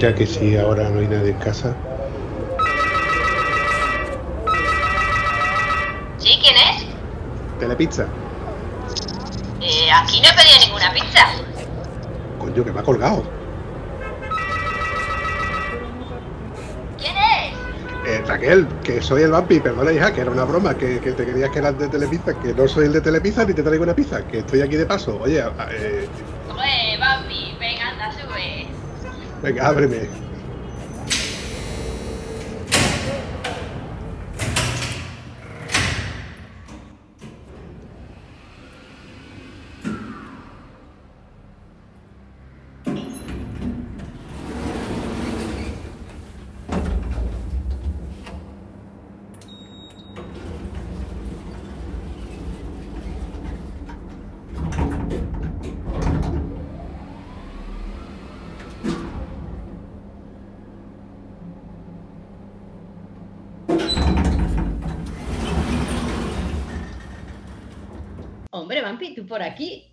Mira 0.00 0.14
que 0.14 0.28
si 0.28 0.56
ahora 0.56 0.88
no 0.90 1.00
hay 1.00 1.08
nadie 1.08 1.30
en 1.30 1.38
casa. 1.38 1.74
¿Sí? 6.18 6.38
¿Quién 6.40 6.54
es? 6.54 6.86
Telepizza. 7.58 8.06
Eh, 9.60 9.90
aquí 9.92 10.20
no 10.20 10.28
he 10.28 10.34
pedido 10.34 10.56
ninguna 10.66 10.92
pizza. 10.92 11.26
Coño, 12.38 12.64
que 12.64 12.70
me 12.70 12.78
ha 12.78 12.82
colgado. 12.84 13.24
¿Quién 16.96 17.16
es? 17.16 18.08
Eh, 18.08 18.22
Raquel, 18.24 18.68
que 18.84 19.02
soy 19.02 19.22
el 19.22 19.32
vampi, 19.32 19.58
perdona 19.58 19.90
hija, 19.90 20.12
que 20.12 20.20
era 20.20 20.30
una 20.30 20.44
broma, 20.44 20.74
que, 20.74 21.00
que 21.00 21.10
te 21.10 21.26
querías 21.26 21.50
que 21.50 21.58
eras 21.58 21.76
de 21.76 21.88
Telepizza, 21.88 22.38
que 22.38 22.54
no 22.54 22.68
soy 22.68 22.84
el 22.86 22.92
de 22.92 23.00
Telepizza 23.00 23.44
ni 23.44 23.52
te 23.52 23.64
traigo 23.64 23.82
una 23.82 23.96
pizza, 23.96 24.24
que 24.28 24.38
estoy 24.38 24.60
aquí 24.60 24.76
de 24.76 24.86
paso. 24.86 25.18
Oye, 25.20 25.42
eh, 25.72 26.06
venga, 29.42 29.66
ábreme. 29.68 30.28
Hombre, 68.50 68.82
Vampi, 68.82 69.14
tú 69.14 69.26
por 69.26 69.40
aquí. 69.40 69.86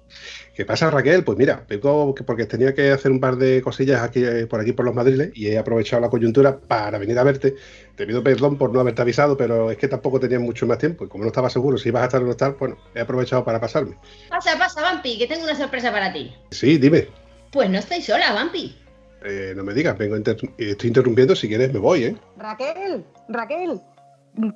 ¿Qué 0.55 0.63
pasa, 0.65 0.89
Raquel? 0.89 1.25
Pues 1.25 1.37
mira, 1.37 1.65
vengo 1.67 2.15
que- 2.15 2.23
porque 2.23 2.45
tenía 2.45 2.73
que 2.73 2.89
hacer 2.91 3.11
un 3.11 3.19
par 3.19 3.35
de 3.35 3.61
cosillas 3.61 4.01
aquí 4.01 4.23
eh, 4.23 4.47
por 4.47 4.61
aquí 4.61 4.71
por 4.71 4.85
los 4.85 4.95
madriles 4.95 5.31
y 5.35 5.47
he 5.47 5.57
aprovechado 5.57 6.01
la 6.01 6.09
coyuntura 6.09 6.57
para 6.57 6.97
venir 6.97 7.19
a 7.19 7.23
verte. 7.23 7.55
Te 7.95 8.07
pido 8.07 8.23
perdón 8.23 8.57
por 8.57 8.71
no 8.71 8.79
haberte 8.79 9.01
avisado, 9.01 9.35
pero 9.35 9.69
es 9.69 9.77
que 9.77 9.89
tampoco 9.89 10.17
tenía 10.17 10.39
mucho 10.39 10.65
más 10.65 10.77
tiempo 10.77 11.03
y 11.03 11.07
como 11.09 11.25
no 11.25 11.27
estaba 11.27 11.49
seguro 11.49 11.77
si 11.77 11.89
ibas 11.89 12.03
a 12.03 12.05
estar 12.05 12.21
o 12.21 12.25
no 12.25 12.31
estar, 12.31 12.55
bueno, 12.57 12.77
he 12.95 13.01
aprovechado 13.01 13.43
para 13.43 13.59
pasarme. 13.59 13.97
Pasa, 14.29 14.57
pasa, 14.57 14.81
Vampi, 14.81 15.17
que 15.17 15.27
tengo 15.27 15.43
una 15.43 15.55
sorpresa 15.55 15.91
para 15.91 16.13
ti. 16.13 16.33
Sí, 16.51 16.77
dime. 16.77 17.09
Pues 17.51 17.69
no 17.69 17.77
estoy 17.77 18.01
sola, 18.01 18.31
Vampi. 18.33 18.77
Eh, 19.25 19.53
no 19.57 19.63
me 19.63 19.73
digas, 19.73 19.97
vengo 19.97 20.15
inter- 20.15 20.37
estoy 20.57 20.87
interrumpiendo, 20.87 21.35
si 21.35 21.49
quieres 21.49 21.73
me 21.73 21.79
voy, 21.79 22.03
¿eh? 22.05 22.15
Raquel, 22.37 23.03
Raquel, 23.27 23.81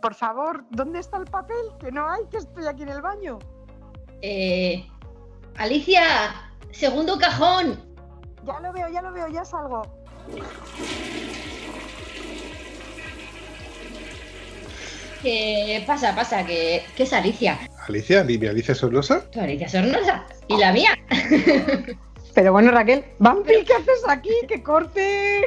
por 0.02 0.14
favor, 0.16 0.64
¿dónde 0.72 1.00
está 1.00 1.18
el 1.18 1.26
papel? 1.26 1.58
Que 1.80 1.92
no 1.92 2.10
hay, 2.10 2.22
que 2.32 2.38
estoy 2.38 2.68
aquí 2.68 2.84
en 2.84 2.90
el 2.90 3.02
baño. 3.02 3.40
Eh. 4.22 4.86
Alicia, 5.60 6.04
segundo 6.72 7.18
cajón. 7.18 7.78
Ya 8.46 8.62
lo 8.62 8.72
veo, 8.72 8.88
ya 8.88 9.02
lo 9.02 9.12
veo, 9.12 9.28
ya 9.28 9.44
salgo. 9.44 9.82
Que 15.22 15.84
pasa, 15.86 16.16
pasa, 16.16 16.46
que, 16.46 16.84
que 16.96 17.04
es 17.04 17.12
Alicia. 17.12 17.60
Alicia, 17.90 18.24
mi 18.24 18.36
Alicia 18.48 18.74
Sornosa. 18.74 19.30
Tu 19.32 19.42
Alicia 19.42 19.68
Sornosa. 19.68 20.26
Y 20.48 20.56
la 20.56 20.72
mía. 20.72 20.92
Pero 22.34 22.54
bueno, 22.54 22.72
Raquel, 22.72 23.04
Vampi, 23.18 23.66
¿qué 23.66 23.74
haces 23.74 24.08
aquí? 24.08 24.30
¡Que 24.48 24.64
corte! 24.64 25.42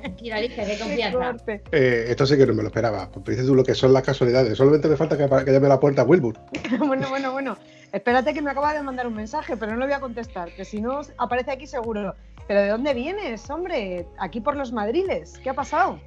Tranquila, 0.00 0.36
Alicia, 0.38 0.64
qué 0.66 0.72
¡Que 0.76 0.78
confianza. 0.80 1.52
Eh, 1.70 2.06
esto 2.08 2.26
sí 2.26 2.36
que 2.36 2.46
no 2.46 2.54
me 2.54 2.62
lo 2.62 2.68
esperaba. 2.68 3.08
Porque 3.12 3.30
dices 3.30 3.46
tú 3.46 3.54
lo 3.54 3.62
que 3.62 3.76
son 3.76 3.92
las 3.92 4.02
casualidades. 4.02 4.58
Solamente 4.58 4.88
me 4.88 4.96
falta 4.96 5.16
que, 5.16 5.28
que 5.44 5.52
llame 5.52 5.66
a 5.66 5.68
la 5.68 5.78
puerta 5.78 6.02
a 6.02 6.04
Wilbur. 6.04 6.36
bueno, 6.80 7.08
bueno, 7.08 7.30
bueno. 7.30 7.56
Espérate 7.92 8.34
que 8.34 8.42
me 8.42 8.50
acaba 8.50 8.72
de 8.74 8.82
mandar 8.82 9.06
un 9.06 9.14
mensaje, 9.14 9.56
pero 9.56 9.72
no 9.72 9.78
le 9.78 9.86
voy 9.86 9.94
a 9.94 10.00
contestar, 10.00 10.50
que 10.54 10.64
si 10.64 10.80
no 10.80 11.00
aparece 11.18 11.50
aquí 11.52 11.66
seguro. 11.66 12.14
¿Pero 12.48 12.60
de 12.60 12.68
dónde 12.68 12.94
vienes, 12.94 13.48
hombre? 13.50 14.06
Aquí 14.18 14.40
por 14.40 14.56
los 14.56 14.72
madriles. 14.72 15.38
¿Qué 15.42 15.50
ha 15.50 15.54
pasado? 15.54 15.98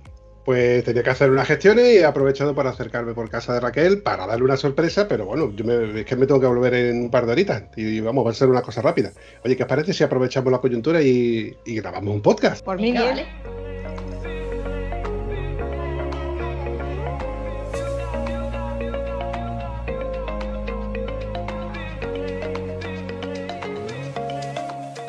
Pues 0.46 0.84
tenía 0.84 1.04
que 1.04 1.10
hacer 1.10 1.30
unas 1.30 1.48
gestiones 1.48 1.86
y 1.94 1.98
he 1.98 2.06
aprovechado 2.06 2.56
para 2.56 2.70
acercarme 2.72 3.14
por 3.14 3.30
casa 3.30 3.54
de 3.54 3.60
Raquel 3.60 4.02
para 4.02 4.26
darle 4.26 4.46
una 4.46 4.58
sorpresa, 4.58 5.08
pero 5.08 5.26
bueno, 5.26 5.52
yo 5.54 5.66
me- 5.66 6.00
es 6.00 6.06
que 6.06 6.16
me 6.16 6.26
tengo 6.26 6.40
que 6.40 6.48
volver 6.48 6.74
en 6.74 7.02
un 7.04 7.12
par 7.12 7.26
de 7.26 7.34
horitas 7.34 7.64
y 7.76 8.00
vamos, 8.00 8.25
va 8.25 8.32
a 8.32 8.34
ser 8.34 8.48
una 8.50 8.62
cosa 8.62 8.82
rápida. 8.82 9.12
Oye, 9.44 9.56
¿qué 9.58 9.64
os 9.64 9.70
parece 9.70 9.94
si 9.94 10.04
aprovechamos 10.04 10.52
la 10.52 10.60
coyuntura 10.60 11.02
y, 11.02 11.56
y 11.66 11.75
grabamos 11.75 12.16
un 12.16 12.22
podcast? 12.22 12.64
Por 12.64 12.78
mí 12.78 12.92
bien. 12.94 13.25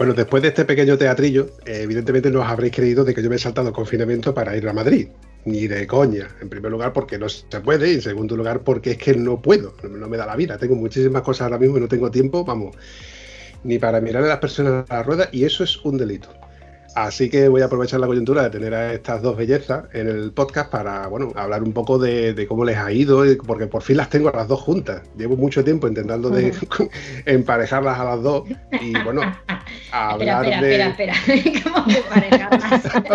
Bueno, 0.00 0.14
después 0.14 0.42
de 0.42 0.48
este 0.48 0.64
pequeño 0.64 0.96
teatrillo, 0.96 1.48
eh, 1.66 1.80
evidentemente 1.82 2.30
no 2.30 2.40
os 2.40 2.46
habréis 2.46 2.74
creído 2.74 3.04
de 3.04 3.12
que 3.12 3.22
yo 3.22 3.28
me 3.28 3.36
he 3.36 3.38
saltado 3.38 3.68
el 3.68 3.74
confinamiento 3.74 4.32
para 4.32 4.56
ir 4.56 4.66
a 4.66 4.72
Madrid. 4.72 5.08
Ni 5.44 5.66
de 5.66 5.86
coña. 5.86 6.26
En 6.40 6.48
primer 6.48 6.72
lugar, 6.72 6.94
porque 6.94 7.18
no 7.18 7.28
se 7.28 7.44
puede. 7.60 7.90
Y 7.90 7.94
en 7.96 8.00
segundo 8.00 8.34
lugar, 8.34 8.60
porque 8.60 8.92
es 8.92 8.96
que 8.96 9.12
no 9.12 9.42
puedo. 9.42 9.74
No, 9.82 9.90
no 9.90 10.08
me 10.08 10.16
da 10.16 10.24
la 10.24 10.36
vida. 10.36 10.56
Tengo 10.56 10.74
muchísimas 10.74 11.20
cosas 11.20 11.42
ahora 11.42 11.58
mismo 11.58 11.76
y 11.76 11.82
no 11.82 11.88
tengo 11.88 12.10
tiempo, 12.10 12.46
vamos, 12.46 12.74
ni 13.62 13.78
para 13.78 14.00
mirar 14.00 14.24
a 14.24 14.28
las 14.28 14.38
personas 14.38 14.86
a 14.88 14.94
la 14.94 15.02
rueda. 15.02 15.28
Y 15.32 15.44
eso 15.44 15.64
es 15.64 15.76
un 15.84 15.98
delito. 15.98 16.30
Así 16.94 17.30
que 17.30 17.48
voy 17.48 17.62
a 17.62 17.66
aprovechar 17.66 18.00
la 18.00 18.06
coyuntura 18.06 18.42
de 18.42 18.50
tener 18.50 18.74
a 18.74 18.92
estas 18.92 19.22
dos 19.22 19.36
bellezas 19.36 19.84
en 19.92 20.08
el 20.08 20.32
podcast 20.32 20.70
para, 20.70 21.06
bueno, 21.06 21.32
hablar 21.36 21.62
un 21.62 21.72
poco 21.72 21.98
de, 21.98 22.34
de 22.34 22.46
cómo 22.46 22.64
les 22.64 22.76
ha 22.76 22.90
ido, 22.90 23.24
porque 23.46 23.66
por 23.66 23.82
fin 23.82 23.96
las 23.96 24.10
tengo 24.10 24.28
a 24.28 24.36
las 24.36 24.48
dos 24.48 24.60
juntas. 24.60 25.02
Llevo 25.16 25.36
mucho 25.36 25.62
tiempo 25.62 25.86
intentando 25.86 26.30
de 26.30 26.52
emparejarlas 27.26 27.98
a 27.98 28.04
las 28.04 28.22
dos 28.22 28.48
y, 28.80 28.92
bueno, 29.04 29.22
Espera, 29.92 30.10
hablar 30.38 30.44
espera, 30.44 30.60
de... 30.60 30.90
espera, 30.90 31.12
espera. 31.12 31.62
¿Cómo? 31.64 31.86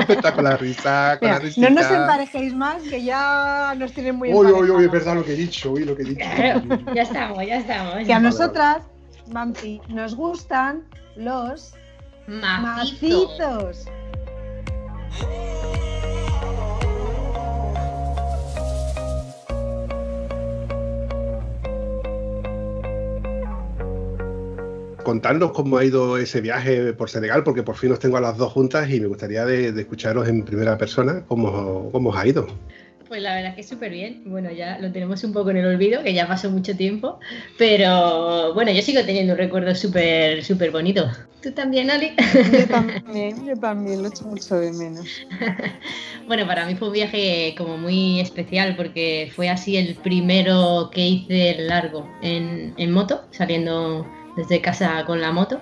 Está 0.10 0.34
con 0.34 0.44
la 0.44 0.58
risa, 0.58 1.18
con 1.20 1.28
Mira, 1.28 1.40
la 1.40 1.46
risita. 1.46 1.70
no 1.70 1.76
nos 1.76 1.92
emparejéis 1.92 2.54
más, 2.54 2.84
que 2.84 3.04
ya 3.04 3.76
nos 3.78 3.92
tienen 3.94 4.16
muy 4.16 4.34
Uy, 4.34 4.48
uy, 4.48 4.70
uy, 4.70 4.86
es 4.86 4.92
verdad 4.92 5.16
lo 5.16 5.24
que 5.24 5.34
he 5.34 5.38
dicho, 5.38 5.72
uy, 5.72 5.86
lo 5.86 5.96
que 5.96 6.04
he 6.04 6.06
dicho. 6.06 6.26
Claro, 6.36 6.62
ya 6.94 7.02
estamos, 7.02 7.46
ya 7.46 7.58
estamos. 7.58 8.06
Que 8.06 8.14
a 8.14 8.20
nosotras, 8.20 8.84
Vampi, 9.28 9.82
nos 9.90 10.16
gustan 10.16 10.84
los 11.16 11.74
Macito. 12.28 13.28
macitos. 13.30 13.86
Contadnos 25.04 25.52
cómo 25.52 25.78
ha 25.78 25.86
ido 25.86 26.18
ese 26.18 26.42
viaje 26.42 26.94
por 26.94 27.12
Senegal, 27.12 27.44
porque 27.44 27.62
por 27.62 27.76
fin 27.76 27.92
os 27.92 28.00
tengo 28.00 28.18
a 28.18 28.22
las 28.22 28.38
dos 28.38 28.52
juntas 28.52 28.90
y 28.90 29.00
me 29.00 29.06
gustaría 29.06 29.46
de 29.46 29.70
escucharos 29.80 30.28
en 30.28 30.44
primera 30.44 30.80
persona 30.80 31.24
cómo, 31.28 31.92
cómo 31.92 32.10
os 32.10 32.18
ha 32.18 32.26
ido. 32.26 32.48
Pues 33.08 33.22
la 33.22 33.36
verdad 33.36 33.56
que 33.56 33.64
súper 33.64 33.92
bien. 33.92 34.24
Bueno, 34.26 34.52
ya 34.52 34.80
lo 34.80 34.92
tenemos 34.92 35.24
un 35.24 35.32
poco 35.32 35.52
en 35.52 35.58
el 35.58 35.66
olvido, 35.66 36.04
que 36.04 36.14
ya 36.14 36.28
pasó 36.28 36.50
mucho 36.50 36.76
tiempo. 36.76 37.20
Pero 37.58 38.54
bueno, 38.54 38.72
yo 38.72 38.82
sigo 38.82 39.04
teniendo 39.04 39.34
un 39.34 39.38
recuerdo 39.38 39.76
súper, 39.76 40.44
súper 40.44 40.72
bonito. 40.72 41.08
¿Tú 41.42 41.52
también, 41.52 41.92
Ali? 41.92 42.14
Yo 42.52 42.68
también, 42.68 43.46
yo 43.46 43.56
también, 43.56 44.02
lo 44.02 44.08
echo 44.08 44.26
mucho 44.26 44.56
de 44.56 44.72
menos. 44.72 45.06
bueno, 46.28 46.48
para 46.48 46.66
mí 46.66 46.76
fue 46.76 46.88
un 46.88 46.94
viaje 46.96 47.54
como 47.58 47.78
muy 47.78 48.20
especial 48.20 48.76
porque 48.76 49.32
fue 49.36 49.50
así 49.50 49.78
el 49.78 49.96
primero 49.96 50.90
que 50.92 51.08
hice 51.08 51.58
largo 51.60 52.10
en, 52.24 52.74
en 52.78 52.92
moto, 52.92 53.26
saliendo 53.30 54.08
desde 54.36 54.62
casa 54.62 55.04
con 55.06 55.22
la 55.22 55.32
moto. 55.32 55.62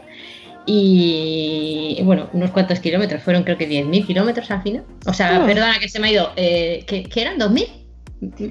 Y 0.65 1.99
bueno, 2.03 2.29
unos 2.33 2.51
cuantos 2.51 2.79
kilómetros, 2.79 3.21
fueron 3.21 3.43
creo 3.43 3.57
que 3.57 3.69
10.000 3.69 4.05
kilómetros 4.05 4.49
al 4.51 4.61
final. 4.61 4.83
O 5.05 5.13
sea, 5.13 5.45
perdona 5.45 5.79
que 5.79 5.89
se 5.89 5.99
me 5.99 6.07
ha 6.07 6.11
ido. 6.11 6.31
Eh, 6.35 6.85
¿qué, 6.87 7.21
eran? 7.21 7.37
¿2.000? 7.37 7.67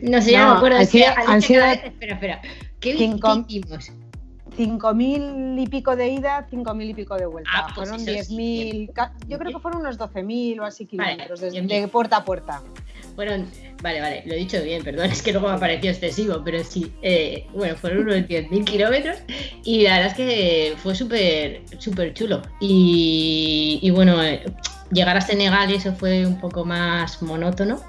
No 0.02 0.20
sé, 0.20 0.32
ya 0.32 0.44
no, 0.44 0.52
me 0.52 0.56
acuerdo. 0.58 0.78
Han 0.78 0.86
sido, 0.86 1.06
han 1.26 1.42
sido, 1.42 1.64
espera, 1.64 2.14
espera. 2.14 2.42
¿Qué, 2.80 2.96
cinco, 2.96 3.44
¿qué 3.48 3.56
hicimos? 3.56 3.92
5.000 4.56 5.62
y 5.62 5.66
pico 5.66 5.96
de 5.96 6.08
ida, 6.08 6.46
5.000 6.50 6.90
y 6.90 6.94
pico 6.94 7.16
de 7.16 7.26
vuelta. 7.26 7.50
Ah, 7.52 7.66
pues 7.74 7.88
fueron 7.88 8.06
10.000, 8.06 8.92
yo 9.28 9.38
creo 9.38 9.52
que 9.52 9.58
fueron 9.58 9.80
unos 9.80 9.98
12.000 9.98 10.60
o 10.60 10.64
así 10.64 10.86
kilómetros, 10.86 11.40
desde, 11.40 11.62
de 11.62 11.88
puerta 11.88 12.18
a 12.18 12.24
puerta. 12.24 12.62
Fueron, 13.14 13.46
vale, 13.82 14.00
vale, 14.00 14.22
lo 14.26 14.34
he 14.34 14.38
dicho 14.38 14.62
bien, 14.62 14.82
perdón, 14.82 15.06
es 15.10 15.22
que 15.22 15.32
luego 15.32 15.48
me 15.48 15.54
ha 15.54 15.58
parecido 15.58 15.92
excesivo, 15.92 16.42
pero 16.44 16.62
sí, 16.64 16.92
eh, 17.02 17.46
bueno, 17.54 17.76
fueron 17.76 18.04
unos 18.04 18.16
10.000 18.28 18.64
kilómetros 18.64 19.18
y 19.64 19.82
la 19.82 19.98
verdad 19.98 20.06
es 20.08 20.14
que 20.14 20.74
fue 20.78 20.94
súper, 20.94 21.62
súper 21.78 22.14
chulo. 22.14 22.42
Y, 22.60 23.90
bueno, 23.94 24.22
eh, 24.22 24.42
llegar 24.92 25.16
a 25.16 25.20
Senegal 25.20 25.70
y 25.70 25.74
eso 25.74 25.94
fue 25.94 26.26
un 26.26 26.40
poco 26.40 26.64
más 26.64 27.22
monótono, 27.22 27.80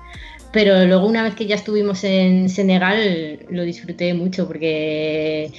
pero 0.52 0.86
luego 0.86 1.08
una 1.08 1.24
vez 1.24 1.36
que 1.36 1.46
ya 1.46 1.56
estuvimos 1.56 2.04
en 2.04 2.50
Senegal 2.50 3.40
lo 3.50 3.64
disfruté 3.64 4.14
mucho 4.14 4.48
porque, 4.48 5.52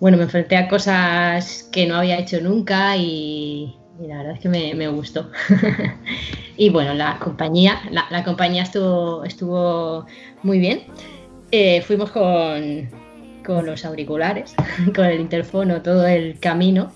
bueno, 0.00 0.16
me 0.16 0.24
enfrenté 0.24 0.56
a 0.56 0.68
cosas 0.68 1.68
que 1.72 1.86
no 1.86 1.96
había 1.96 2.18
hecho 2.18 2.40
nunca 2.40 2.96
y, 2.96 3.76
y 4.00 4.06
la 4.06 4.18
verdad 4.18 4.34
es 4.34 4.40
que 4.40 4.48
me, 4.48 4.88
gustó. 4.88 5.30
y 6.56 6.70
bueno, 6.70 6.94
la 6.94 7.18
compañía, 7.18 7.80
la, 7.90 8.24
compañía 8.24 8.62
estuvo, 8.62 9.24
estuvo 9.24 10.06
muy 10.42 10.58
bien. 10.58 10.82
Eh, 11.50 11.82
fuimos 11.82 12.10
con, 12.10 12.88
con 13.44 13.66
los 13.66 13.84
auriculares, 13.84 14.54
con 14.94 15.06
el 15.06 15.20
interfono 15.20 15.82
todo 15.82 16.06
el 16.06 16.38
camino 16.38 16.92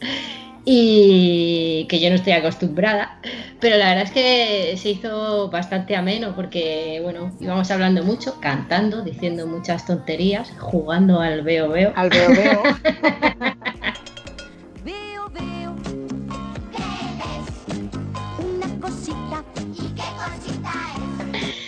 y 0.65 1.87
que 1.89 1.99
yo 1.99 2.09
no 2.09 2.15
estoy 2.15 2.35
acostumbrada, 2.35 3.19
pero 3.61 3.77
la 3.79 3.89
verdad 3.89 4.05
es 4.05 4.13
que 4.13 4.77
se 4.77 4.91
hizo 4.91 5.51
bastante 5.51 5.97
ameno 5.97 6.37
porque, 6.37 7.01
bueno, 7.03 7.33
íbamos 7.41 7.69
hablando 7.73 8.05
mucho, 8.05 8.39
cantando, 8.41 9.03
diciendo 9.03 9.47
muchas 9.47 9.85
tonterías, 9.87 10.53
jugando 10.59 11.21
al 11.21 11.43
veo 11.43 11.69
veo. 11.69 11.93
Al 11.97 12.11
veo 12.11 12.29
veo. 12.29 12.63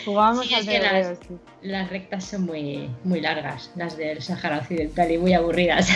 Jugamos 0.04 0.46
sí, 0.46 0.54
es 0.54 0.66
que 0.66 1.18
las, 1.62 1.90
rectas 1.90 2.24
son 2.24 2.46
muy, 2.46 2.90
muy 3.04 3.20
largas, 3.20 3.70
las 3.76 3.96
del 3.96 4.22
Sahara 4.22 4.58
Occidental 4.58 5.10
y 5.10 5.18
muy 5.18 5.34
aburridas. 5.34 5.88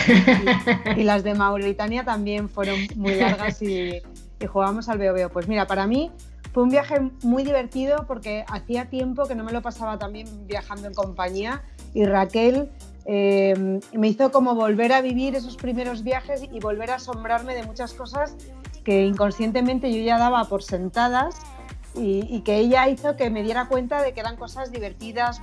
Y, 0.97 1.03
las 1.03 1.23
de 1.23 1.33
Mauritania 1.33 2.03
también 2.03 2.49
fueron 2.49 2.79
muy 2.95 3.15
largas 3.15 3.61
y, 3.61 4.01
jugamos 4.47 4.89
al 4.89 4.97
veo 4.97 5.13
veo. 5.13 5.29
Pues 5.29 5.47
mira, 5.47 5.67
para 5.67 5.85
mí 5.85 6.11
fue 6.53 6.63
un 6.63 6.69
viaje 6.69 6.99
muy 7.23 7.43
divertido 7.43 8.05
porque 8.07 8.45
hacía 8.47 8.85
tiempo 8.89 9.27
que 9.27 9.35
no 9.35 9.43
me 9.43 9.51
lo 9.51 9.61
pasaba 9.61 9.99
también 9.99 10.47
viajando 10.47 10.87
en 10.87 10.93
compañía 10.93 11.61
y 11.93 12.05
Raquel 12.05 12.69
eh, 13.05 13.79
me 13.93 14.07
hizo 14.07 14.31
como 14.31 14.55
volver 14.55 14.93
a 14.93 15.01
vivir 15.01 15.35
esos 15.35 15.55
primeros 15.55 16.03
viajes 16.03 16.43
y 16.51 16.59
volver 16.59 16.91
a 16.91 16.95
asombrarme 16.95 17.55
de 17.55 17.63
muchas 17.63 17.93
cosas 17.93 18.35
que 18.83 19.05
inconscientemente 19.05 19.91
yo 19.93 20.01
ya 20.03 20.17
daba 20.17 20.45
por 20.45 20.63
sentadas 20.63 21.35
y, 21.99 22.41
que 22.41 22.57
ella 22.57 22.87
hizo 22.87 23.15
que 23.15 23.29
me 23.29 23.43
diera 23.43 23.67
cuenta 23.67 24.01
de 24.01 24.13
que 24.13 24.19
eran 24.19 24.37
cosas 24.37 24.71
divertidas, 24.71 25.41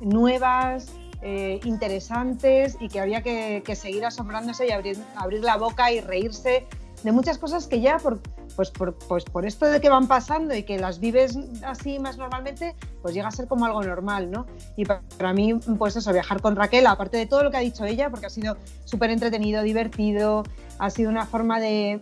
nuevas, 0.00 0.92
eh, 1.22 1.60
interesantes 1.64 2.76
y 2.80 2.88
que 2.88 3.00
había 3.00 3.22
que, 3.22 3.62
seguir 3.76 4.04
asombrándose 4.04 4.66
y 4.66 4.70
abrir, 4.70 4.98
abrir, 5.16 5.42
la 5.42 5.56
boca 5.56 5.92
y 5.92 6.00
reírse 6.00 6.66
de 7.02 7.12
muchas 7.12 7.38
cosas 7.38 7.66
que 7.66 7.80
ya 7.80 7.98
por, 7.98 8.20
pues 8.56 8.70
por, 8.70 8.94
pues 8.94 9.24
por 9.24 9.44
esto 9.46 9.66
de 9.66 9.80
que 9.80 9.88
van 9.88 10.06
pasando 10.06 10.54
y 10.54 10.62
que 10.62 10.78
las 10.78 11.00
vives 11.00 11.38
así 11.64 11.98
más 11.98 12.16
normalmente, 12.16 12.74
pues 13.02 13.14
llega 13.14 13.28
a 13.28 13.32
ser 13.32 13.48
como 13.48 13.66
algo 13.66 13.82
normal, 13.82 14.30
¿no? 14.30 14.46
Y 14.76 14.84
para, 14.84 15.02
para 15.16 15.32
mí, 15.32 15.54
pues 15.78 15.96
eso, 15.96 16.12
viajar 16.12 16.40
con 16.40 16.56
Raquel, 16.56 16.86
aparte 16.86 17.16
de 17.16 17.26
todo 17.26 17.42
lo 17.42 17.50
que 17.50 17.56
ha 17.56 17.60
dicho 17.60 17.84
ella, 17.84 18.10
porque 18.10 18.26
ha 18.26 18.30
sido 18.30 18.56
súper 18.84 19.10
entretenido, 19.10 19.62
divertido, 19.62 20.44
ha 20.78 20.90
sido 20.90 21.10
una 21.10 21.26
forma 21.26 21.60
de 21.60 22.00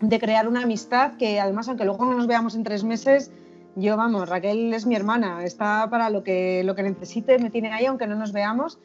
de 0.00 0.18
crear 0.18 0.48
una 0.48 0.62
amistad 0.62 1.16
que 1.16 1.40
además, 1.40 1.68
aunque 1.68 1.84
luego 1.84 2.04
no 2.04 2.14
nos 2.14 2.26
veamos 2.26 2.54
en 2.54 2.64
tres 2.64 2.84
meses, 2.84 3.30
yo, 3.76 3.96
vamos, 3.96 4.28
Raquel 4.28 4.72
es 4.72 4.86
mi 4.86 4.96
hermana, 4.96 5.44
está 5.44 5.88
para 5.90 6.08
lo 6.08 6.22
que, 6.22 6.62
lo 6.64 6.74
que 6.74 6.82
necesite, 6.82 7.38
me 7.38 7.50
tiene 7.50 7.72
ahí 7.72 7.84
aunque 7.84 8.06
no 8.06 8.16
nos 8.16 8.32
veamos. 8.32 8.78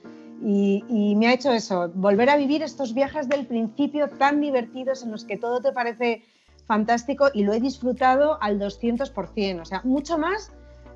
Y, 0.43 1.15
me 1.17 1.27
ha 1.27 1.33
hecho 1.33 1.51
eso, 1.53 1.91
volver 1.93 2.29
a 2.29 2.35
vivir 2.35 2.63
estos 2.63 2.95
viajes 2.95 3.29
del 3.29 3.45
principio 3.45 4.09
tan 4.09 4.41
divertidos 4.41 5.03
en 5.03 5.12
los 5.12 5.24
que 5.24 5.38
todo 5.38 5.62
te 5.62 5.71
parece 5.71 6.24
fantástico 6.65 7.27
y 7.31 7.43
lo 7.43 7.53
he 7.53 7.59
disfrutado 7.59 8.41
al 8.41 8.59
200%, 8.59 9.62
o 9.62 9.65
sea, 9.65 9.81
mucho 9.83 10.17
más 10.17 10.51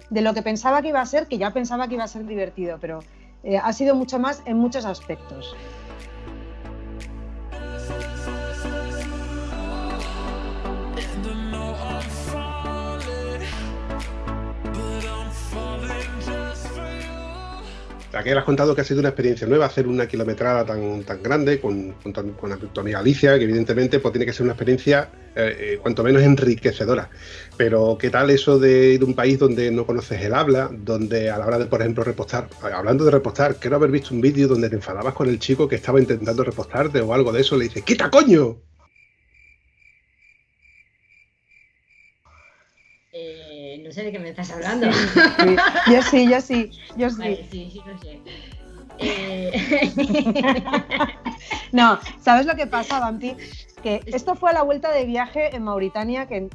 de 0.10 0.22
lo 0.22 0.34
que 0.34 0.42
pensaba 0.42 0.82
que 0.82 0.90
iba 0.90 1.02
a 1.02 1.06
ser, 1.06 1.28
que 1.28 1.38
ya 1.38 1.52
pensaba 1.52 1.88
que 1.88 1.94
iba 1.94 2.04
a 2.04 2.08
ser 2.08 2.26
divertido, 2.26 2.80
pero 2.82 3.00
eh, 3.44 3.58
ha 3.58 3.72
sido 3.72 3.94
mucho 3.94 4.18
más 4.18 4.42
en 4.46 4.58
muchos 4.58 4.84
aspectos. 4.84 5.56
Aquí 18.16 18.30
has 18.30 18.46
contado 18.46 18.74
que 18.74 18.82
ha 18.82 18.84
sido 18.86 19.02
una 19.02 19.10
experiencia 19.10 19.46
nueva 19.46 19.66
hacer 19.66 19.88
una 19.88 20.08
kilometrada 20.08 20.66
tan, 20.66 21.04
tan 21.04 21.22
grande 21.22 21.60
con, 21.60 21.92
con, 21.94 22.14
tu 22.14 22.80
amiga 22.80 23.00
Alicia, 23.00 23.38
que 23.38 23.44
evidentemente 23.44 24.00
pues, 24.00 24.14
tiene 24.14 24.26
que 24.26 24.32
ser 24.32 24.44
una 24.44 24.54
experiencia 24.54 25.10
eh, 25.36 25.58
eh, 25.60 25.80
cuanto 25.82 26.02
menos 26.02 26.24
enriquecedora. 26.24 27.10
Pero 27.58 27.98
¿qué 28.00 28.10
tal 28.10 28.30
eso 28.30 28.58
de 28.58 28.94
ir 28.94 29.02
a 29.02 29.06
un 29.06 29.16
país 29.16 29.38
donde 29.38 29.70
no 29.70 29.86
conoces 29.86 30.22
el 30.22 30.34
habla, 30.34 30.70
donde 30.72 31.30
a 31.30 31.38
la 31.38 31.46
hora 31.46 31.60
de, 31.60 31.66
por 31.66 31.82
ejemplo, 31.82 32.06
repostar, 32.06 32.48
hablando 32.62 33.04
de 33.04 33.12
repostar, 33.12 33.58
quiero 33.58 33.76
haber 33.76 33.92
visto 33.92 34.14
un 34.14 34.22
vídeo 34.22 34.48
donde 34.48 34.70
te 34.70 34.76
enfadabas 34.76 35.14
con 35.14 35.28
el 35.28 35.38
chico 35.38 35.68
que 35.68 35.76
estaba 35.76 36.00
intentando 36.00 36.44
repostarte 36.44 37.02
o 37.02 37.14
algo 37.14 37.34
de 37.34 37.42
eso, 37.42 37.58
le 37.58 37.66
dices, 37.66 37.84
¡quita 37.84 38.10
coño! 38.10 38.58
No 43.86 43.92
sé 43.92 44.04
de 44.04 44.12
qué 44.12 44.20
me 44.20 44.30
estás 44.30 44.52
hablando. 44.52 44.88
Yo 45.92 46.02
sí, 46.02 46.28
yo 46.28 46.42
sí, 46.42 46.72
yo 46.98 47.10
sí. 47.12 47.46
sí, 47.52 47.70
sí, 47.72 47.82
no 47.86 48.00
sé. 48.02 48.20
Eh, 48.98 50.64
no, 51.72 52.00
¿sabes 52.20 52.48
lo 52.48 52.56
que 52.56 52.66
pasa, 52.66 53.00
Bampi? 53.00 53.36
Que 53.84 54.02
esto 54.08 54.36
fue 54.36 54.50
a 54.50 54.54
la 54.54 54.64
vuelta 54.64 54.92
de 54.92 55.06
viaje 55.06 55.56
en 55.56 55.64
Mauritania, 55.64 56.28
que 56.28 56.50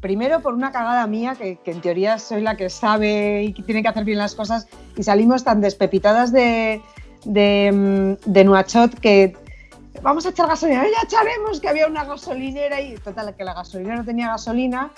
primero 0.00 0.40
por 0.40 0.54
una 0.54 0.72
cagada 0.72 1.06
mía, 1.06 1.34
que, 1.36 1.58
en 1.66 1.80
teoría 1.82 2.18
soy 2.18 2.40
la 2.40 2.56
que 2.56 2.70
sabe 2.70 3.42
y 3.42 3.52
que 3.52 3.62
tiene 3.62 3.82
que 3.82 3.88
hacer 3.88 4.04
bien 4.04 4.18
las 4.18 4.34
cosas, 4.34 4.66
y 4.96 5.02
salimos 5.02 5.44
tan 5.44 5.60
despepitadas 5.60 6.32
de, 6.32 6.80
de, 7.24 8.16
mm, 8.24 8.30
de 8.30 8.44
Nuachot 8.44 8.98
que 9.00 9.36
vamos 10.00 10.24
a 10.24 10.30
echar 10.30 10.46
gasolina, 10.46 10.84
ya 10.84 11.02
echaremos 11.04 11.60
que 11.60 11.68
había 11.68 11.88
una 11.88 12.04
gasolinera 12.04 12.80
y 12.80 12.94
total, 12.94 13.34
que 13.36 13.44
la 13.44 13.52
gasolina 13.52 13.96
no 13.96 14.04
tenía 14.04 14.28
gasolina 14.28 14.92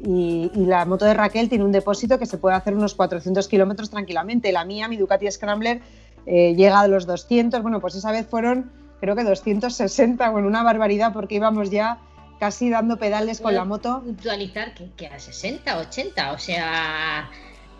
y, 0.00 0.50
la 0.54 0.84
moto 0.84 1.04
de 1.04 1.14
Raquel 1.14 1.48
tiene 1.48 1.64
un 1.64 1.72
depósito 1.72 2.18
que 2.18 2.26
se 2.26 2.38
puede 2.38 2.56
hacer 2.56 2.74
unos 2.74 2.94
400 2.94 3.48
kilómetros 3.48 3.90
tranquilamente. 3.90 4.52
La 4.52 4.64
mía, 4.64 4.88
mi 4.88 4.96
Ducati 4.96 5.30
Scrambler, 5.30 5.80
eh, 6.26 6.54
llega 6.54 6.80
a 6.80 6.88
los 6.88 7.06
200. 7.06 7.62
Bueno, 7.62 7.80
pues 7.80 7.94
esa 7.94 8.12
vez 8.12 8.26
fueron, 8.26 8.70
creo 9.00 9.16
que 9.16 9.24
260, 9.24 10.30
bueno, 10.30 10.46
una 10.46 10.62
barbaridad 10.62 11.12
porque 11.12 11.36
íbamos 11.36 11.70
ya 11.70 11.98
casi 12.38 12.70
dando 12.70 12.96
pedales 12.96 13.40
con 13.40 13.54
la 13.54 13.64
moto. 13.64 14.02
Puntualizar 14.04 14.72
que, 14.74 15.06
a 15.08 15.18
60, 15.18 15.78
80, 15.78 16.32
o 16.32 16.38
sea, 16.38 17.28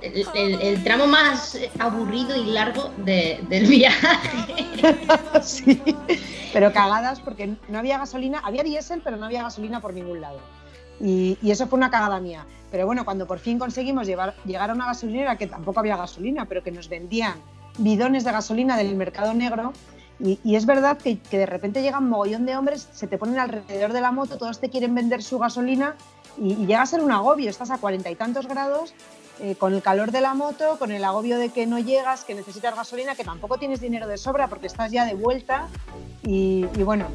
el, 0.03 0.83
tramo 0.83 1.07
más 1.07 1.57
aburrido 1.79 2.37
y 2.37 2.47
largo 2.47 2.91
del 2.99 3.67
viaje. 3.67 4.67
sí, 5.43 5.81
pero 6.53 6.73
cagadas 6.73 7.21
porque 7.21 7.55
no 7.69 7.79
había 7.79 7.99
gasolina, 7.99 8.41
había 8.41 8.65
diésel, 8.65 9.03
pero 9.05 9.17
no 9.17 9.27
había 9.27 9.45
gasolina 9.45 9.81
por 9.81 9.95
ningún 9.95 10.21
lado. 10.21 10.41
Y, 11.01 11.39
eso 11.43 11.67
fue 11.67 11.77
una 11.77 11.91
cagada 11.91 12.21
mía. 12.21 12.47
Pero 12.71 12.87
bueno, 12.87 13.05
cuando 13.05 13.27
por 13.27 13.39
fin 13.39 13.59
conseguimos 13.59 14.07
llegar 14.07 14.71
a 14.71 14.75
una 14.75 14.87
gasolinera 14.87 15.37
que 15.37 15.47
tampoco 15.47 15.81
había 15.81 15.97
gasolina, 15.97 16.45
pero 16.45 16.63
que 16.63 16.71
nos 16.71 16.89
vendían 16.89 17.35
bidones 17.79 18.25
de 18.25 18.33
gasolina 18.33 18.77
del 18.77 18.95
mercado 18.95 19.33
negro, 19.33 19.73
y, 20.21 20.57
es 20.57 20.67
verdad 20.67 20.99
que, 20.99 21.21
de 21.31 21.47
repente 21.47 21.81
llegan 21.81 22.05
un 22.05 22.11
mogollón 22.11 22.45
de 22.45 22.57
hombres, 22.57 22.89
se 22.93 23.07
te 23.07 23.19
ponen 23.19 23.39
alrededor 23.39 23.93
de 23.93 24.01
la 24.01 24.11
moto, 24.11 24.37
todos 24.37 24.59
te 24.59 24.69
quieren 24.69 24.93
vender 24.95 25.23
su 25.23 25.39
gasolina 25.39 25.95
y, 26.37 26.57
llega 26.67 26.83
a 26.83 26.87
ser 26.87 27.01
un 27.03 27.13
agobio, 27.13 27.49
estás 27.49 27.71
a 27.71 27.79
cuarenta 27.79 28.11
y 28.11 28.17
tantos 28.17 28.49
grados 28.49 28.95
eh, 29.39 29.55
con 29.55 29.75
el 29.75 29.83
calor 29.83 30.11
de 30.11 30.21
la 30.21 30.35
moto, 30.35 30.77
con 30.81 30.91
el 30.91 31.05
agobio 31.05 31.39
de 31.39 31.51
que 31.51 31.67
no 31.67 31.79
llegas, 31.79 32.25
que 32.25 32.35
necesitas 32.35 32.75
gasolina, 32.75 33.15
que 33.15 33.23
tampoco 33.23 33.59
tienes 33.59 33.81
dinero 33.81 34.09
de 34.09 34.19
sobra 34.19 34.49
porque 34.49 34.67
estás 34.67 34.91
ya 34.91 35.05
de 35.05 35.15
vuelta 35.15 35.69
y, 36.25 36.67
y 36.77 36.83
bueno. 36.83 37.07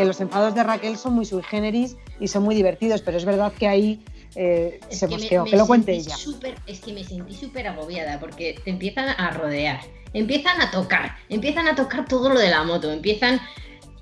Que 0.00 0.06
los 0.06 0.20
enfados 0.20 0.54
de 0.54 0.64
Raquel 0.64 0.96
son 0.96 1.12
muy 1.12 1.26
sui 1.26 1.42
generis 1.42 1.96
y 2.18 2.28
son 2.28 2.42
muy 2.42 2.54
divertidos, 2.54 3.02
pero 3.02 3.18
es 3.18 3.26
verdad 3.26 3.52
que 3.52 3.68
ahí 3.68 4.02
eh, 4.34 4.80
se 4.88 5.06
mosqueó. 5.06 5.44
Que, 5.44 5.56
lo 5.56 5.66
cuente 5.66 5.92
ella. 5.92 6.16
es 6.66 6.80
que 6.80 6.92
me 6.94 7.04
sentí 7.04 7.34
súper 7.34 7.68
agobiada 7.68 8.18
porque 8.18 8.58
te 8.64 8.70
empiezan 8.70 9.08
a 9.08 9.30
rodear, 9.32 9.80
empiezan 10.14 10.58
a 10.62 10.70
tocar, 10.70 11.16
empiezan 11.28 11.68
a 11.68 11.74
tocar 11.74 12.06
todo 12.06 12.30
lo 12.30 12.40
de 12.40 12.48
la 12.48 12.64
moto, 12.64 12.90
empiezan. 12.90 13.40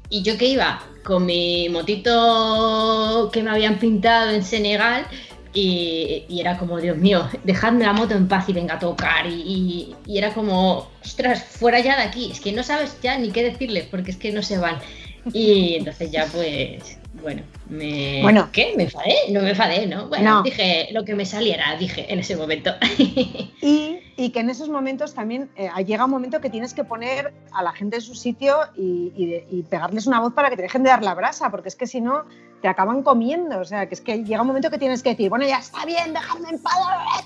Y 0.08 0.22
yo 0.22 0.38
que 0.38 0.46
iba 0.46 0.80
con 1.04 1.26
mi 1.26 1.68
motito 1.68 3.28
que 3.32 3.42
me 3.42 3.50
habían 3.50 3.80
pintado 3.80 4.30
en 4.30 4.44
Senegal, 4.44 5.04
y, 5.52 6.26
era 6.30 6.56
como, 6.58 6.78
Dios 6.78 6.96
mío, 6.96 7.28
dejadme 7.42 7.84
la 7.84 7.92
moto 7.92 8.14
en 8.14 8.28
paz 8.28 8.48
y 8.48 8.52
venga 8.52 8.74
a 8.74 8.78
tocar. 8.78 9.26
Y, 9.26 9.96
y, 10.06 10.18
era 10.18 10.32
como, 10.32 10.88
ostras, 11.02 11.42
fuera 11.42 11.80
ya 11.80 11.96
de 11.96 12.02
aquí. 12.02 12.30
Es 12.30 12.40
que 12.40 12.52
no 12.52 12.62
sabes 12.62 12.96
ya 13.02 13.18
ni 13.18 13.30
qué 13.30 13.42
decirles 13.42 13.86
porque 13.90 14.12
es 14.12 14.16
que 14.16 14.30
no 14.30 14.42
se 14.42 14.58
van. 14.58 14.78
Y 15.32 15.76
entonces 15.76 16.10
ya 16.10 16.26
pues, 16.26 16.98
bueno, 17.22 17.42
me... 17.68 18.20
Bueno. 18.22 18.48
¿Qué? 18.52 18.74
¿Me 18.76 18.84
enfadé? 18.84 19.14
No 19.30 19.42
me 19.42 19.50
enfadé, 19.50 19.86
¿no? 19.86 20.08
Bueno, 20.08 20.42
dije 20.42 20.88
lo 20.92 21.04
que 21.04 21.14
me 21.14 21.24
saliera, 21.24 21.76
dije 21.76 22.12
en 22.12 22.18
ese 22.18 22.36
momento. 22.36 22.72
Y, 23.60 23.98
y 24.16 24.30
que 24.30 24.40
en 24.40 24.50
esos 24.50 24.68
momentos 24.68 25.14
también 25.14 25.50
eh, 25.56 25.68
llega 25.84 26.04
un 26.04 26.10
momento 26.10 26.40
que 26.40 26.48
tienes 26.48 26.72
que 26.72 26.84
poner 26.84 27.34
a 27.52 27.62
la 27.62 27.72
gente 27.72 27.96
en 27.96 28.02
su 28.02 28.14
sitio 28.14 28.56
y, 28.76 29.12
y, 29.50 29.62
pegarles 29.64 30.06
una 30.06 30.20
voz 30.20 30.32
para 30.32 30.48
que 30.48 30.56
te 30.56 30.62
dejen 30.62 30.84
de 30.84 30.90
dar 30.90 31.02
la 31.02 31.14
brasa, 31.14 31.50
porque 31.50 31.68
es 31.68 31.76
que 31.76 31.86
si 31.86 32.00
no 32.00 32.24
te 32.62 32.68
acaban 32.68 33.02
comiendo. 33.02 33.58
O 33.58 33.64
sea, 33.64 33.86
que 33.86 33.94
es 33.94 34.00
que 34.00 34.24
llega 34.24 34.40
un 34.40 34.46
momento 34.46 34.70
que 34.70 34.78
tienes 34.78 35.02
que 35.02 35.10
decir, 35.10 35.28
bueno, 35.28 35.46
ya 35.46 35.58
está 35.58 35.84
bien, 35.84 36.14
dejadme 36.14 36.50
en 36.50 36.62
paz, 36.62 36.72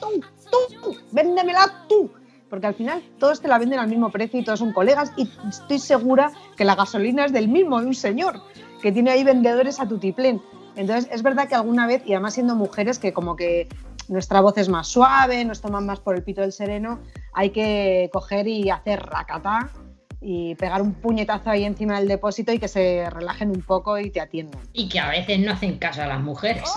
tú, 0.01 0.25
tú, 0.51 0.97
véndemela 1.13 1.85
tú 1.89 2.11
porque 2.53 2.67
al 2.67 2.75
final 2.75 3.03
todos 3.19 3.41
te 3.41 3.49
la 3.49 3.57
venden 3.57 3.79
al 3.79 3.89
mismo 3.89 4.11
precio 4.11 4.39
y 4.39 4.45
todos 4.45 4.59
son 4.59 4.75
colegas 4.75 5.11
y 5.17 5.27
estoy 5.49 5.79
segura 5.79 6.33
que 6.55 6.67
la 6.67 6.75
gasolina 6.75 7.25
es 7.25 7.33
del 7.33 7.49
mismo, 7.49 7.81
de 7.81 7.87
un 7.87 7.95
señor, 7.95 8.43
que 8.83 8.93
tiene 8.93 9.11
ahí 9.11 9.25
vendedores 9.25 9.81
a 9.81 9.89
tutiplén. 9.89 10.39
Entonces, 10.77 11.09
es 11.11 11.23
verdad 11.23 11.49
que 11.49 11.55
alguna 11.55 11.87
vez, 11.87 12.03
y 12.05 12.13
además 12.13 12.35
siendo 12.35 12.55
mujeres, 12.55 12.99
que 12.99 13.15
como 13.15 13.37
que 13.37 13.69
nuestra 14.09 14.43
voz 14.43 14.59
es 14.59 14.69
más 14.69 14.87
suave, 14.87 15.43
nos 15.47 15.63
toman 15.63 15.87
más 15.87 16.01
por 16.01 16.15
el 16.15 16.25
pito 16.25 16.43
del 16.43 16.53
sereno, 16.53 16.99
hay 17.33 17.49
que 17.53 18.11
coger 18.13 18.47
y 18.47 18.69
hacer 18.69 19.01
racata 19.01 19.71
y 20.23 20.55
pegar 20.55 20.81
un 20.81 20.95
puñetazo 20.95 21.51
ahí 21.51 21.65
encima 21.65 21.99
del 21.99 22.09
depósito 22.09 22.53
y 22.53 22.59
que 22.59 22.69
se 22.69 23.11
relajen 23.11 23.51
un 23.51 23.63
poco 23.63 23.99
y 23.99 24.11
te 24.11 24.21
atiendan. 24.21 24.61
Y 24.73 24.89
que 24.89 25.01
a 25.01 25.11
veces 25.11 25.41
no 25.41 25.53
hacen 25.53 25.79
caso 25.79 26.03
a 26.03 26.07
las 26.07 26.21
mujeres. 26.21 26.71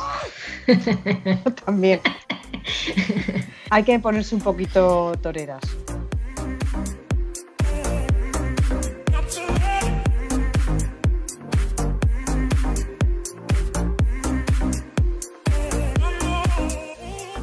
También. 1.65 2.01
Hay 3.69 3.83
que 3.83 3.99
ponerse 3.99 4.35
un 4.35 4.41
poquito 4.41 5.13
toreras. 5.21 5.61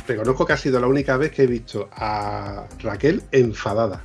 Reconozco 0.06 0.44
que 0.44 0.52
ha 0.52 0.56
sido 0.56 0.80
la 0.80 0.88
única 0.88 1.16
vez 1.16 1.30
que 1.30 1.44
he 1.44 1.47
visto 1.47 1.88
a 1.92 2.66
Raquel 2.80 3.23
enfadada. 3.30 4.04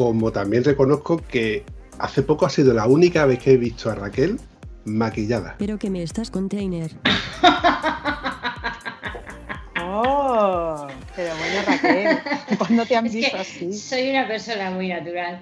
Como 0.00 0.32
también 0.32 0.64
reconozco 0.64 1.18
que 1.18 1.62
hace 1.98 2.22
poco 2.22 2.46
ha 2.46 2.48
sido 2.48 2.72
la 2.72 2.86
única 2.86 3.26
vez 3.26 3.38
que 3.38 3.52
he 3.52 3.56
visto 3.58 3.90
a 3.90 3.94
Raquel 3.94 4.40
maquillada. 4.86 5.56
Pero 5.58 5.78
que 5.78 5.90
me 5.90 6.02
estás 6.02 6.30
container. 6.30 6.90
Oh, 9.92 10.86
pero 11.16 11.30
bueno, 11.36 11.62
Raquel, 11.66 12.18
¿cuándo 12.58 12.86
te 12.86 12.96
han 12.96 13.04
visto 13.04 13.36
así? 13.36 13.72
Soy 13.72 14.10
una 14.10 14.28
persona 14.28 14.70
muy 14.70 14.88
natural. 14.88 15.40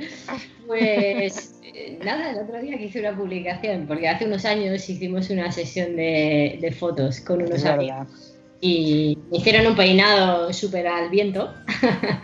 Pues 0.66 1.54
eh, 1.62 1.98
nada, 2.02 2.30
el 2.30 2.38
otro 2.38 2.58
día 2.60 2.78
que 2.78 2.86
hice 2.86 3.00
una 3.00 3.14
publicación, 3.14 3.86
porque 3.86 4.08
hace 4.08 4.24
unos 4.24 4.46
años 4.46 4.88
hicimos 4.88 5.28
una 5.28 5.52
sesión 5.52 5.96
de, 5.96 6.74
fotos 6.78 7.20
con 7.20 7.42
unos 7.42 7.64
amigos. 7.64 8.37
Y 8.60 9.18
me 9.30 9.38
hicieron 9.38 9.66
un 9.68 9.76
peinado 9.76 10.52
súper 10.52 10.88
al 10.88 11.10
viento. 11.10 11.54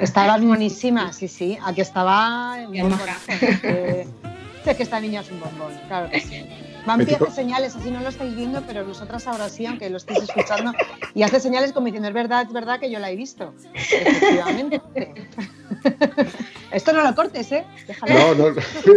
Estabas 0.00 0.42
buenísima, 0.42 1.12
sí, 1.12 1.28
sí. 1.28 1.58
Aquí 1.64 1.80
estaba. 1.80 2.58
Es 4.66 4.78
que 4.78 4.82
esta 4.82 4.98
niña 4.98 5.20
es 5.20 5.30
un 5.30 5.40
bombón, 5.40 5.78
claro 5.88 6.08
que 6.10 6.20
sí. 6.20 6.42
Vampi 6.86 7.14
hace 7.14 7.30
señales, 7.30 7.74
así 7.76 7.90
no 7.90 8.00
lo 8.00 8.10
estáis 8.10 8.36
viendo, 8.36 8.62
pero 8.66 8.84
nosotras 8.84 9.26
ahora 9.26 9.48
sí, 9.48 9.64
aunque 9.64 9.88
lo 9.88 9.96
estéis 9.96 10.20
escuchando, 10.22 10.72
y 11.14 11.22
hace 11.22 11.40
señales 11.40 11.72
como 11.72 11.86
diciendo, 11.86 12.08
es 12.08 12.14
verdad, 12.14 12.42
es 12.46 12.52
verdad 12.52 12.78
que 12.78 12.90
yo 12.90 12.98
la 12.98 13.10
he 13.10 13.16
visto. 13.16 13.54
Efectivamente. 13.72 14.82
Esto 16.70 16.92
no 16.92 17.02
lo 17.02 17.14
cortes, 17.14 17.52
¿eh? 17.52 17.64
No, 18.08 18.34
no, 18.34 18.48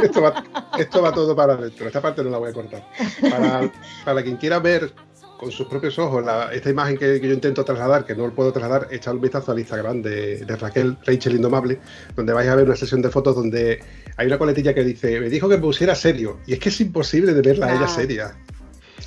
esto 0.04 0.22
va, 0.22 0.44
esto 0.80 1.02
va 1.02 1.12
todo 1.12 1.36
para 1.36 1.54
adentro. 1.54 1.86
Esta 1.86 2.02
parte 2.02 2.24
no 2.24 2.32
la 2.32 2.40
voy 2.40 2.50
a 2.50 2.54
cortar. 2.54 2.84
Para, 3.22 3.72
para 4.04 4.24
quien 4.24 4.38
quiera 4.38 4.58
ver 4.58 4.92
con 5.38 5.52
sus 5.52 5.68
propios 5.68 5.98
ojos 6.00 6.26
esta 6.52 6.70
imagen 6.70 6.98
que, 6.98 7.20
yo 7.20 7.32
intento 7.32 7.64
trasladar, 7.64 8.06
que 8.06 8.16
no 8.16 8.28
lo 8.28 8.34
puedo 8.34 8.52
trasladar, 8.52 8.88
echad 8.92 9.14
un 9.14 9.22
vistazo 9.22 9.52
al 9.52 9.60
Instagram 9.60 10.02
de, 10.02 10.44
Raquel, 10.60 10.98
Rachel 11.06 11.36
Indomable, 11.36 11.80
donde 12.16 12.34
vais 12.34 12.50
a 12.50 12.56
ver 12.56 12.66
una 12.66 12.76
sesión 12.76 13.02
de 13.02 13.10
fotos 13.10 13.36
donde 13.36 13.80
hay 14.18 14.28
una 14.28 14.38
coletilla 14.38 14.74
que 14.74 14.84
dice, 14.84 15.20
me 15.20 15.30
dijo 15.30 15.48
que 15.48 15.56
me 15.56 15.62
pusiera 15.62 15.96
serio, 15.96 16.40
y 16.48 16.54
es 16.54 16.60
que 16.60 16.70
es 16.70 16.82
imposible 16.82 17.34
de 17.34 17.42
verla 17.42 17.68
a 17.68 17.76
ella 17.76 17.88
seria. 17.88 18.36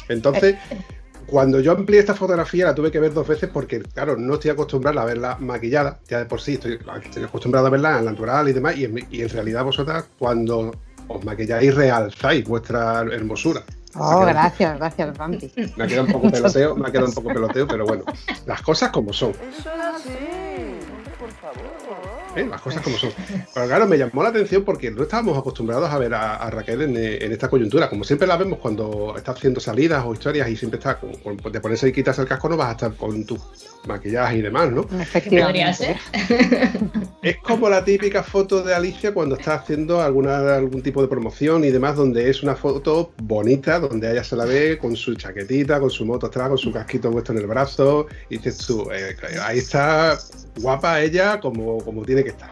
Entonces, 0.09 0.57
cuando 1.27 1.61
yo 1.61 1.73
amplié 1.73 2.01
esta 2.01 2.15
fotografía 2.15 2.67
la 2.67 2.75
tuve 2.75 2.91
que 2.91 3.01
ver 3.01 3.13
dos 3.13 3.27
veces 3.27 3.51
porque, 3.53 3.81
claro, 3.81 4.17
no 4.17 4.35
estoy 4.35 4.53
acostumbrado 4.53 5.01
a 5.01 5.05
verla 5.05 5.37
maquillada, 5.41 6.01
ya 6.09 6.21
de 6.21 6.27
por 6.27 6.41
sí 6.41 6.55
estoy, 6.55 6.79
acostumbrado 7.25 7.67
a 7.67 7.71
verla 7.71 7.99
en 7.99 8.05
natural 8.05 8.49
y 8.49 8.53
demás, 8.53 8.77
y 8.77 8.89
y 9.11 9.23
en 9.23 9.29
realidad 9.29 9.65
vosotras 9.65 10.07
cuando 10.19 10.73
os 11.09 11.25
maquilláis 11.25 11.75
realzáis 11.75 12.45
vuestra 12.45 13.01
hermosura. 13.03 13.65
Oh, 13.95 14.21
gracias, 14.21 14.79
gracias, 14.79 15.19
Bambi. 15.19 15.51
Me 15.77 15.85
ha 15.85 15.87
quedado 15.87 16.07
un 16.07 16.13
poco 16.13 16.31
peloteo, 16.33 16.77
me 16.77 16.89
ha 16.89 16.93
quedado 16.93 17.09
un 17.09 17.15
poco 17.15 17.29
peloteo, 17.29 17.67
pero 17.67 17.85
bueno, 17.85 18.05
las 18.47 18.63
cosas 18.63 18.91
como 18.91 19.13
son. 19.13 19.31
Eso 19.31 19.41
es 19.59 19.67
así, 19.67 20.17
por 21.19 21.31
favor. 21.33 22.20
¿Eh? 22.37 22.47
las 22.49 22.61
cosas 22.61 22.83
como 22.83 22.97
son. 22.97 23.11
Pero 23.55 23.67
claro, 23.67 23.87
me 23.87 23.99
llamó 23.99 24.23
la 24.23 24.29
atención 24.29 24.65
porque 24.65 24.91
no 24.91 25.03
estábamos 25.03 25.37
acostumbrados 25.37 25.91
a 25.91 25.99
ver 25.99 26.15
a, 26.15 26.49
Raquel 26.51 26.83
en, 26.83 26.97
esta 27.33 27.49
coyuntura. 27.49 27.89
Como 27.89 28.05
siempre 28.05 28.27
la 28.27 28.37
vemos 28.37 28.59
cuando 28.59 29.15
está 29.17 29.33
haciendo 29.33 29.61
salidas 29.61 30.05
o 30.05 30.13
historias 30.13 30.49
y 30.49 30.57
siempre 30.57 30.79
está 30.79 30.99
con, 30.99 31.13
de 31.37 31.61
ponerse 31.61 31.89
y 31.89 31.93
quitarse 31.93 32.23
el 32.23 32.29
casco, 32.29 32.49
no 32.49 32.57
vas 32.57 32.69
a 32.69 32.73
estar 32.73 32.95
con 32.95 33.25
tu 33.25 33.39
maquillaje 33.87 34.39
y 34.39 34.43
demás, 34.43 34.71
¿no? 34.71 34.87
Efectivamente. 35.01 35.99
Es 37.23 37.37
como 37.37 37.69
la 37.69 37.85
típica 37.85 38.23
foto 38.23 38.63
de 38.63 38.75
Alicia 38.75 39.13
cuando 39.13 39.37
está 39.37 39.57
haciendo 39.57 40.01
alguna, 40.01 40.57
algún 40.57 40.81
tipo 40.81 41.03
de 41.03 41.09
promoción 41.09 41.65
y 41.65 41.71
demás, 41.71 41.97
donde 41.97 42.31
es 42.31 42.43
una 42.43 42.57
foto 42.57 43.13
bonita, 43.23 43.79
donde 43.79 44.11
ella 44.11 44.25
se 44.25 44.37
la 44.37 44.47
ve 44.47 44.79
con 44.79 44.97
su 44.97 45.15
chaquetita, 45.15 45.81
con 45.81 45.91
su 45.91 46.07
moto 46.07 46.29
atrás, 46.29 46.49
con 46.49 46.57
su 46.57 46.73
casquito 46.73 47.11
puesto 47.11 47.33
en 47.33 47.39
el 47.39 47.47
brazo. 47.47 48.07
Y 48.31 48.39
dices 48.39 48.67
tú, 48.67 48.89
eh, 48.91 49.15
ahí 49.43 49.59
está 49.59 50.19
guapa 50.61 51.03
ella 51.03 51.41
como, 51.41 51.79
como 51.85 52.05
tiene 52.05 52.20
que 52.25 52.31
estar. 52.31 52.51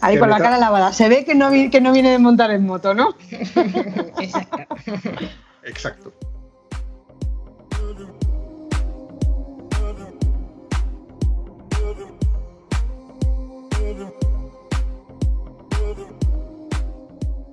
Ahí 0.00 0.18
con 0.18 0.30
la 0.30 0.38
cara 0.38 0.58
lavada. 0.58 0.92
Se 0.92 1.08
ve 1.08 1.24
que 1.24 1.34
no, 1.34 1.50
que 1.50 1.80
no 1.80 1.92
viene 1.92 2.10
de 2.10 2.18
montar 2.18 2.50
en 2.50 2.64
moto, 2.64 2.94
¿no? 2.94 3.14
Exacto. 3.30 4.66
Exacto. 5.64 6.12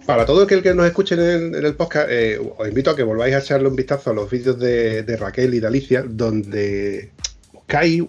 Para 0.06 0.26
todo 0.26 0.44
aquel 0.44 0.62
que 0.62 0.74
nos 0.74 0.86
escuche 0.86 1.16
en 1.16 1.56
el, 1.56 1.76
podcast, 1.76 2.10
eh, 2.12 2.38
os 2.58 2.68
invito 2.68 2.92
a 2.92 2.96
que 2.96 3.04
volváis 3.04 3.36
a 3.36 3.40
echarle 3.40 3.70
un 3.70 3.76
vistazo 3.76 4.10
a 4.10 4.14
los 4.14 4.30
vídeos 4.30 4.60
de, 4.60 5.04
de 5.04 5.16
Raquel 5.16 5.54
y 5.54 5.62
de 5.62 5.68
Alicia, 5.68 6.04
donde 6.06 7.14
cae 7.68 8.02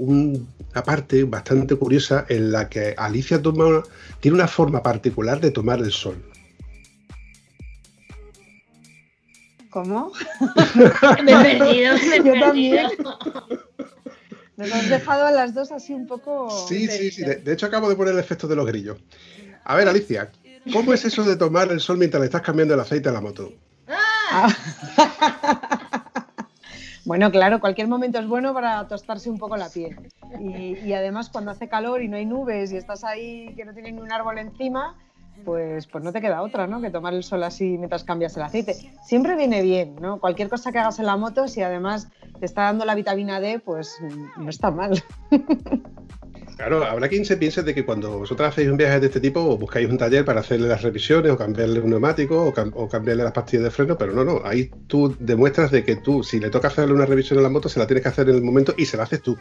una 0.74 0.82
parte 0.82 1.22
bastante 1.22 1.76
curiosa 1.76 2.26
en 2.28 2.50
la 2.50 2.68
que 2.68 2.94
Alicia 2.98 3.40
toma, 3.40 3.84
tiene 4.18 4.34
una 4.34 4.48
forma 4.48 4.82
particular 4.82 5.40
de 5.40 5.52
tomar 5.52 5.78
el 5.78 5.92
sol. 5.92 6.20
¿Cómo? 9.70 10.12
me 11.24 11.32
he 11.32 11.58
perdido, 11.58 11.94
me 11.94 12.16
he 12.16 12.24
Yo 12.24 12.40
también. 12.40 12.86
Nos 14.56 14.72
has 14.72 14.88
dejado 14.88 15.26
a 15.26 15.30
las 15.30 15.54
dos 15.54 15.70
así 15.70 15.92
un 15.92 16.06
poco. 16.08 16.50
Sí, 16.68 16.88
sí, 16.88 17.10
sí. 17.12 17.24
De, 17.24 17.52
hecho, 17.52 17.66
acabo 17.66 17.88
de 17.88 17.94
poner 17.94 18.14
el 18.14 18.20
efecto 18.20 18.48
de 18.48 18.56
los 18.56 18.66
grillos. 18.66 18.98
A 19.64 19.76
ver, 19.76 19.88
Alicia, 19.88 20.30
¿cómo 20.72 20.92
es 20.92 21.04
eso 21.04 21.22
de 21.22 21.36
tomar 21.36 21.70
el 21.70 21.80
sol 21.80 21.98
mientras 21.98 22.20
le 22.20 22.26
estás 22.26 22.42
cambiando 22.42 22.74
el 22.74 22.80
aceite 22.80 23.08
a 23.08 23.12
la 23.12 23.20
moto? 23.20 23.52
Ah. 23.86 24.48
Bueno, 27.04 27.30
claro, 27.30 27.60
cualquier 27.60 27.86
momento 27.86 28.18
es 28.18 28.26
bueno 28.26 28.54
para 28.54 28.86
tostarse 28.88 29.28
un 29.28 29.38
poco 29.38 29.56
la 29.56 29.68
piel. 29.68 29.96
Y, 30.40 30.78
y 30.78 30.92
además 30.94 31.28
cuando 31.28 31.50
hace 31.50 31.68
calor 31.68 32.02
y 32.02 32.08
no 32.08 32.16
hay 32.16 32.24
nubes 32.24 32.72
y 32.72 32.76
estás 32.76 33.04
ahí 33.04 33.54
que 33.56 33.64
no 33.64 33.74
tiene 33.74 33.92
ni 33.92 34.00
un 34.00 34.10
árbol 34.10 34.38
encima, 34.38 34.96
pues, 35.44 35.86
pues 35.86 36.04
no 36.04 36.12
te 36.12 36.20
queda 36.20 36.42
otra, 36.42 36.66
¿no? 36.66 36.80
Que 36.80 36.90
tomar 36.90 37.14
el 37.14 37.22
sol 37.22 37.42
así 37.42 37.76
mientras 37.78 38.04
cambias 38.04 38.36
el 38.36 38.42
aceite. 38.42 38.74
Siempre 39.02 39.36
viene 39.36 39.62
bien, 39.62 39.96
¿no? 39.96 40.20
Cualquier 40.20 40.48
cosa 40.48 40.72
que 40.72 40.78
hagas 40.78 40.98
en 40.98 41.06
la 41.06 41.16
moto, 41.16 41.48
si 41.48 41.62
además 41.62 42.08
te 42.38 42.46
está 42.46 42.62
dando 42.62 42.84
la 42.84 42.94
vitamina 42.94 43.40
D, 43.40 43.58
pues 43.58 43.98
no 44.36 44.50
está 44.50 44.70
mal. 44.70 45.02
Claro, 46.56 46.84
habrá 46.84 47.08
quien 47.08 47.24
se 47.24 47.36
piense 47.36 47.64
de 47.64 47.74
que 47.74 47.84
cuando 47.84 48.20
vosotras 48.20 48.50
hacéis 48.50 48.68
un 48.68 48.76
viaje 48.76 49.00
de 49.00 49.06
este 49.06 49.18
tipo, 49.18 49.40
os 49.40 49.58
buscáis 49.58 49.90
un 49.90 49.98
taller 49.98 50.24
para 50.24 50.40
hacerle 50.40 50.68
las 50.68 50.82
revisiones 50.82 51.32
o 51.32 51.36
cambiarle 51.36 51.80
un 51.80 51.90
neumático 51.90 52.44
o, 52.44 52.54
o 52.74 52.88
cambiarle 52.88 53.24
las 53.24 53.32
pastillas 53.32 53.64
de 53.64 53.70
freno, 53.72 53.98
pero 53.98 54.12
no, 54.12 54.24
no, 54.24 54.40
ahí 54.44 54.70
tú 54.86 55.16
demuestras 55.18 55.72
de 55.72 55.84
que 55.84 55.96
tú, 55.96 56.22
si 56.22 56.38
le 56.38 56.50
toca 56.50 56.68
hacerle 56.68 56.94
una 56.94 57.06
revisión 57.06 57.40
a 57.40 57.42
la 57.42 57.48
moto, 57.48 57.68
se 57.68 57.80
la 57.80 57.88
tienes 57.88 58.04
que 58.04 58.08
hacer 58.08 58.28
en 58.28 58.36
el 58.36 58.42
momento 58.42 58.72
y 58.76 58.86
se 58.86 58.96
la 58.96 59.02
haces 59.02 59.20
tú. 59.20 59.36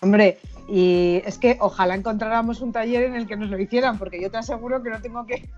Hombre, 0.00 0.38
y 0.68 1.22
es 1.24 1.38
que 1.38 1.58
ojalá 1.60 1.94
encontráramos 1.94 2.60
un 2.60 2.72
taller 2.72 3.04
en 3.04 3.14
el 3.14 3.26
que 3.26 3.36
nos 3.36 3.50
lo 3.50 3.58
hicieran, 3.58 3.98
porque 3.98 4.20
yo 4.20 4.30
te 4.30 4.38
aseguro 4.38 4.82
que 4.82 4.90
no 4.90 5.00
tengo 5.00 5.26
que 5.26 5.48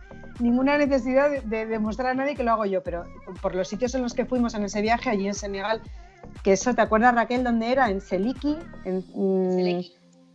ninguna 0.40 0.78
necesidad 0.78 1.30
de, 1.30 1.40
de 1.42 1.66
demostrar 1.66 2.10
a 2.10 2.14
nadie 2.14 2.34
que 2.34 2.42
lo 2.42 2.52
hago 2.52 2.64
yo, 2.64 2.82
pero 2.82 3.04
por 3.40 3.54
los 3.54 3.68
sitios 3.68 3.94
en 3.94 4.02
los 4.02 4.14
que 4.14 4.24
fuimos 4.24 4.54
en 4.54 4.64
ese 4.64 4.82
viaje, 4.82 5.10
allí 5.10 5.28
en 5.28 5.34
Senegal, 5.34 5.80
que 6.42 6.52
eso, 6.52 6.74
¿te 6.74 6.82
acuerdas 6.82 7.14
Raquel 7.14 7.44
dónde 7.44 7.70
era? 7.70 7.90
En 7.90 8.00
Seliki, 8.00 8.56
en, 8.84 9.04
mm, 9.14 9.50
Seleki. 9.50 9.94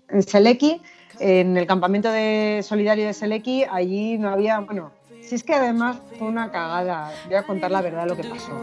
en 0.09 0.23
Seleki, 0.23 0.81
en 1.19 1.57
el 1.57 1.67
campamento 1.67 2.11
de 2.11 2.61
solidario 2.63 3.05
de 3.05 3.13
Seleki, 3.13 3.63
allí 3.63 4.17
no 4.17 4.29
había, 4.29 4.59
bueno, 4.59 4.91
si 5.27 5.35
es 5.35 5.43
que 5.43 5.53
además 5.53 5.97
fue 6.17 6.27
una 6.27 6.51
cagada, 6.51 7.11
voy 7.25 7.35
a 7.35 7.43
contar 7.43 7.71
la 7.71 7.81
verdad 7.81 8.07
lo 8.07 8.15
que 8.15 8.23
pasó. 8.23 8.61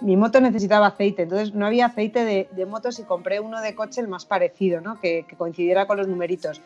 Mi 0.00 0.16
moto 0.16 0.40
necesitaba 0.40 0.88
aceite, 0.88 1.22
entonces 1.22 1.54
no 1.54 1.66
había 1.66 1.86
aceite 1.86 2.24
de, 2.24 2.48
de 2.52 2.66
motos 2.66 2.98
y 2.98 3.04
compré 3.04 3.40
uno 3.40 3.60
de 3.60 3.74
coche 3.74 4.00
el 4.00 4.08
más 4.08 4.24
parecido, 4.24 4.80
¿no? 4.80 5.00
que, 5.00 5.24
que 5.28 5.36
coincidiera 5.36 5.86
con 5.86 5.96
los 5.96 6.08
numeritos. 6.08 6.60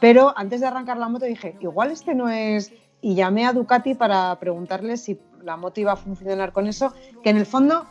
Pero 0.00 0.32
antes 0.36 0.60
de 0.60 0.66
arrancar 0.66 0.96
la 0.96 1.08
moto 1.08 1.24
dije, 1.24 1.56
igual 1.60 1.90
este 1.90 2.14
no 2.14 2.28
es... 2.28 2.72
Y 3.00 3.14
llamé 3.14 3.46
a 3.46 3.52
Ducati 3.52 3.94
para 3.94 4.34
preguntarles 4.40 5.02
si 5.02 5.20
la 5.44 5.56
moto 5.56 5.80
iba 5.80 5.92
a 5.92 5.96
funcionar 5.96 6.52
con 6.52 6.66
eso, 6.66 6.92
que 7.22 7.30
en 7.30 7.36
el 7.36 7.46
fondo 7.46 7.86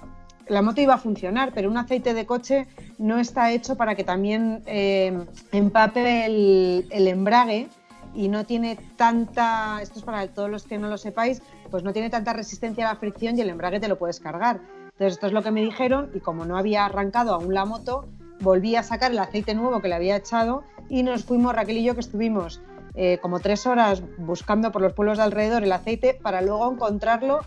la 0.49 0.61
moto 0.61 0.81
iba 0.81 0.95
a 0.95 0.97
funcionar, 0.97 1.51
pero 1.53 1.69
un 1.69 1.77
aceite 1.77 2.13
de 2.13 2.25
coche 2.25 2.67
no 2.97 3.19
está 3.19 3.51
hecho 3.51 3.75
para 3.75 3.95
que 3.95 4.03
también 4.03 4.63
eh, 4.65 5.25
empape 5.51 6.25
el, 6.25 7.07
embrague 7.07 7.67
y 8.13 8.29
no 8.29 8.45
tiene 8.45 8.77
tanta, 8.95 9.79
esto 9.81 9.99
es 9.99 10.05
para 10.05 10.27
todos 10.27 10.49
los 10.49 10.63
que 10.63 10.77
no 10.77 10.89
lo 10.89 10.97
sepáis, 10.97 11.41
pues 11.69 11.83
no 11.83 11.93
tiene 11.93 12.09
tanta 12.09 12.33
resistencia 12.33 12.87
a 12.87 12.93
la 12.93 12.99
fricción 12.99 13.37
y 13.37 13.41
el 13.41 13.49
embrague 13.49 13.79
te 13.79 13.87
lo 13.87 13.97
puedes 13.97 14.19
cargar. 14.19 14.61
Entonces 14.83 15.13
esto 15.13 15.27
es 15.27 15.33
lo 15.33 15.43
que 15.43 15.51
me 15.51 15.61
dijeron 15.61 16.09
y 16.13 16.19
como 16.19 16.45
no 16.45 16.57
había 16.57 16.85
arrancado 16.85 17.33
aún 17.33 17.53
la 17.53 17.65
moto, 17.65 18.07
volví 18.39 18.75
a 18.75 18.83
sacar 18.83 19.11
el 19.11 19.19
aceite 19.19 19.53
nuevo 19.53 19.81
que 19.81 19.87
le 19.87 19.95
había 19.95 20.15
echado 20.15 20.63
y 20.89 21.03
nos 21.03 21.23
fuimos, 21.25 21.53
Raquel 21.53 21.77
y 21.77 21.83
yo, 21.83 21.93
que 21.93 21.99
estuvimos 21.99 22.61
eh, 22.95 23.19
como 23.21 23.39
tres 23.39 23.67
horas 23.67 24.01
buscando 24.17 24.71
por 24.71 24.81
los 24.81 24.93
pueblos 24.93 25.19
de 25.19 25.23
alrededor 25.25 25.63
el 25.63 25.71
aceite 25.71 26.15
para 26.15 26.41
luego 26.41 26.71
encontrarlo 26.71 27.41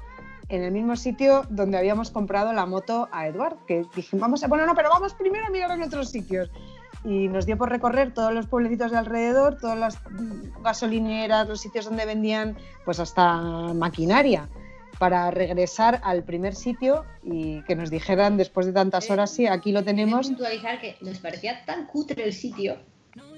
en 0.51 0.63
el 0.63 0.73
mismo 0.73 0.97
sitio 0.97 1.45
donde 1.49 1.79
habíamos 1.79 2.11
comprado 2.11 2.53
la 2.53 2.67
moto 2.67 3.09
a 3.13 3.27
Eduard, 3.29 3.57
que 3.67 3.85
dijimos, 3.95 4.21
vamos 4.21 4.45
a, 4.45 4.49
bueno, 4.49 4.67
no, 4.67 4.75
pero 4.75 4.91
vamos 4.91 5.15
primero 5.15 5.47
a 5.47 5.51
mirar 5.51 5.71
en 5.71 5.83
otros 5.83 6.11
sitios. 6.11 6.51
Y 7.05 7.29
nos 7.29 7.47
dio 7.47 7.57
por 7.57 7.71
recorrer 7.71 8.13
todos 8.13 8.33
los 8.35 8.47
pueblecitos 8.47 8.91
de 8.91 8.99
alrededor, 8.99 9.57
todas 9.59 9.79
las 9.79 9.99
mm, 10.11 10.63
gasolineras, 10.63 11.49
los 11.49 11.61
sitios 11.61 11.87
donde 11.87 12.05
vendían, 12.05 12.59
pues 12.85 13.01
hasta 13.01 13.39
maquinaria, 13.73 14.49
para 14.99 15.31
regresar 15.31 16.01
al 16.05 16.25
primer 16.25 16.55
sitio 16.55 17.07
y 17.23 17.63
que 17.63 17.75
nos 17.75 17.89
dijeran 17.91 18.37
después 18.37 18.67
de 18.67 18.73
tantas 18.73 19.11
horas, 19.11 19.31
sí, 19.31 19.47
aquí 19.47 19.73
lo 19.73 19.83
Tenemos 19.83 20.27
tenemos. 20.27 20.27
puntualizar 20.27 20.81
que 20.81 20.97
nos 21.01 21.19
parecía 21.21 21.65
tan 21.65 21.87
cutre 21.87 22.23
el 22.25 22.35
sitio 22.35 22.77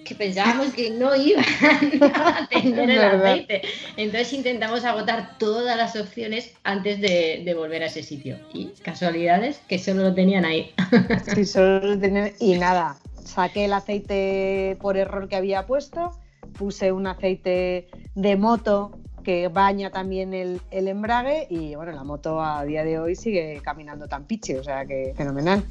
que 0.04 0.14
pensábamos 0.16 0.72
que 0.74 0.90
no 0.90 1.14
iban 1.14 1.44
a 2.14 2.48
tener 2.50 2.90
el 2.90 2.98
aceite. 3.00 3.62
Entonces 3.96 4.32
intentamos 4.32 4.85
agotar 4.85 5.38
todas 5.38 5.76
las 5.76 5.94
opciones 5.96 6.52
antes 6.64 7.00
de, 7.00 7.42
de 7.44 7.54
volver 7.54 7.82
a 7.82 7.87
ese 7.87 8.02
sitio. 8.02 8.37
Y 8.52 8.66
casualidades 8.82 9.61
que 9.68 9.78
solo 9.78 10.02
lo 10.02 10.14
tenían 10.14 10.44
ahí. 10.44 10.72
Sí, 11.35 11.44
solo 11.44 11.98
tener- 11.98 12.35
y 12.40 12.54
nada, 12.58 12.96
saqué 13.24 13.64
el 13.66 13.72
aceite 13.72 14.76
por 14.80 14.96
error 14.96 15.28
que 15.28 15.37
había 15.37 15.66
puesto, 15.66 16.11
puse 16.58 16.90
un 16.92 17.06
aceite 17.06 17.87
de 18.14 18.37
moto 18.37 18.98
que 19.22 19.46
baña 19.48 19.90
también 19.90 20.35
el, 20.35 20.61
el 20.72 20.88
embrague 20.88 21.46
y 21.48 21.76
bueno, 21.76 21.92
la 21.92 22.02
moto 22.02 22.42
a 22.42 22.64
día 22.64 22.82
de 22.82 22.98
hoy 22.98 23.14
sigue 23.14 23.61
caminando 23.62 24.08
tan 24.08 24.24
piche, 24.24 24.58
o 24.58 24.64
sea 24.64 24.85
que 24.85 25.14
fenomenal. 25.16 25.62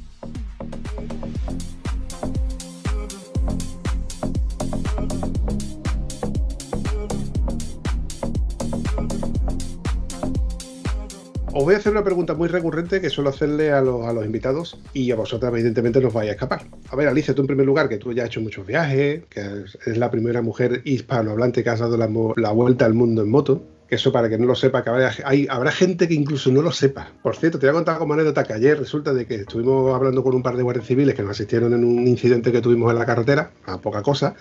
Os 11.54 11.64
voy 11.64 11.74
a 11.74 11.76
hacer 11.76 11.92
una 11.92 12.02
pregunta 12.02 12.32
muy 12.32 12.48
recurrente 12.48 13.02
que 13.02 13.10
suelo 13.10 13.28
hacerle 13.28 13.72
a 13.72 13.82
los, 13.82 14.24
invitados 14.24 14.80
y 14.94 15.10
a 15.10 15.16
vosotras 15.16 15.52
evidentemente 15.52 16.00
nos 16.00 16.10
vais 16.10 16.30
a 16.30 16.32
escapar. 16.32 16.62
A 16.88 16.96
ver, 16.96 17.08
Alicia, 17.08 17.34
tú 17.34 17.42
en 17.42 17.46
primer 17.46 17.66
lugar, 17.66 17.90
que 17.90 17.98
tú 17.98 18.10
ya 18.14 18.22
has 18.22 18.28
hecho 18.30 18.40
muchos 18.40 18.66
viajes, 18.66 19.24
que 19.28 19.64
es, 19.84 19.96
la 19.98 20.10
primera 20.10 20.40
mujer 20.40 20.80
hispanohablante 20.86 21.62
que 21.62 21.68
has 21.68 21.80
dado 21.80 21.98
la 21.98 22.50
vuelta 22.52 22.86
al 22.86 22.94
mundo 22.94 23.20
en 23.20 23.30
moto. 23.30 23.62
Eso 23.92 24.10
para 24.10 24.30
que 24.30 24.38
no 24.38 24.46
lo 24.46 24.54
sepa, 24.54 24.82
que 24.82 24.88
habrá, 24.88 25.12
hay, 25.22 25.46
habrá 25.50 25.70
gente 25.70 26.08
que 26.08 26.14
incluso 26.14 26.50
no 26.50 26.62
lo 26.62 26.72
sepa. 26.72 27.10
Por 27.22 27.36
cierto, 27.36 27.58
te 27.58 27.66
voy 27.66 27.72
a 27.72 27.74
contar 27.74 27.98
como 27.98 28.14
anécdota 28.14 28.42
que 28.42 28.54
ayer 28.54 28.78
resulta 28.78 29.12
de 29.12 29.26
que 29.26 29.34
estuvimos 29.34 29.94
hablando 29.94 30.22
con 30.22 30.34
un 30.34 30.42
par 30.42 30.56
de 30.56 30.62
guardias 30.62 30.86
civiles 30.86 31.14
que 31.14 31.20
nos 31.20 31.32
asistieron 31.32 31.74
en 31.74 31.84
un 31.84 32.08
incidente 32.08 32.50
que 32.52 32.62
tuvimos 32.62 32.90
en 32.90 32.98
la 32.98 33.04
carretera, 33.04 33.50
a 33.66 33.76
poca 33.76 34.00
cosa, 34.00 34.34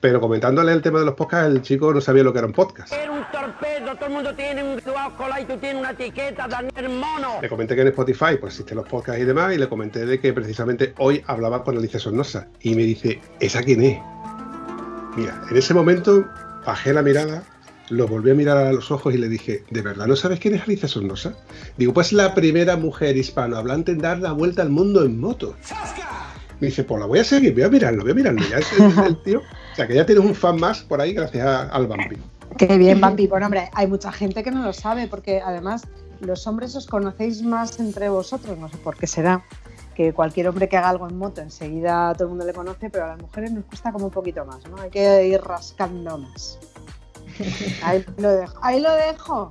pero 0.00 0.18
comentándole 0.18 0.72
el 0.72 0.80
tema 0.80 1.00
de 1.00 1.04
los 1.04 1.14
podcasts, 1.14 1.54
el 1.54 1.60
chico 1.60 1.92
no 1.92 2.00
sabía 2.00 2.22
lo 2.22 2.32
que 2.32 2.38
era 2.38 2.46
un 2.46 2.54
podcast. 2.54 2.90
Era 2.90 3.12
un 3.12 3.22
torpedo, 3.30 3.94
todo 3.96 4.06
el 4.06 4.12
mundo 4.12 4.34
tiene 4.34 4.64
un 4.64 4.80
y 5.40 5.44
tú 5.44 5.58
tienes 5.58 5.80
una 5.80 5.90
etiqueta, 5.90 6.48
Daniel 6.48 6.88
Mono. 6.88 7.38
Le 7.42 7.50
comenté 7.50 7.74
que 7.74 7.82
en 7.82 7.88
Spotify 7.88 8.38
pues 8.40 8.54
existen 8.54 8.78
los 8.78 8.88
podcasts 8.88 9.20
y 9.20 9.26
demás 9.26 9.54
y 9.54 9.58
le 9.58 9.68
comenté 9.68 10.06
de 10.06 10.18
que 10.18 10.32
precisamente 10.32 10.94
hoy 10.96 11.22
hablaba 11.26 11.62
con 11.62 11.76
Alicia 11.76 12.00
Sornosa 12.00 12.48
y 12.62 12.74
me 12.74 12.84
dice, 12.84 13.20
¿esa 13.40 13.62
quién 13.62 13.82
es? 13.82 13.98
Mira, 15.16 15.42
en 15.50 15.56
ese 15.56 15.74
momento 15.74 16.24
bajé 16.64 16.94
la 16.94 17.02
mirada, 17.02 17.42
lo 17.90 18.06
volví 18.08 18.30
a 18.30 18.34
mirar 18.34 18.56
a 18.56 18.72
los 18.72 18.90
ojos 18.90 19.14
y 19.14 19.18
le 19.18 19.28
dije, 19.28 19.64
¿de 19.70 19.82
verdad 19.82 20.06
no 20.06 20.16
sabes 20.16 20.40
quién 20.40 20.54
es 20.54 20.62
Alicia 20.62 20.88
Sornosa? 20.88 21.34
Digo, 21.76 21.92
pues 21.92 22.12
la 22.12 22.34
primera 22.34 22.76
mujer 22.76 23.16
hispanohablante 23.16 23.92
en 23.92 23.98
dar 23.98 24.18
la 24.18 24.32
vuelta 24.32 24.62
al 24.62 24.70
mundo 24.70 25.04
en 25.04 25.20
moto. 25.20 25.54
Me 26.60 26.68
dice, 26.68 26.84
pues 26.84 26.98
la 27.00 27.06
voy 27.06 27.18
a 27.18 27.24
seguir, 27.24 27.52
voy 27.52 27.62
a 27.64 27.68
mirarlo, 27.68 28.02
voy 28.02 28.12
a 28.12 28.14
mirarlo. 28.14 28.40
Ya 28.50 28.58
es 28.58 28.66
el, 29.06 29.16
tío. 29.22 29.40
O 29.40 29.76
sea, 29.76 29.86
que 29.86 29.94
ya 29.94 30.06
tienes 30.06 30.24
un 30.24 30.34
fan 30.34 30.58
más 30.58 30.80
por 30.82 31.00
ahí 31.00 31.12
gracias 31.12 31.46
a- 31.46 31.68
al 31.68 31.86
Vampi. 31.86 32.16
Qué 32.56 32.78
bien, 32.78 33.00
Bambi. 33.00 33.26
Bueno, 33.26 33.46
hombre, 33.46 33.68
hay 33.74 33.86
mucha 33.86 34.10
gente 34.10 34.42
que 34.42 34.50
no 34.50 34.62
lo 34.64 34.72
sabe 34.72 35.06
porque 35.06 35.40
además 35.44 35.82
los 36.20 36.46
hombres 36.46 36.74
os 36.74 36.86
conocéis 36.86 37.42
más 37.42 37.78
entre 37.78 38.08
vosotros, 38.08 38.56
no 38.58 38.68
sé 38.70 38.78
por 38.78 38.96
qué 38.96 39.06
será. 39.06 39.44
Que 39.94 40.12
cualquier 40.14 40.48
hombre 40.48 40.68
que 40.68 40.76
haga 40.78 40.88
algo 40.90 41.08
en 41.08 41.16
moto 41.18 41.40
enseguida 41.42 42.12
todo 42.14 42.24
el 42.24 42.30
mundo 42.30 42.44
le 42.46 42.52
conoce, 42.54 42.88
pero 42.90 43.04
a 43.04 43.08
las 43.08 43.18
mujeres 43.20 43.50
nos 43.52 43.64
cuesta 43.66 43.92
como 43.92 44.06
un 44.06 44.10
poquito 44.10 44.44
más, 44.46 44.66
¿no? 44.68 44.76
Hay 44.80 44.90
que 44.90 45.26
ir 45.28 45.40
rascando 45.42 46.16
más. 46.18 46.58
Ahí 47.82 48.04
lo 48.18 48.30
dejo. 48.32 48.58
Ahí 48.62 48.80
lo 48.80 48.92
dejo. 48.92 49.50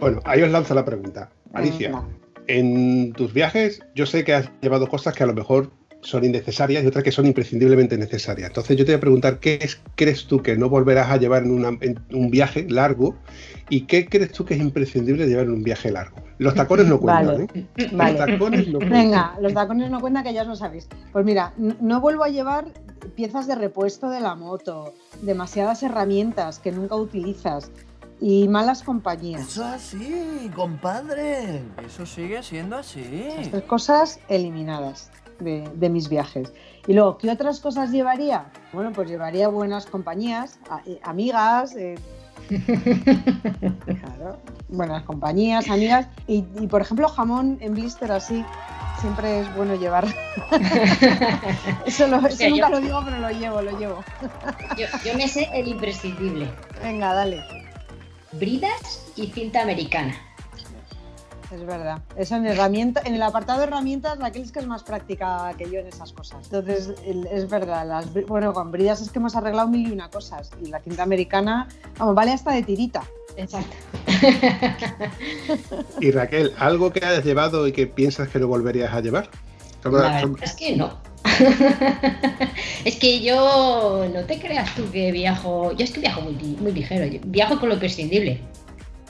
Bueno, 0.00 0.20
ahí 0.24 0.42
os 0.42 0.50
lanzo 0.50 0.74
la 0.74 0.84
pregunta. 0.84 1.30
Alicia, 1.52 2.02
en 2.48 3.12
tus 3.12 3.32
viajes 3.32 3.80
yo 3.94 4.04
sé 4.04 4.24
que 4.24 4.34
has 4.34 4.50
llevado 4.60 4.88
cosas 4.88 5.14
que 5.14 5.22
a 5.22 5.26
lo 5.26 5.32
mejor 5.34 5.70
son 6.02 6.24
innecesarias 6.24 6.82
y 6.84 6.86
otras 6.86 7.04
que 7.04 7.12
son 7.12 7.26
imprescindiblemente 7.26 7.96
necesarias. 7.96 8.48
Entonces 8.48 8.76
yo 8.76 8.84
te 8.84 8.92
voy 8.92 8.96
a 8.98 9.00
preguntar 9.00 9.38
qué 9.38 9.58
es- 9.62 9.80
crees 9.94 10.26
tú 10.26 10.42
que 10.42 10.56
no 10.56 10.68
volverás 10.68 11.10
a 11.10 11.16
llevar 11.16 11.44
en, 11.44 11.52
una- 11.52 11.78
en 11.80 11.98
un 12.12 12.30
viaje 12.30 12.66
largo 12.68 13.16
y 13.70 13.82
qué 13.82 14.06
crees 14.08 14.32
tú 14.32 14.44
que 14.44 14.54
es 14.54 14.60
imprescindible 14.60 15.26
llevar 15.26 15.44
en 15.46 15.52
un 15.52 15.62
viaje 15.62 15.90
largo. 15.90 16.16
Los 16.38 16.54
tacones 16.54 16.86
no 16.86 16.98
cuentan, 17.00 17.26
Vale. 17.26 17.46
¿eh? 17.54 17.88
Vale. 17.92 18.12
Los 18.18 18.26
tacones 18.26 18.66
no 18.68 18.78
cuentan. 18.78 19.00
Venga, 19.02 19.34
los 19.40 19.54
tacones 19.54 19.90
no 19.90 20.00
cuentan 20.00 20.24
que 20.24 20.34
ya 20.34 20.42
os 20.42 20.48
lo 20.48 20.56
sabéis. 20.56 20.88
Pues 21.12 21.24
mira, 21.24 21.52
no 21.56 22.00
vuelvo 22.00 22.24
a 22.24 22.28
llevar 22.28 22.66
piezas 23.14 23.46
de 23.46 23.54
repuesto 23.54 24.10
de 24.10 24.20
la 24.20 24.34
moto, 24.34 24.94
demasiadas 25.22 25.82
herramientas 25.84 26.58
que 26.58 26.72
nunca 26.72 26.96
utilizas 26.96 27.70
y 28.20 28.48
malas 28.48 28.82
compañías. 28.82 29.40
Eso 29.42 29.62
es 29.62 29.72
así, 29.74 30.50
compadre. 30.54 31.62
Eso 31.86 32.06
sigue 32.06 32.42
siendo 32.42 32.76
así. 32.76 33.02
Estas 33.28 33.50
tres 33.50 33.62
cosas 33.64 34.20
eliminadas. 34.28 35.10
De, 35.42 35.68
de 35.74 35.88
mis 35.90 36.08
viajes. 36.08 36.52
Y 36.86 36.94
luego, 36.94 37.18
¿qué 37.18 37.30
otras 37.30 37.60
cosas 37.60 37.90
llevaría? 37.90 38.46
Bueno, 38.72 38.92
pues 38.92 39.08
llevaría 39.08 39.48
buenas 39.48 39.86
compañías, 39.86 40.58
a- 40.70 40.80
eh, 40.86 40.98
amigas, 41.04 41.76
eh, 41.76 41.94
claro, 44.00 44.38
buenas 44.68 45.02
compañías, 45.04 45.68
amigas. 45.70 46.08
Y, 46.26 46.44
y, 46.60 46.66
por 46.66 46.80
ejemplo, 46.82 47.08
jamón 47.08 47.58
en 47.60 47.74
blister 47.74 48.10
así, 48.12 48.44
siempre 49.00 49.40
es 49.40 49.54
bueno 49.56 49.74
llevar. 49.76 50.06
eso 51.86 52.06
lo- 52.08 52.28
sea, 52.30 52.48
nunca 52.50 52.68
yo- 52.68 52.74
lo 52.74 52.80
digo, 52.80 53.00
pero 53.04 53.18
lo 53.18 53.30
llevo, 53.30 53.62
lo 53.62 53.78
llevo. 53.78 54.04
Yo, 54.76 54.86
yo 55.04 55.14
me 55.16 55.28
sé 55.28 55.48
el 55.54 55.68
imprescindible. 55.68 56.48
Venga, 56.82 57.14
dale. 57.14 57.42
Bridas 58.32 59.06
y 59.16 59.26
cinta 59.28 59.62
americana. 59.62 60.14
Es 61.52 61.66
verdad. 61.66 61.98
Eso 62.16 62.36
en 62.36 62.46
herramienta, 62.46 63.02
en 63.04 63.14
el 63.14 63.22
apartado 63.22 63.58
de 63.60 63.66
herramientas, 63.66 64.18
Raquel 64.18 64.42
es 64.42 64.52
que 64.52 64.60
es 64.60 64.66
más 64.66 64.82
práctica 64.82 65.52
que 65.58 65.70
yo 65.70 65.80
en 65.80 65.86
esas 65.86 66.12
cosas. 66.12 66.38
Entonces, 66.50 66.94
el- 67.06 67.26
es 67.26 67.48
verdad. 67.48 67.86
Las, 67.86 68.06
bueno, 68.26 68.52
con 68.54 68.70
bridas 68.72 69.02
es 69.02 69.10
que 69.10 69.18
hemos 69.18 69.36
arreglado 69.36 69.68
mil 69.68 69.86
y 69.88 69.92
una 69.92 70.08
cosas. 70.10 70.50
Y 70.64 70.68
la 70.68 70.80
cinta 70.80 71.02
americana, 71.02 71.68
vamos, 71.98 72.14
vale 72.14 72.32
hasta 72.32 72.52
de 72.52 72.62
tirita. 72.62 73.02
Exacto. 73.36 73.76
Y 76.00 76.10
Raquel, 76.10 76.52
¿algo 76.58 76.92
que 76.92 77.04
hayas 77.04 77.24
llevado 77.24 77.66
y 77.66 77.72
que 77.72 77.86
piensas 77.86 78.28
que 78.28 78.38
no 78.38 78.46
volverías 78.48 78.92
a 78.92 79.00
llevar? 79.00 79.28
La 79.84 80.22
es 80.42 80.52
que 80.54 80.76
no. 80.76 81.00
es 82.84 82.96
que 82.96 83.20
yo 83.20 84.06
no 84.12 84.24
te 84.24 84.38
creas 84.38 84.74
tú 84.74 84.90
que 84.90 85.10
viajo. 85.12 85.72
Yo 85.72 85.84
es 85.84 85.92
que 85.92 86.00
viajo 86.00 86.20
muy, 86.22 86.34
li- 86.34 86.56
muy 86.60 86.72
ligero. 86.72 87.06
yo 87.06 87.20
viajo 87.24 87.58
con 87.58 87.68
lo 87.68 87.78
prescindible. 87.78 88.40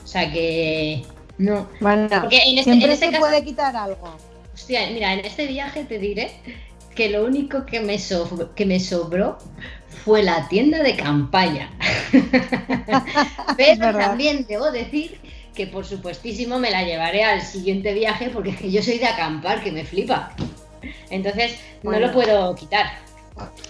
O 0.03 0.07
sea 0.07 0.31
que. 0.31 1.03
No. 1.43 1.67
Bueno, 1.81 2.07
Porque 2.21 2.37
en 2.37 2.57
este, 2.57 2.63
siempre 2.63 2.85
en 2.87 2.93
este 2.93 3.05
se 3.07 3.11
caso. 3.11 3.21
puede 3.25 3.43
quitar 3.43 3.75
algo. 3.75 4.15
Hostia, 4.53 4.89
mira, 4.91 5.13
en 5.13 5.25
este 5.25 5.47
viaje 5.47 5.83
te 5.83 5.99
diré 5.99 6.31
que 6.95 7.09
lo 7.09 7.25
único 7.25 7.65
que 7.65 7.79
me, 7.79 7.97
so- 7.99 8.53
que 8.55 8.65
me 8.65 8.79
sobró 8.79 9.37
fue 10.05 10.23
la 10.23 10.47
tienda 10.47 10.81
de 10.83 10.95
campaña. 10.95 11.69
Pero 13.57 13.91
también 13.97 14.45
debo 14.47 14.71
decir 14.71 15.19
que 15.53 15.67
por 15.67 15.85
supuestísimo 15.85 16.59
me 16.59 16.71
la 16.71 16.83
llevaré 16.83 17.23
al 17.23 17.41
siguiente 17.41 17.93
viaje 17.93 18.29
porque 18.29 18.51
es 18.51 18.57
que 18.57 18.71
yo 18.71 18.81
soy 18.81 18.97
de 18.99 19.05
acampar, 19.07 19.63
que 19.63 19.71
me 19.71 19.83
flipa. 19.85 20.33
Entonces 21.09 21.53
no 21.83 21.91
Bueno. 21.91 22.07
lo 22.07 22.13
puedo 22.13 22.55
quitar. 22.55 22.87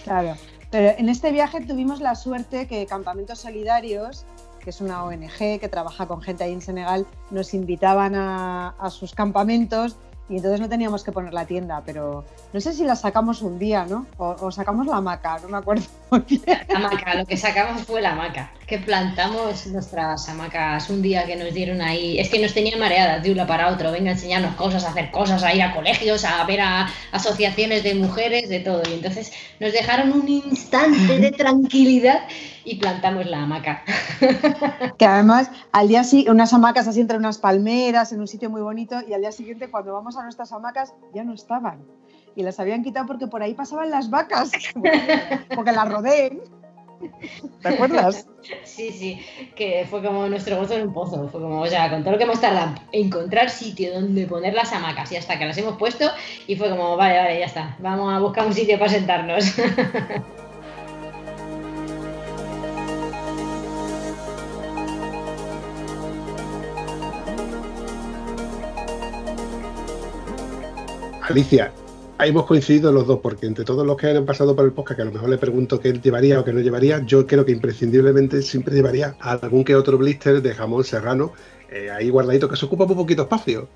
Claro. 0.04 0.36
Pero 0.70 0.94
en 0.98 1.08
este 1.08 1.30
viaje 1.30 1.60
tuvimos 1.60 2.00
la 2.00 2.14
suerte 2.14 2.66
que 2.66 2.86
Campamentos 2.86 3.38
Solidarios, 3.40 4.24
que 4.64 4.70
es 4.70 4.80
una 4.80 5.04
ONG 5.04 5.60
que 5.60 5.68
trabaja 5.70 6.06
con 6.06 6.22
gente 6.22 6.42
ahí 6.42 6.52
en 6.52 6.62
Senegal, 6.62 7.06
nos 7.30 7.52
invitaban 7.52 8.14
a, 8.16 8.74
sus 8.90 9.14
campamentos 9.14 9.96
y 10.28 10.36
entonces 10.36 10.58
no 10.58 10.70
teníamos 10.70 11.04
que 11.04 11.12
poner 11.12 11.34
la 11.34 11.44
tienda, 11.44 11.82
pero 11.84 12.24
no 12.54 12.60
sé 12.60 12.72
si 12.72 12.82
la 12.84 12.96
sacamos 12.96 13.42
un 13.42 13.58
día, 13.58 13.84
¿no? 13.84 14.06
O, 14.16 14.50
sacamos 14.50 14.86
la 14.86 14.96
hamaca, 14.96 15.38
no 15.40 15.48
me 15.48 15.58
acuerdo. 15.58 15.84
La 16.10 16.76
hamaca, 16.76 17.14
lo 17.14 17.26
que 17.26 17.36
sacamos 17.36 17.82
fue 17.82 18.00
la 18.00 18.12
hamaca. 18.12 18.50
Que 18.66 18.78
plantamos 18.78 19.66
nuestras 19.66 20.28
hamacas 20.28 20.88
un 20.88 21.02
día 21.02 21.26
que 21.26 21.36
nos 21.36 21.52
dieron 21.52 21.82
ahí. 21.82 22.18
Es 22.18 22.30
que 22.30 22.40
nos 22.40 22.54
tenían 22.54 22.80
mareadas 22.80 23.22
de 23.22 23.30
un 23.30 23.36
lado 23.36 23.48
para 23.48 23.68
otro. 23.68 23.92
Venga 23.92 24.10
a 24.10 24.14
enseñarnos 24.14 24.54
cosas, 24.54 24.84
a 24.84 24.90
hacer 24.90 25.10
cosas, 25.10 25.42
a 25.42 25.54
ir 25.54 25.62
a 25.62 25.74
colegios, 25.74 26.24
a 26.24 26.42
ver 26.44 26.60
a 26.60 26.88
asociaciones 27.12 27.82
de 27.82 27.94
mujeres, 27.94 28.48
de 28.48 28.60
todo. 28.60 28.82
Y 28.90 28.94
entonces 28.94 29.32
nos 29.60 29.72
dejaron 29.72 30.12
un 30.12 30.28
instante 30.28 31.18
de 31.18 31.30
tranquilidad 31.32 32.22
y 32.64 32.76
plantamos 32.76 33.26
la 33.26 33.42
hamaca. 33.42 33.82
Que 34.98 35.06
además, 35.06 35.50
al 35.72 35.88
día 35.88 36.04
siguiente, 36.04 36.30
unas 36.30 36.52
hamacas 36.52 36.88
así 36.88 37.00
entre 37.00 37.18
unas 37.18 37.38
palmeras, 37.38 38.12
en 38.12 38.20
un 38.20 38.28
sitio 38.28 38.50
muy 38.50 38.62
bonito, 38.62 38.96
y 39.06 39.12
al 39.12 39.20
día 39.20 39.32
siguiente, 39.32 39.70
cuando 39.70 39.92
vamos 39.92 40.16
a 40.16 40.22
nuestras 40.22 40.52
hamacas, 40.52 40.94
ya 41.14 41.24
no 41.24 41.34
estaban. 41.34 41.84
Y 42.36 42.42
las 42.42 42.58
habían 42.58 42.82
quitado 42.82 43.06
porque 43.06 43.26
por 43.26 43.42
ahí 43.42 43.54
pasaban 43.54 43.90
las 43.90 44.10
vacas, 44.10 44.50
porque 45.54 45.72
las 45.72 45.88
rodeen. 45.88 46.40
¿Te 47.62 47.68
acuerdas? 47.68 48.26
Sí, 48.62 48.90
sí, 48.90 49.18
que 49.56 49.86
fue 49.88 50.02
como 50.02 50.28
nuestro 50.28 50.58
gozo 50.58 50.74
en 50.74 50.88
un 50.88 50.92
pozo. 50.92 51.30
Fue 51.30 51.40
como, 51.40 51.62
o 51.62 51.66
sea, 51.66 51.88
con 51.88 52.02
todo 52.02 52.12
lo 52.12 52.18
que 52.18 52.24
hemos 52.24 52.42
tardado 52.42 52.74
en 52.92 53.06
encontrar 53.06 53.48
sitio 53.48 53.94
donde 53.94 54.26
poner 54.26 54.52
las 54.52 54.70
hamacas 54.70 55.10
y 55.12 55.16
hasta 55.16 55.38
que 55.38 55.46
las 55.46 55.56
hemos 55.56 55.78
puesto, 55.78 56.10
y 56.46 56.54
fue 56.54 56.68
como, 56.68 56.94
vale, 56.94 57.16
vale, 57.16 57.38
ya 57.38 57.46
está. 57.46 57.74
Vamos 57.78 58.12
a 58.12 58.18
buscar 58.18 58.46
un 58.46 58.52
sitio 58.52 58.78
para 58.78 58.90
sentarnos. 58.90 59.54
Alicia, 71.22 71.72
ahí 72.18 72.30
hemos 72.30 72.46
coincidido 72.46 72.92
los 72.92 73.06
dos, 73.06 73.20
porque 73.20 73.46
entre 73.46 73.64
todos 73.64 73.86
los 73.86 73.96
que 73.96 74.08
han 74.08 74.24
pasado 74.24 74.54
por 74.54 74.64
el 74.64 74.72
podcast, 74.72 74.96
que 74.96 75.02
a 75.02 75.06
lo 75.06 75.12
mejor 75.12 75.28
le 75.28 75.38
pregunto 75.38 75.80
qué 75.80 75.92
llevaría 75.92 76.40
o 76.40 76.44
qué 76.44 76.52
no 76.52 76.60
llevaría, 76.60 77.00
yo 77.04 77.26
creo 77.26 77.44
que 77.44 77.52
imprescindiblemente 77.52 78.42
siempre 78.42 78.74
llevaría 78.74 79.16
algún 79.20 79.64
que 79.64 79.74
otro 79.74 79.98
blister 79.98 80.42
de 80.42 80.54
jamón 80.54 80.84
serrano 80.84 81.32
eh, 81.70 81.90
ahí 81.90 82.10
guardadito, 82.10 82.48
que 82.48 82.56
se 82.56 82.66
ocupa 82.66 82.86
muy 82.86 82.94
poquito 82.94 83.22
espacio. 83.22 83.68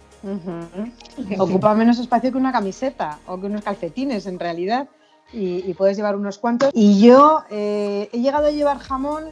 Ocupa 1.39 1.75
menos 1.75 1.99
espacio 1.99 2.31
que 2.31 2.39
una 2.39 2.53
camiseta 2.53 3.19
o 3.27 3.41
que 3.41 3.47
unos 3.47 3.63
calcetines 3.63 4.27
en 4.27 4.39
realidad 4.39 4.89
y, 5.33 5.69
y 5.69 5.75
puedes 5.75 5.97
llevar 5.97 6.17
unos 6.17 6.39
cuantos. 6.39 6.71
Y 6.75 7.01
yo 7.01 7.43
eh, 7.51 8.09
he 8.13 8.21
llegado 8.21 8.47
a 8.47 8.51
llevar 8.51 8.79
jamón 8.79 9.25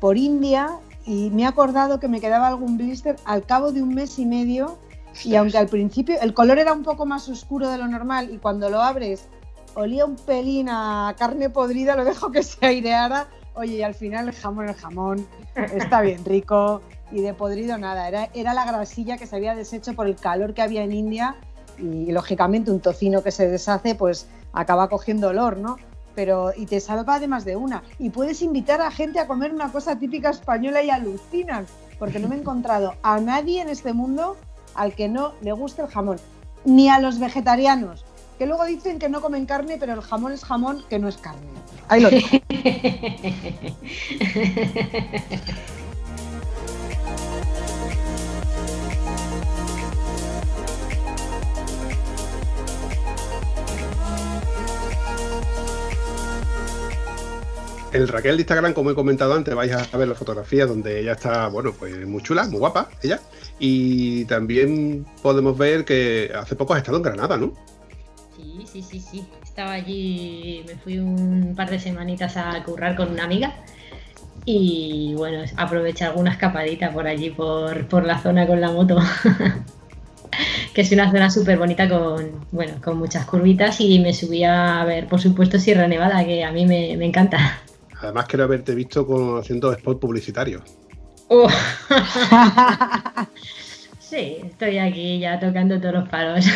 por 0.00 0.16
India 0.16 0.78
y 1.06 1.30
me 1.30 1.42
he 1.42 1.46
acordado 1.46 2.00
que 2.00 2.08
me 2.08 2.20
quedaba 2.20 2.48
algún 2.48 2.76
blister 2.76 3.16
al 3.24 3.44
cabo 3.44 3.72
de 3.72 3.82
un 3.82 3.94
mes 3.94 4.18
y 4.18 4.26
medio 4.26 4.78
y 5.22 5.36
aunque 5.36 5.58
al 5.58 5.68
principio 5.68 6.16
el 6.20 6.34
color 6.34 6.58
era 6.58 6.72
un 6.72 6.82
poco 6.82 7.06
más 7.06 7.28
oscuro 7.28 7.68
de 7.68 7.78
lo 7.78 7.86
normal 7.86 8.30
y 8.32 8.38
cuando 8.38 8.68
lo 8.70 8.80
abres 8.80 9.28
olía 9.74 10.04
un 10.04 10.16
pelín 10.16 10.68
a 10.70 11.14
carne 11.18 11.50
podrida, 11.50 11.96
lo 11.96 12.04
dejo 12.04 12.30
que 12.30 12.42
se 12.42 12.64
aireara. 12.64 13.26
Oye, 13.54 13.76
y 13.76 13.82
al 13.82 13.94
final 13.94 14.28
el 14.28 14.34
jamón, 14.34 14.68
el 14.68 14.74
jamón, 14.74 15.26
está 15.54 16.00
bien 16.00 16.24
rico 16.24 16.80
y 17.12 17.20
de 17.20 17.34
podrido 17.34 17.78
nada. 17.78 18.08
Era, 18.08 18.30
era 18.34 18.54
la 18.54 18.64
grasilla 18.64 19.16
que 19.16 19.26
se 19.26 19.36
había 19.36 19.54
deshecho 19.54 19.94
por 19.94 20.06
el 20.06 20.16
calor 20.16 20.54
que 20.54 20.62
había 20.62 20.82
en 20.82 20.92
India 20.92 21.36
y, 21.78 22.10
lógicamente 22.12 22.70
un 22.70 22.80
tocino 22.80 23.22
que 23.22 23.30
se 23.30 23.48
deshace 23.48 23.94
pues 23.94 24.26
acaba 24.52 24.88
cogiendo 24.88 25.28
olor, 25.28 25.58
¿no? 25.58 25.76
Pero 26.14 26.52
y 26.56 26.66
te 26.66 26.80
salva 26.80 27.18
de 27.18 27.28
más 27.28 27.44
de 27.44 27.56
una. 27.56 27.82
Y 27.98 28.10
puedes 28.10 28.42
invitar 28.42 28.80
a 28.80 28.90
gente 28.90 29.18
a 29.18 29.26
comer 29.26 29.52
una 29.52 29.70
cosa 29.70 29.98
típica 29.98 30.30
española 30.30 30.82
y 30.82 30.90
alucinan, 30.90 31.66
porque 31.98 32.20
no 32.20 32.28
me 32.28 32.36
he 32.36 32.38
encontrado 32.38 32.94
a 33.02 33.18
nadie 33.20 33.60
en 33.60 33.68
este 33.68 33.92
mundo 33.92 34.36
al 34.74 34.94
que 34.94 35.08
no 35.08 35.32
le 35.42 35.52
guste 35.52 35.82
el 35.82 35.88
jamón, 35.88 36.18
ni 36.64 36.88
a 36.88 36.98
los 36.98 37.18
vegetarianos, 37.18 38.04
que 38.38 38.46
luego 38.46 38.64
dicen 38.64 38.98
que 38.98 39.08
no 39.08 39.20
comen 39.20 39.46
carne, 39.46 39.76
pero 39.78 39.94
el 39.94 40.00
jamón 40.00 40.32
es 40.32 40.44
jamón, 40.44 40.84
que 40.88 40.98
no 40.98 41.08
es 41.08 41.16
carne. 41.16 41.46
Ahí 41.88 42.00
lo 42.00 42.10
dejo. 42.10 42.28
El 57.94 58.08
Raquel 58.08 58.36
de 58.36 58.42
Instagram, 58.42 58.72
como 58.72 58.90
he 58.90 58.94
comentado 58.96 59.34
antes, 59.34 59.54
vais 59.54 59.70
a 59.72 59.96
ver 59.96 60.08
las 60.08 60.18
fotografías 60.18 60.68
donde 60.68 60.98
ella 60.98 61.12
está, 61.12 61.46
bueno, 61.46 61.72
pues 61.72 62.04
muy 62.04 62.20
chula, 62.22 62.42
muy 62.48 62.58
guapa, 62.58 62.88
ella. 63.04 63.20
Y 63.60 64.24
también 64.24 65.06
podemos 65.22 65.56
ver 65.56 65.84
que 65.84 66.32
hace 66.34 66.56
poco 66.56 66.74
has 66.74 66.78
estado 66.78 66.96
en 66.96 67.04
Granada, 67.04 67.36
¿no? 67.36 67.52
Sí, 68.36 68.64
sí, 68.66 68.82
sí, 68.82 68.98
sí. 68.98 69.24
Estaba 69.44 69.74
allí, 69.74 70.64
me 70.66 70.74
fui 70.74 70.98
un 70.98 71.54
par 71.56 71.70
de 71.70 71.78
semanitas 71.78 72.36
a 72.36 72.60
currar 72.64 72.96
con 72.96 73.12
una 73.12 73.22
amiga 73.22 73.54
y 74.44 75.14
bueno, 75.16 75.44
aproveché 75.56 76.04
alguna 76.04 76.32
escapadita 76.32 76.92
por 76.92 77.06
allí, 77.06 77.30
por, 77.30 77.86
por 77.86 78.04
la 78.04 78.18
zona 78.18 78.44
con 78.44 78.60
la 78.60 78.72
moto. 78.72 78.98
que 80.74 80.80
es 80.80 80.90
una 80.90 81.12
zona 81.12 81.30
súper 81.30 81.58
bonita 81.58 81.88
con, 81.88 82.44
bueno, 82.50 82.72
con 82.82 82.98
muchas 82.98 83.24
curvitas 83.24 83.80
y 83.80 84.00
me 84.00 84.12
subí 84.12 84.42
a 84.42 84.82
ver, 84.84 85.06
por 85.06 85.20
supuesto, 85.20 85.60
Sierra 85.60 85.86
Nevada, 85.86 86.24
que 86.24 86.42
a 86.42 86.50
mí 86.50 86.66
me, 86.66 86.96
me 86.96 87.04
encanta. 87.06 87.60
Además, 88.04 88.26
quiero 88.26 88.44
haberte 88.44 88.74
visto 88.74 89.06
con, 89.06 89.38
haciendo 89.38 89.72
spot 89.72 89.98
publicitario. 89.98 90.62
Uh. 91.28 91.48
Sí, 94.14 94.36
estoy 94.44 94.78
aquí 94.78 95.18
ya 95.18 95.40
tocando 95.40 95.80
todos 95.80 95.94
los 95.94 96.08
palos. 96.08 96.44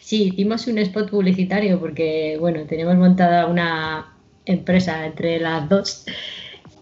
Sí, 0.00 0.28
hicimos 0.28 0.66
un 0.68 0.78
spot 0.78 1.10
publicitario 1.10 1.80
porque, 1.80 2.36
bueno, 2.38 2.60
tenemos 2.68 2.94
montada 2.96 3.46
una 3.46 4.14
empresa 4.44 5.04
entre 5.04 5.40
las 5.40 5.68
dos 5.68 6.06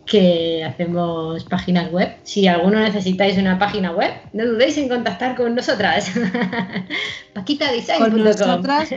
que 0.05 0.63
hacemos 0.63 1.45
páginas 1.45 1.91
web. 1.91 2.17
Si 2.25 2.47
alguno 2.49 2.81
necesitáis 2.81 3.39
una 3.39 3.59
página 3.59 3.93
web, 3.93 4.13
no 4.35 4.45
dudéis 4.45 4.77
en 4.77 4.91
contactar 4.91 5.37
con 5.37 5.55
nosotras. 5.55 6.11
Con 6.15 6.33
paquitadesign.com. 7.35 8.25
nosotras, 8.25 8.91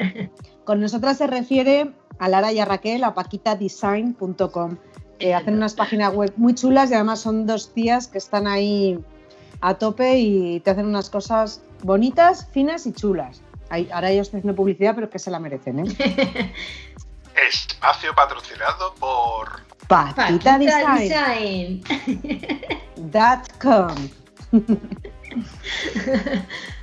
con 0.65 0.81
nosotras 0.81 1.17
se 1.17 1.27
refiere 1.27 1.91
a 2.19 2.29
Lara 2.29 2.51
y 2.51 2.59
a 2.59 2.65
Raquel, 2.65 3.03
a 3.03 3.13
paquitadesign.com. 3.13 4.77
que 5.19 5.33
hacen 5.33 5.55
unas 5.55 5.73
páginas 5.73 6.13
web 6.13 6.31
muy 6.37 6.53
chulas 6.53 6.91
y 6.91 6.93
además 6.93 7.19
son 7.19 7.47
dos 7.47 7.73
tías 7.73 8.07
que 8.07 8.19
están 8.19 8.45
ahí 8.47 8.99
a 9.61 9.73
tope 9.73 10.17
y 10.19 10.59
te 10.59 10.69
hacen 10.71 10.85
unas 10.85 11.09
cosas 11.09 11.61
bonitas, 11.83 12.47
finas 12.51 12.85
y 12.85 12.93
chulas. 12.93 13.41
Ahí- 13.69 13.89
ahora 13.91 14.13
yo 14.13 14.21
estoy 14.21 14.39
haciendo 14.39 14.55
publicidad, 14.55 14.93
pero 14.93 15.09
que 15.09 15.17
se 15.19 15.31
la 15.31 15.39
merecen, 15.39 15.79
¿eh? 15.79 15.85
Espacio 17.49 18.13
patrocinado 18.15 18.93
por. 18.95 19.47
Patita 20.15 20.57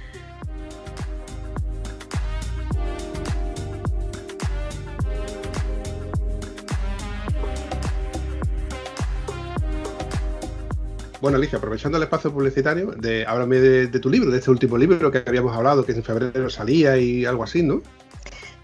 Bueno, 11.25 11.39
Alicia, 11.39 11.57
aprovechando 11.57 11.97
el 11.97 12.05
espacio 12.05 12.31
publicitario, 12.31 12.95
háblame 13.27 13.59
de, 13.59 13.99
tu 13.99 14.11
libro, 14.11 14.31
de 14.31 14.37
este 14.37 14.51
último 14.51 14.77
libro 14.77 15.11
que 15.11 15.25
habíamos 15.27 15.57
hablado, 15.57 15.83
que 15.83 15.93
en 15.93 16.03
febrero 16.03 16.51
salía 16.51 16.99
y 16.99 17.25
algo 17.25 17.45
así, 17.45 17.63
¿no? 17.63 17.81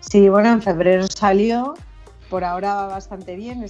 Sí, 0.00 0.28
bueno, 0.28 0.50
en 0.50 0.60
febrero 0.60 1.06
salió, 1.06 1.72
por 2.28 2.44
ahora 2.44 2.74
va 2.74 2.86
bastante 2.88 3.34
bien. 3.34 3.64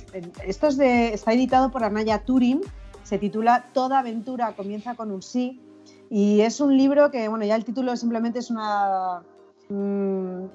Esto 0.45 0.67
es 0.67 0.77
de, 0.77 1.15
está 1.15 1.33
editado 1.33 1.71
por 1.71 1.85
Anaya 1.85 2.25
Turing, 2.25 2.63
se 3.05 3.17
titula 3.17 3.67
Toda 3.73 4.01
aventura 4.01 4.57
comienza 4.57 4.97
con 4.97 5.13
un 5.13 5.23
sí 5.23 5.61
y 6.11 6.41
es 6.41 6.61
un 6.61 6.77
libro 6.77 7.13
que, 7.13 7.29
bueno, 7.29 7.45
ya 7.45 7.55
el 7.55 7.65
título 7.65 7.97
simplemente 7.97 8.41
es 8.41 8.51
una, 8.51 9.23
mm, 9.69 10.47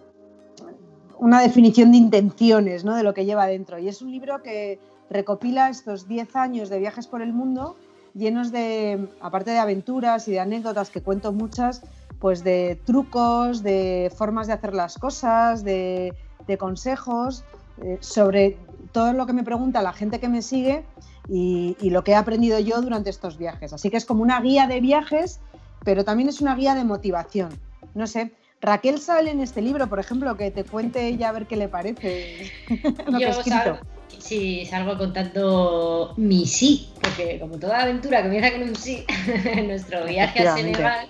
una 1.19 1.39
definición 1.39 1.93
de 1.93 2.00
intenciones, 2.00 2.84
¿no? 2.84 2.98
De 2.98 3.04
lo 3.04 3.13
que 3.13 3.24
lleva 3.24 3.48
dentro. 3.48 3.80
Y 3.80 3.88
es 3.88 4.02
un 4.02 4.12
libro 4.12 4.43
que 4.43 4.78
recopila 5.10 5.69
estos 5.69 6.06
10 6.10 6.36
años 6.36 6.67
de 6.67 6.80
viajes 6.80 7.08
por 7.08 7.21
el 7.21 7.32
mundo 7.32 7.78
llenos 8.15 8.51
de, 8.51 9.10
aparte 9.21 9.51
de 9.51 9.60
aventuras 9.60 10.28
y 10.28 10.32
de 10.32 10.39
anécdotas 10.39 10.89
que 10.89 11.01
cuento 11.01 11.32
muchas, 11.34 11.82
pues 12.19 12.43
de 12.43 12.80
trucos, 12.86 13.62
de 13.62 14.12
formas 14.15 14.47
de 14.47 14.54
hacer 14.54 14.73
las 14.73 14.97
cosas, 14.97 15.63
de, 15.63 16.13
de 16.47 16.58
consejos, 16.58 17.43
eh, 17.84 17.97
sobre 17.99 18.58
todo 18.91 19.13
lo 19.13 19.25
que 19.25 19.34
me 19.34 19.43
pregunta 19.43 19.82
la 19.82 19.93
gente 19.93 20.19
que 20.19 20.30
me 20.30 20.41
sigue 20.41 20.86
y, 21.28 21.75
y 21.82 21.89
lo 21.89 22.04
que 22.04 22.12
he 22.12 22.15
aprendido 22.15 22.58
yo 22.60 22.82
durante 22.82 23.10
estos 23.10 23.38
viajes. 23.38 23.73
Así 23.73 23.89
que 23.89 23.97
es 23.97 24.06
como 24.06 24.23
una 24.23 24.39
guía 24.39 24.67
de 24.67 24.80
viajes, 24.80 25.41
pero 25.84 26.06
también 26.06 26.30
es 26.30 26.41
una 26.41 26.56
guía 26.56 26.73
de 26.73 26.86
motivación. 26.86 27.49
No 27.93 28.08
sé, 28.08 28.32
Raquel 28.62 28.99
sale 28.99 29.32
en 29.32 29.41
este 29.41 29.62
libro, 29.62 29.88
por 29.88 29.99
ejemplo, 29.99 30.36
que 30.38 30.51
te 30.51 30.63
cuente 30.63 31.08
ella 31.08 31.30
a 31.30 31.32
ver 31.34 31.45
qué 31.45 31.56
le 31.56 31.67
parece 31.67 32.51
lo 33.08 33.17
que 33.17 33.25
he 33.25 33.30
escrito. 33.30 33.78
Sí, 34.19 34.65
salgo 34.65 34.97
contando 34.97 36.13
mi 36.17 36.45
sí, 36.45 36.89
porque 37.01 37.39
como 37.39 37.58
toda 37.60 37.84
aventura 37.84 38.23
comienza 38.23 38.51
con 38.51 38.63
un 38.63 38.75
sí, 38.75 39.06
nuestro 39.65 40.06
viaje 40.06 40.47
a. 40.47 40.56
Senegal 40.56 41.08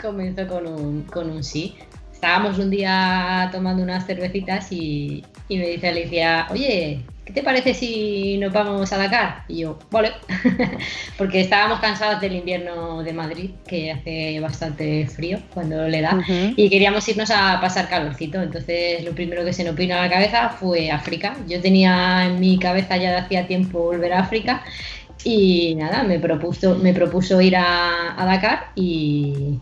comenzó 0.00 0.46
con 0.46 0.66
un, 0.66 1.02
con 1.02 1.30
un 1.30 1.42
sí. 1.42 1.74
Estábamos 2.12 2.58
un 2.58 2.70
día 2.70 3.48
tomando 3.52 3.82
unas 3.82 4.06
cervecitas 4.06 4.72
y, 4.72 5.24
y 5.48 5.58
me 5.58 5.68
dice 5.68 5.88
Alicia, 5.88 6.46
oye, 6.50 7.04
¿qué 7.26 7.32
te 7.34 7.42
parece 7.42 7.74
si 7.74 8.38
nos 8.38 8.52
vamos 8.52 8.92
a 8.92 8.98
Dakar? 8.98 9.44
Y 9.48 9.58
yo, 9.60 9.78
vale, 9.90 10.12
porque 11.18 11.40
estábamos 11.40 11.80
cansados 11.80 12.20
del 12.20 12.36
invierno 12.36 13.02
de 13.02 13.12
Madrid, 13.12 13.50
que 13.66 13.90
hace 13.92 14.40
bastante 14.40 15.06
frío 15.08 15.40
cuando 15.52 15.88
le 15.88 16.00
da 16.02 16.18
y 16.56 16.70
queríamos 16.70 17.08
irnos 17.08 17.30
a 17.30 17.60
pasar 17.60 17.88
calorcito. 17.88 18.40
Entonces, 18.40 19.04
lo 19.04 19.14
primero 19.14 19.44
que 19.44 19.52
se 19.52 19.64
nos 19.64 19.74
vino 19.76 19.96
a 19.96 20.02
la 20.02 20.10
cabeza 20.10 20.50
fue 20.50 20.90
África. 20.90 21.36
Yo 21.48 21.60
tenía 21.60 22.26
en 22.26 22.40
mi 22.40 22.58
cabeza 22.58 22.96
ya 22.96 23.10
de 23.10 23.16
hacía 23.18 23.46
tiempo 23.46 23.80
volver 23.80 24.12
a 24.12 24.20
África 24.20 24.62
y 25.24 25.74
nada, 25.76 26.04
me 26.04 26.20
propuso, 26.20 26.76
me 26.76 26.94
propuso 26.94 27.40
ir 27.40 27.56
a, 27.56 28.20
a 28.20 28.26
Dakar 28.26 28.66
y, 28.76 29.58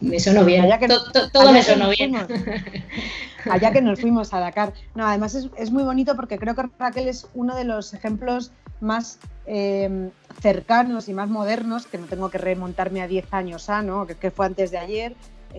me 0.00 0.18
sonó 0.20 0.44
bien. 0.44 0.68
Que- 0.78 0.88
To- 0.88 1.10
to- 1.12 1.30
todo 1.30 1.52
me 1.52 1.62
sonó 1.62 1.90
bien. 1.90 2.14
Allá 3.50 3.72
que 3.72 3.80
nos 3.82 4.00
fuimos 4.00 4.32
a 4.34 4.40
Dakar. 4.40 4.72
No, 4.94 5.06
además 5.06 5.34
es, 5.34 5.48
es 5.56 5.70
muy 5.70 5.82
bonito 5.84 6.16
porque 6.16 6.38
creo 6.38 6.54
que 6.54 6.62
Raquel 6.78 7.08
es 7.08 7.26
uno 7.34 7.54
de 7.56 7.64
los 7.64 7.92
ejemplos 7.94 8.52
más 8.80 9.18
eh, 9.46 10.10
cercanos 10.40 11.08
y 11.08 11.14
más 11.14 11.28
modernos, 11.28 11.86
que 11.86 11.98
no 11.98 12.06
tengo 12.06 12.30
que 12.30 12.38
remontarme 12.38 13.02
a 13.02 13.08
10 13.08 13.32
años 13.32 13.68
a, 13.70 13.82
¿no? 13.82 14.06
Que, 14.06 14.14
que 14.14 14.30
fue 14.30 14.46
antes 14.46 14.70
de 14.70 14.78
ayer. 14.78 15.14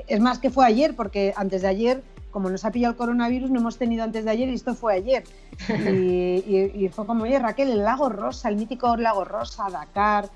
Es 0.07 0.19
más 0.19 0.39
que 0.39 0.49
fue 0.49 0.65
ayer, 0.65 0.95
porque 0.95 1.33
antes 1.37 1.61
de 1.61 1.67
ayer, 1.69 2.03
como 2.31 2.49
nos 2.49 2.65
ha 2.65 2.71
pillado 2.71 2.91
el 2.91 2.97
coronavirus, 2.97 3.49
no 3.49 3.59
hemos 3.61 3.77
tenido 3.77 4.03
antes 4.03 4.25
de 4.25 4.31
ayer 4.31 4.49
y 4.49 4.53
esto 4.55 4.75
fue 4.75 4.93
ayer. 4.93 5.23
Y, 5.69 6.43
y- 6.45 6.71
y 6.85 6.89
fue 6.89 7.05
como, 7.05 7.23
oye, 7.23 7.39
Raquel, 7.39 7.69
el 7.71 7.83
lago 7.83 8.09
Rosa, 8.09 8.49
el 8.49 8.57
mítico 8.57 8.97
lago 8.97 9.23
Rosa, 9.23 9.69
Dakar, 9.69 10.29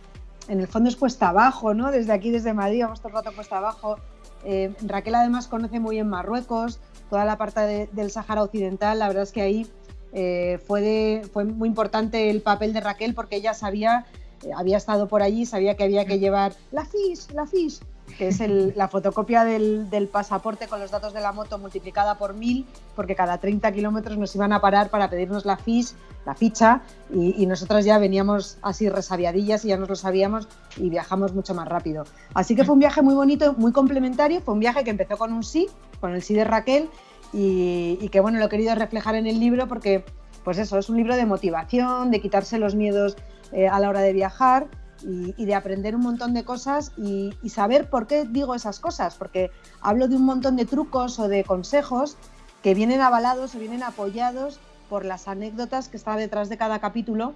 en 0.48 0.60
el 0.62 0.68
fondo 0.68 0.90
es 0.90 0.96
cuesta 0.96 1.30
abajo, 1.30 1.74
¿no? 1.74 1.92
Desde 1.92 2.14
aquí, 2.14 2.32
desde 2.32 2.54
Madrid, 2.54 2.84
vamos 2.84 3.00
todo 3.02 3.10
el 3.10 3.16
rato 3.16 3.32
cuesta 3.36 3.58
abajo. 3.58 3.98
Eh, 4.46 4.74
Raquel 4.88 5.16
además 5.16 5.48
conoce 5.48 5.80
muy 5.82 5.98
bien 5.98 6.08
Marruecos, 6.08 6.80
toda 7.10 7.26
la 7.26 7.38
parte 7.38 7.62
de- 7.62 7.88
del 7.91 8.12
Sáhara 8.12 8.43
Occidental, 8.43 9.00
la 9.00 9.08
verdad 9.08 9.24
es 9.24 9.32
que 9.32 9.41
ahí 9.41 9.67
eh, 10.12 10.60
fue, 10.65 10.82
de- 10.82 11.30
fue 11.32 11.45
muy 11.45 11.67
importante 11.69 12.30
el 12.32 12.41
papel 12.41 12.74
de 12.74 12.80
Raquel 12.82 13.13
porque 13.13 13.36
ella 13.36 13.54
sabía, 13.54 14.06
eh, 14.43 14.50
había 14.56 14.78
estado 14.78 15.08
por 15.08 15.22
allí, 15.22 15.45
sabía 15.45 15.76
que 15.76 15.84
había 15.84 16.06
que 16.06 16.17
llevar 16.17 16.54
la 16.72 16.84
FIS, 16.86 17.32
la 17.34 17.45
FIS, 17.45 17.82
que 18.19 18.27
es 18.27 18.41
la 18.75 18.89
fotocopia 18.89 19.45
del, 19.45 20.10
pasaporte 20.12 20.67
con 20.67 20.82
los 20.82 20.91
datos 20.91 21.13
de 21.13 21.21
la 21.21 21.32
moto 21.32 21.58
multiplicada 21.58 22.17
por 22.17 22.34
mil, 22.34 22.65
porque 22.93 23.15
cada 23.15 23.38
30 23.38 23.71
kilómetros 23.71 24.17
nos 24.17 24.36
iban 24.36 24.51
a 24.51 24.60
parar 24.60 24.89
para 24.89 25.10
pedirnos 25.10 25.45
la 25.45 25.55
FIS, 25.55 25.95
la 26.25 26.36
ficha, 26.36 26.82
y, 27.13 27.41
y 27.41 27.45
nosotras 27.45 27.86
ya 27.86 27.97
veníamos 27.97 28.58
así 28.62 28.89
resabiadillas 28.89 29.63
y 29.63 29.69
ya 29.69 29.77
nos 29.77 29.88
lo 29.88 29.95
sabíamos 29.95 30.49
y 30.75 30.89
viajamos 30.89 31.34
mucho 31.34 31.55
más 31.55 31.65
rápido. 31.69 32.03
Así 32.34 32.58
que 32.58 32.65
fue 32.65 32.73
un 32.73 32.79
viaje 32.79 33.01
muy 33.01 33.15
bonito, 33.15 33.53
muy 33.53 33.71
complementario, 33.71 34.41
fue 34.41 34.53
un 34.53 34.60
viaje 34.60 34.84
que 34.84 34.89
empezó 34.89 35.17
con 35.17 35.32
un 35.32 35.45
sí, 35.45 35.69
con 36.01 36.13
el 36.13 36.21
sí 36.21 36.34
de 36.34 36.43
Raquel, 36.43 36.89
y, 37.32 37.97
y 38.01 38.10
que 38.10 38.19
bueno, 38.19 38.38
lo 38.38 38.45
he 38.47 38.49
querido 38.49 38.75
reflejar 38.75 39.15
en 39.15 39.27
el 39.27 39.39
libro 39.39 39.69
porque, 39.69 40.03
pues 40.43 40.58
eso, 40.58 40.77
es 40.77 40.89
un 40.89 40.97
libro 40.97 41.15
de 41.15 41.25
motivación, 41.25 42.12
de 42.12 42.19
quitarse 42.19 42.60
los 42.60 42.75
miedos 42.75 43.15
eh, 43.53 43.69
a 43.69 43.79
la 43.79 43.88
hora 43.88 44.01
de 44.01 44.12
viajar 44.12 44.67
y, 45.04 45.46
de 45.46 45.56
aprender 45.56 45.96
un 45.96 46.02
montón 46.02 46.34
de 46.34 46.44
cosas 46.44 46.92
y, 46.98 47.34
saber 47.50 47.90
por 47.90 48.08
qué 48.08 48.26
digo 48.26 48.56
esas 48.56 48.80
cosas, 48.80 49.16
porque 49.16 49.52
hablo 49.82 50.08
de 50.08 50.16
un 50.16 50.26
montón 50.26 50.56
de 50.56 50.66
trucos 50.66 51.20
o 51.20 51.28
de 51.28 51.44
consejos 51.44 52.18
que 52.64 52.74
vienen 52.74 53.02
avalados 53.02 53.56
o 53.56 53.60
vienen 53.60 53.84
apoyados 53.84 54.60
por 54.90 55.06
las 55.06 55.28
anécdotas 55.28 55.88
que 55.88 55.98
están 55.98 56.18
detrás 56.18 56.50
de 56.50 56.58
cada 56.58 56.80
capítulo 56.80 57.34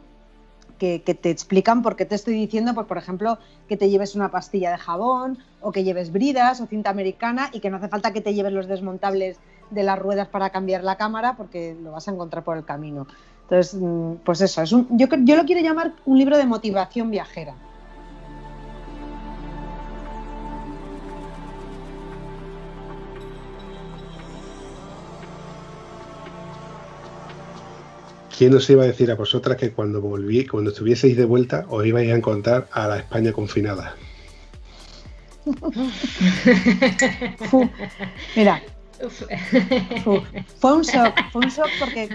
que, 0.78 1.02
que 1.04 1.14
te 1.14 1.30
explican 1.30 1.82
por 1.82 1.96
qué 1.96 2.06
te 2.06 2.16
estoy 2.16 2.34
diciendo, 2.34 2.74
pues, 2.74 2.88
por 2.88 2.98
ejemplo, 2.98 3.38
que 3.68 3.78
te 3.78 3.90
lleves 3.90 4.16
una 4.16 4.32
pastilla 4.32 4.72
de 4.72 4.78
jabón 4.78 5.38
o 5.62 5.72
que 5.72 5.84
lleves 5.84 6.12
bridas 6.12 6.60
o 6.62 6.68
cinta 6.68 6.90
americana 6.90 7.50
y 7.54 7.60
que 7.60 7.70
no 7.70 7.78
hace 7.78 7.88
falta 7.88 8.12
que 8.12 8.22
te 8.22 8.34
lleves 8.34 8.54
los 8.54 8.68
desmontables 8.68 9.38
de 9.70 9.84
las 9.84 10.00
ruedas 10.00 10.28
para 10.28 10.50
cambiar 10.50 10.84
la 10.84 10.98
cámara 10.98 11.36
porque 11.36 11.76
lo 11.82 11.92
vas 11.92 12.08
a 12.08 12.12
encontrar 12.12 12.44
por 12.44 12.58
el 12.58 12.66
camino. 12.66 13.08
Entonces, 13.44 13.80
mm, 13.80 14.14
pues 14.24 14.42
eso, 14.42 14.62
es 14.62 14.72
un, 14.72 14.88
yo, 14.98 15.08
yo 15.24 15.36
lo 15.36 15.46
quiero 15.46 15.62
llamar 15.62 15.94
un 16.06 16.18
libro 16.18 16.38
de 16.38 16.46
motivación 16.46 17.12
viajera. 17.12 17.56
¿Quién 28.36 28.56
os 28.56 28.70
iba 28.70 28.84
a 28.84 28.88
decir 28.88 29.12
a 29.12 29.16
vosotras 29.16 29.58
que 29.58 29.72
cuando 29.72 30.02
volví, 30.02 30.48
cuando 30.48 30.72
estuvieseis 30.72 31.16
de 31.16 31.26
vuelta, 31.26 31.66
os 31.70 31.86
ibais 31.86 32.12
a 32.12 32.16
encontrar 32.16 32.68
a 32.72 32.88
la 32.88 32.98
España 32.98 33.32
confinada? 33.32 33.96
Mira, 38.36 38.62
Uf. 39.04 39.24
fue 40.60 40.74
un 40.74 40.82
shock, 40.82 41.14
fue 41.32 41.42
un 41.42 41.50
shock 41.50 41.70
porque, 41.80 42.10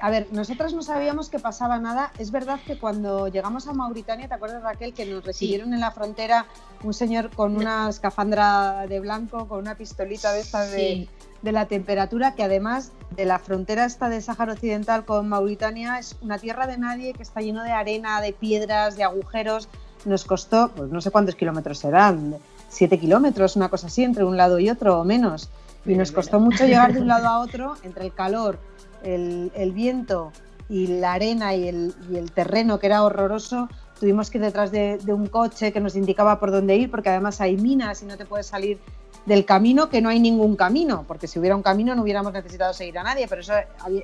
a 0.00 0.10
ver, 0.10 0.28
nosotras 0.32 0.72
no 0.72 0.82
sabíamos 0.82 1.28
que 1.28 1.38
pasaba 1.38 1.78
nada. 1.78 2.12
Es 2.18 2.30
verdad 2.30 2.58
que 2.66 2.78
cuando 2.78 3.28
llegamos 3.28 3.66
a 3.68 3.72
Mauritania, 3.72 4.28
¿te 4.28 4.34
acuerdas 4.34 4.62
Raquel 4.62 4.94
que 4.94 5.04
nos 5.06 5.24
recibieron 5.24 5.74
en 5.74 5.80
la 5.80 5.90
frontera 5.90 6.46
un 6.82 6.94
señor 6.94 7.30
con 7.30 7.56
una 7.56 7.88
escafandra 7.88 8.86
de 8.88 9.00
blanco, 9.00 9.46
con 9.46 9.58
una 9.60 9.74
pistolita 9.74 10.32
de 10.32 10.40
estas 10.40 10.70
de, 10.70 10.76
Sí. 10.78 11.08
de 11.42 11.52
la 11.52 11.66
temperatura, 11.66 12.34
que 12.34 12.42
además 12.42 12.92
de 13.16 13.24
la 13.26 13.38
frontera 13.38 13.84
esta 13.84 14.08
de 14.08 14.20
Sáhara 14.20 14.54
Occidental 14.54 15.04
con 15.04 15.28
Mauritania 15.28 15.98
es 15.98 16.16
una 16.22 16.38
tierra 16.38 16.66
de 16.66 16.78
nadie 16.78 17.12
que 17.12 17.22
está 17.22 17.40
lleno 17.40 17.62
de 17.62 17.72
arena, 17.72 18.20
de 18.20 18.32
piedras, 18.32 18.96
de 18.96 19.04
agujeros. 19.04 19.68
Nos 20.04 20.24
costó, 20.24 20.70
pues 20.74 20.90
no 20.90 21.00
sé 21.00 21.10
cuántos 21.10 21.34
kilómetros 21.34 21.78
serán, 21.78 22.36
siete 22.68 22.98
kilómetros, 22.98 23.56
una 23.56 23.68
cosa 23.68 23.88
así, 23.88 24.02
entre 24.02 24.24
un 24.24 24.36
lado 24.36 24.58
y 24.58 24.70
otro 24.70 25.00
o 25.00 25.04
menos. 25.04 25.50
Y 25.84 25.94
nos 25.94 26.12
costó 26.12 26.40
mucho 26.40 26.64
llegar 26.66 26.92
de 26.92 27.00
un 27.00 27.08
lado 27.08 27.26
a 27.26 27.38
otro 27.40 27.74
entre 27.82 28.04
el 28.04 28.14
calor, 28.14 28.58
el, 29.02 29.72
viento 29.72 30.32
y 30.68 30.86
la 30.86 31.14
arena 31.14 31.54
y 31.54 31.68
el, 31.68 32.30
terreno 32.34 32.78
que 32.78 32.86
era 32.86 33.04
horroroso. 33.04 33.68
Tuvimos 33.98 34.30
que 34.30 34.38
ir 34.38 34.44
detrás 34.44 34.70
de, 34.70 34.98
un 35.08 35.26
coche 35.26 35.72
que 35.72 35.80
nos 35.80 35.96
indicaba 35.96 36.40
por 36.40 36.50
dónde 36.50 36.76
ir, 36.76 36.90
porque 36.90 37.10
además 37.10 37.40
hay 37.40 37.56
minas 37.56 38.02
y 38.02 38.06
no 38.06 38.16
te 38.16 38.24
puedes 38.24 38.46
salir 38.46 38.78
del 39.26 39.44
camino, 39.44 39.90
que 39.90 40.00
no 40.00 40.08
hay 40.08 40.18
ningún 40.18 40.56
camino, 40.56 41.04
porque 41.06 41.26
si 41.26 41.38
hubiera 41.38 41.54
un 41.54 41.62
camino 41.62 41.94
no 41.94 42.02
hubiéramos 42.02 42.32
necesitado 42.32 42.72
seguir 42.72 42.98
a 42.98 43.02
nadie, 43.02 43.28
pero 43.28 43.42
eso 43.42 43.52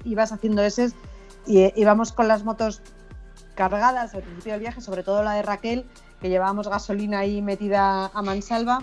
ibas 0.04 0.30
haciendo 0.30 0.62
ese 0.62 0.92
y 1.46 1.61
eh, 1.61 1.72
íbamos 1.76 2.12
con 2.12 2.28
las 2.28 2.44
motos 2.44 2.82
cargadas 3.54 4.14
al 4.14 4.22
principio 4.22 4.52
del 4.52 4.61
viaje, 4.61 4.80
sobre 4.80 5.02
todo 5.02 5.22
la 5.22 5.32
de 5.32 5.42
Raquel, 5.42 5.87
que 6.20 6.28
llevábamos 6.28 6.68
gasolina 6.68 7.20
ahí 7.20 7.42
metida 7.42 8.11
a 8.12 8.22
mansalva. 8.22 8.82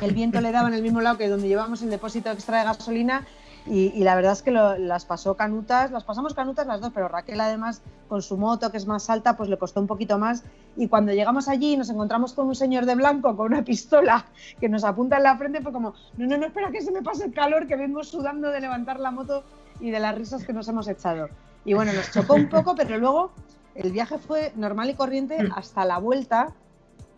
El 0.00 0.12
viento 0.12 0.40
le 0.40 0.52
daba 0.52 0.68
en 0.68 0.74
el 0.74 0.82
mismo 0.82 1.00
lado 1.00 1.18
que 1.18 1.28
donde 1.28 1.48
llevamos 1.48 1.82
el 1.82 1.90
depósito 1.90 2.30
extra 2.30 2.58
de 2.58 2.64
gasolina 2.64 3.26
y, 3.66 3.86
y 3.94 4.02
la 4.04 4.14
verdad 4.16 4.32
es 4.32 4.42
que 4.42 4.50
lo- 4.50 4.76
las 4.78 5.04
pasó 5.04 5.36
canutas, 5.36 5.90
las 5.90 6.04
pasamos 6.04 6.34
canutas 6.34 6.66
las 6.66 6.80
dos, 6.80 6.90
pero 6.92 7.08
Raquel 7.08 7.40
además 7.40 7.82
con 8.08 8.20
su 8.22 8.36
moto 8.36 8.70
que 8.70 8.76
es 8.76 8.86
más 8.86 9.08
alta 9.08 9.36
pues 9.36 9.48
le 9.48 9.56
costó 9.56 9.80
un 9.80 9.86
poquito 9.86 10.18
más 10.18 10.42
y 10.76 10.88
cuando 10.88 11.12
llegamos 11.12 11.48
allí 11.48 11.76
nos 11.76 11.88
encontramos 11.90 12.32
con 12.32 12.46
un 12.48 12.54
señor 12.54 12.86
de 12.86 12.94
blanco 12.96 13.36
con 13.36 13.52
una 13.52 13.62
pistola 13.64 14.24
que 14.60 14.68
nos 14.68 14.82
apunta 14.84 15.16
en 15.18 15.22
la 15.22 15.36
frente 15.36 15.60
fue 15.60 15.72
como, 15.72 15.94
no, 16.16 16.26
no, 16.26 16.36
no, 16.38 16.46
espera 16.46 16.70
que 16.70 16.80
se 16.82 16.90
me 16.90 17.02
pase 17.02 17.26
el 17.26 17.32
calor 17.32 17.66
que 17.66 17.76
vengo 17.76 18.02
sudando 18.02 18.48
de 18.50 18.60
levantar 18.60 18.98
la 18.98 19.10
moto 19.10 19.44
y 19.80 19.90
de 19.90 20.00
las 20.00 20.14
risas 20.16 20.44
que 20.44 20.52
nos 20.52 20.68
hemos 20.68 20.86
echado. 20.88 21.28
Y 21.64 21.74
bueno, 21.74 21.92
nos 21.92 22.10
chocó 22.10 22.34
un 22.34 22.48
poco, 22.48 22.74
pero 22.74 22.98
luego 22.98 23.30
el 23.74 23.92
viaje 23.92 24.18
fue 24.18 24.52
normal 24.56 24.90
y 24.90 24.94
corriente 24.94 25.38
hasta 25.56 25.84
la 25.84 25.98
vuelta, 25.98 26.48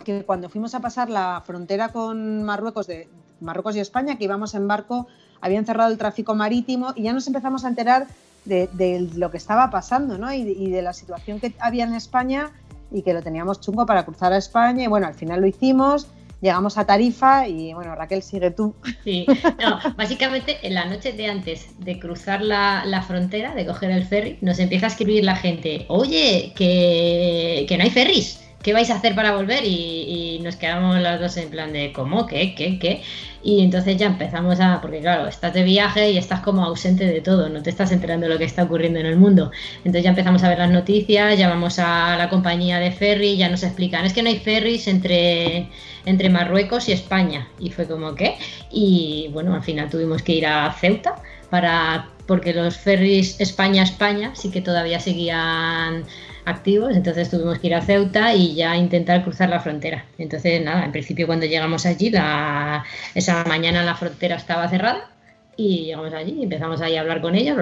que 0.05 0.25
cuando 0.25 0.49
fuimos 0.49 0.75
a 0.75 0.81
pasar 0.81 1.09
la 1.11 1.43
frontera 1.45 1.89
con 1.89 2.43
Marruecos, 2.43 2.87
de 2.87 3.09
Marruecos 3.41 3.77
y 3.77 3.81
España, 3.81 4.17
que 4.17 4.25
íbamos 4.25 4.55
en 4.55 4.69
barco, 4.69 5.07
habían 5.45 5.67
cerrado 5.67 5.93
el 5.93 5.99
tráfico 5.99 6.35
marítimo 6.35 6.95
y 6.97 7.03
ya 7.03 7.13
nos 7.13 7.27
empezamos 7.27 7.65
a 7.65 7.69
enterar 7.69 8.07
de, 8.47 9.09
lo 9.15 9.31
que 9.31 9.37
estaba 9.37 9.71
pasando, 9.71 10.17
¿no? 10.19 10.33
Y, 10.33 10.43
de- 10.43 10.53
y 10.53 10.71
de 10.71 10.81
la 10.83 10.93
situación 10.95 11.39
que 11.39 11.53
había 11.61 11.85
en 11.85 11.95
España 11.95 12.51
y 12.91 13.03
que 13.03 13.13
lo 13.13 13.23
teníamos 13.23 13.61
chungo 13.61 13.85
para 13.85 14.05
cruzar 14.05 14.33
a 14.33 14.39
España. 14.39 14.85
Y 14.85 14.87
bueno, 14.87 15.07
al 15.07 15.15
final 15.15 15.41
lo 15.43 15.47
hicimos, 15.47 16.07
llegamos 16.41 16.79
a 16.79 16.87
Tarifa 16.87 17.47
y 17.47 17.75
bueno, 17.75 17.95
Raquel, 17.95 18.23
sigue 18.23 18.51
tú. 18.51 18.75
Sí, 19.05 19.27
no, 19.61 19.79
básicamente 19.97 20.59
en 20.63 20.75
la 20.75 20.87
noche 20.87 21.13
de 21.13 21.29
antes 21.29 21.67
de 21.79 21.99
cruzar 21.99 22.41
la, 22.41 23.05
frontera, 23.07 23.55
de 23.55 23.67
coger 23.67 23.91
el 23.91 24.07
ferry, 24.07 24.39
nos 24.41 24.59
empieza 24.59 24.87
a 24.87 24.89
escribir 24.89 25.25
la 25.25 25.37
gente, 25.37 25.85
oye, 25.89 26.53
que 26.57 27.75
no 27.77 27.85
hay 27.85 27.91
ferries, 27.91 28.44
¿qué 28.65 28.73
vais 28.73 28.91
a 28.91 28.97
hacer 28.97 29.15
para 29.15 29.37
volver? 29.37 29.63
Y, 29.65 30.41
nos 30.43 30.57
quedamos 30.57 30.99
las 31.01 31.21
dos 31.21 31.37
en 31.37 31.49
plan 31.51 31.73
de, 31.73 31.93
¿cómo? 31.93 32.27
¿Qué? 32.27 32.55
¿Qué? 32.55 32.79
¿Qué? 32.79 33.03
Y 33.43 33.63
entonces 33.63 33.97
ya 33.97 34.07
empezamos 34.07 34.59
a, 34.61 34.81
porque 34.81 35.01
claro, 35.01 35.29
estás 35.29 35.55
de 35.55 35.63
viaje 35.63 36.11
y 36.11 36.19
estás 36.19 36.41
como 36.41 36.65
ausente 36.65 37.07
de 37.07 37.21
todo, 37.21 37.49
no 37.49 37.63
te 37.63 37.71
estás 37.71 37.93
enterando 37.93 38.27
de 38.27 38.33
lo 38.33 38.39
que 38.39 38.45
está 38.45 38.65
ocurriendo 38.65 38.99
en 38.99 39.07
el 39.07 39.17
mundo. 39.17 39.51
Entonces 39.79 40.03
ya 40.03 40.11
empezamos 40.11 40.43
a 40.43 40.49
ver 40.49 40.59
las 40.59 40.71
noticias, 40.71 41.39
llamamos 41.39 41.79
a 41.79 42.17
la 42.17 42.29
compañía 42.31 42.79
de 42.79 42.91
ferry, 42.91 43.37
ya 43.37 43.49
nos 43.49 43.63
explican, 43.63 44.05
es 44.07 44.13
que 44.13 44.23
no 44.23 44.31
hay 44.31 44.39
ferries 44.39 44.89
entre, 44.89 45.69
entre 46.07 46.31
Marruecos 46.31 46.89
y 46.89 46.93
España. 46.93 47.49
Y 47.59 47.71
fue 47.71 47.87
como, 47.87 48.15
¿qué? 48.15 48.37
Y 48.71 49.29
bueno, 49.33 49.55
al 49.55 49.63
final 49.63 49.91
tuvimos 49.91 50.23
que 50.23 50.33
ir 50.33 50.47
a 50.47 50.73
Ceuta 50.73 51.17
para 51.51 52.09
porque 52.27 52.55
los 52.55 52.79
ferries 52.79 53.39
España-España 53.41 54.33
sí 54.35 54.51
que 54.51 54.63
todavía 54.63 54.99
seguían 54.99 56.05
activos, 56.45 56.95
entonces 56.97 57.31
tuvimos 57.31 57.59
que 57.59 57.69
ir 57.69 57.75
a 57.75 57.83
Ceuta 57.83 58.35
y 58.35 58.55
ya 58.55 58.77
intentar 58.77 59.23
cruzar 59.25 59.49
la 59.49 59.61
frontera. 59.61 60.05
Entonces, 60.19 60.63
nada, 60.65 60.85
en 60.85 60.93
principio 60.93 61.27
cuando 61.27 61.47
llegamos 61.47 61.87
allí, 61.87 62.11
la, 62.11 62.85
esa 63.15 63.45
mañana 63.45 63.83
la 63.83 63.95
frontera 63.95 64.37
estaba 64.37 64.69
cerrada 64.69 65.11
y 65.57 65.85
llegamos 65.85 66.13
allí 66.13 66.37
y 66.41 66.43
empezamos 66.45 66.81
ahí 66.81 66.97
a 66.97 67.01
hablar 67.01 67.21
con 67.21 67.35
ellos, 67.35 67.57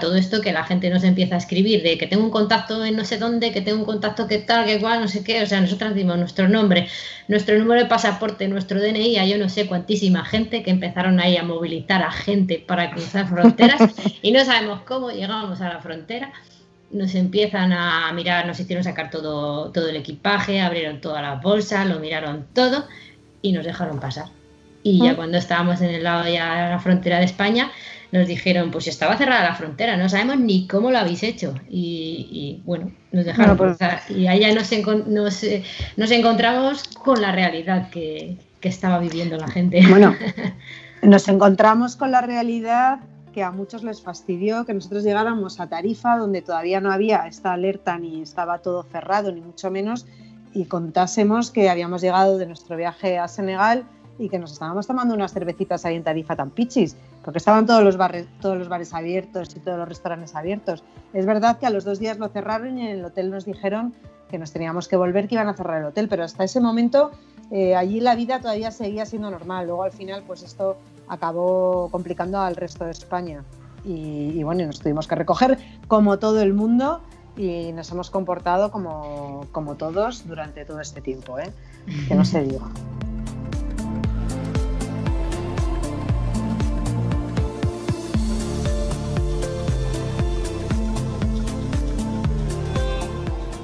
todo 0.00 0.16
esto 0.16 0.40
que 0.40 0.52
la 0.52 0.64
gente 0.64 0.90
nos 0.90 1.04
empieza 1.04 1.36
a 1.36 1.38
escribir 1.38 1.82
de 1.82 1.96
que 1.96 2.06
tengo 2.06 2.24
un 2.24 2.30
contacto 2.30 2.84
en 2.84 2.96
no 2.96 3.04
sé 3.04 3.18
dónde, 3.18 3.52
que 3.52 3.60
tengo 3.60 3.78
un 3.78 3.84
contacto 3.84 4.26
que 4.26 4.38
tal, 4.38 4.64
que 4.66 4.80
cual, 4.80 5.00
no 5.00 5.08
sé 5.08 5.22
qué, 5.22 5.42
o 5.42 5.46
sea, 5.46 5.60
nosotros 5.60 5.94
dimos 5.94 6.18
nuestro 6.18 6.48
nombre, 6.48 6.88
nuestro 7.28 7.58
número 7.58 7.80
de 7.82 7.86
pasaporte, 7.86 8.48
nuestro 8.48 8.80
DNI, 8.80 9.18
a 9.18 9.26
yo 9.26 9.38
no 9.38 9.48
sé 9.48 9.66
cuantísima 9.66 10.24
gente 10.24 10.62
que 10.62 10.70
empezaron 10.70 11.20
ahí 11.20 11.36
a 11.36 11.42
movilizar 11.42 12.02
a 12.02 12.10
gente 12.10 12.62
para 12.66 12.90
cruzar 12.90 13.28
fronteras 13.28 13.80
y 14.22 14.32
no 14.32 14.44
sabemos 14.44 14.80
cómo 14.82 15.10
llegamos 15.10 15.60
a 15.60 15.68
la 15.68 15.80
frontera. 15.80 16.32
Nos 16.90 17.14
empiezan 17.14 17.72
a 17.72 18.10
mirar, 18.12 18.46
nos 18.46 18.58
hicieron 18.60 18.82
sacar 18.82 19.10
todo, 19.10 19.70
todo 19.72 19.88
el 19.88 19.96
equipaje, 19.96 20.60
abrieron 20.60 21.00
todas 21.00 21.22
las 21.22 21.42
bolsas, 21.42 21.86
lo 21.86 21.98
miraron 22.00 22.46
todo 22.54 22.86
y 23.42 23.52
nos 23.52 23.64
dejaron 23.64 24.00
pasar. 24.00 24.26
Y 24.82 25.02
ya 25.04 25.12
Mm. 25.12 25.16
cuando 25.16 25.38
estábamos 25.38 25.80
en 25.82 25.90
el 25.90 26.04
lado 26.04 26.24
ya 26.32 26.64
de 26.64 26.70
la 26.70 26.78
frontera 26.78 27.18
de 27.18 27.24
España, 27.26 27.70
nos 28.10 28.26
dijeron, 28.26 28.70
pues 28.70 28.86
estaba 28.86 29.18
cerrada 29.18 29.42
la 29.50 29.54
frontera, 29.54 29.98
no 29.98 30.08
sabemos 30.08 30.38
ni 30.38 30.66
cómo 30.66 30.90
lo 30.90 30.96
habéis 30.98 31.22
hecho. 31.22 31.54
Y, 31.68 32.26
y, 32.30 32.62
bueno, 32.64 32.90
nos 33.12 33.26
dejaron 33.26 33.58
Bueno, 33.58 33.76
pues- 33.76 33.90
cruzar. 33.90 34.18
Y 34.18 34.26
allá 34.28 34.54
nos, 34.54 34.70
nos, 35.08 35.42
eh, 35.44 35.62
nos 35.98 36.10
encontramos 36.10 36.84
con 36.84 37.20
la 37.20 37.32
realidad 37.32 37.90
que, 37.90 38.38
que 38.60 38.68
estaba 38.70 38.98
viviendo 38.98 39.36
la 39.36 39.48
gente. 39.48 39.82
Bueno, 39.90 40.16
nos 41.02 41.28
encontramos 41.28 41.96
con 41.96 42.10
la 42.10 42.22
realidad 42.22 43.00
que 43.32 43.42
a 43.42 43.50
muchos 43.50 43.82
les 43.82 44.02
fastidió 44.02 44.64
que 44.64 44.74
nosotros 44.74 45.04
llegáramos 45.04 45.60
a 45.60 45.68
Tarifa, 45.68 46.16
donde 46.16 46.42
todavía 46.42 46.80
no 46.80 46.92
había 46.92 47.26
esta 47.26 47.52
alerta 47.52 47.98
ni 47.98 48.22
estaba 48.22 48.58
todo 48.58 48.82
cerrado, 48.82 49.32
ni 49.32 49.40
mucho 49.40 49.70
menos, 49.70 50.06
y 50.52 50.64
contásemos 50.66 51.50
que 51.50 51.70
habíamos 51.70 52.02
llegado 52.02 52.38
de 52.38 52.46
nuestro 52.46 52.76
viaje 52.76 53.18
a 53.18 53.28
Senegal 53.28 53.84
y 54.18 54.28
que 54.28 54.38
nos 54.38 54.52
estábamos 54.52 54.86
tomando 54.86 55.14
unas 55.14 55.32
cervecitas 55.32 55.84
ahí 55.84 55.94
en 55.94 56.02
Tarifa 56.02 56.34
tan 56.34 56.50
pichis, 56.50 56.96
porque 57.24 57.38
estaban 57.38 57.66
todos 57.66 57.84
los, 57.84 57.96
bares, 57.96 58.26
todos 58.40 58.58
los 58.58 58.68
bares 58.68 58.92
abiertos 58.92 59.54
y 59.54 59.60
todos 59.60 59.78
los 59.78 59.88
restaurantes 59.88 60.34
abiertos. 60.34 60.82
Es 61.12 61.26
verdad 61.26 61.58
que 61.58 61.66
a 61.66 61.70
los 61.70 61.84
dos 61.84 61.98
días 61.98 62.18
lo 62.18 62.28
cerraron 62.28 62.78
y 62.78 62.88
en 62.88 62.98
el 62.98 63.04
hotel 63.04 63.30
nos 63.30 63.44
dijeron 63.44 63.94
que 64.28 64.38
nos 64.38 64.52
teníamos 64.52 64.88
que 64.88 64.96
volver, 64.96 65.28
que 65.28 65.36
iban 65.36 65.48
a 65.48 65.54
cerrar 65.54 65.80
el 65.80 65.86
hotel, 65.86 66.08
pero 66.08 66.24
hasta 66.24 66.44
ese 66.44 66.60
momento 66.60 67.12
eh, 67.50 67.74
allí 67.74 68.00
la 68.00 68.14
vida 68.14 68.40
todavía 68.40 68.70
seguía 68.70 69.06
siendo 69.06 69.30
normal. 69.30 69.66
Luego 69.66 69.84
al 69.84 69.92
final, 69.92 70.22
pues 70.26 70.42
esto 70.42 70.76
acabó 71.08 71.88
complicando 71.90 72.40
al 72.40 72.56
resto 72.56 72.84
de 72.84 72.92
España. 72.92 73.44
Y, 73.84 74.32
y 74.34 74.42
bueno, 74.42 74.66
nos 74.66 74.80
tuvimos 74.80 75.06
que 75.06 75.14
recoger 75.14 75.58
como 75.86 76.18
todo 76.18 76.40
el 76.42 76.52
mundo 76.52 77.00
y 77.38 77.72
nos 77.72 77.90
hemos 77.92 78.10
comportado 78.10 78.70
como, 78.72 79.46
como 79.52 79.76
todos 79.76 80.26
durante 80.26 80.64
todo 80.64 80.80
este 80.80 81.00
tiempo, 81.00 81.38
¿eh? 81.38 81.52
que 82.08 82.14
no 82.14 82.24
se 82.24 82.42
diga. 82.42 82.66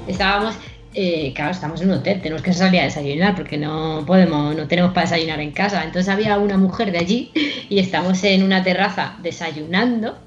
Estábamos, 0.07 0.55
eh, 0.95 1.33
claro, 1.35 1.51
estamos 1.51 1.81
en 1.81 1.89
un 1.89 1.97
hotel, 1.97 2.21
tenemos 2.21 2.41
que 2.41 2.53
salir 2.53 2.79
a 2.79 2.85
desayunar 2.85 3.35
porque 3.35 3.57
no 3.57 4.03
podemos, 4.07 4.55
no 4.55 4.65
tenemos 4.67 4.93
para 4.93 5.09
desayunar 5.09 5.41
en 5.41 5.51
casa. 5.51 5.83
Entonces 5.83 6.07
había 6.07 6.37
una 6.37 6.57
mujer 6.57 6.91
de 6.91 6.99
allí 6.99 7.31
y 7.69 7.79
estamos 7.79 8.23
en 8.23 8.43
una 8.43 8.63
terraza 8.63 9.17
desayunando 9.21 10.17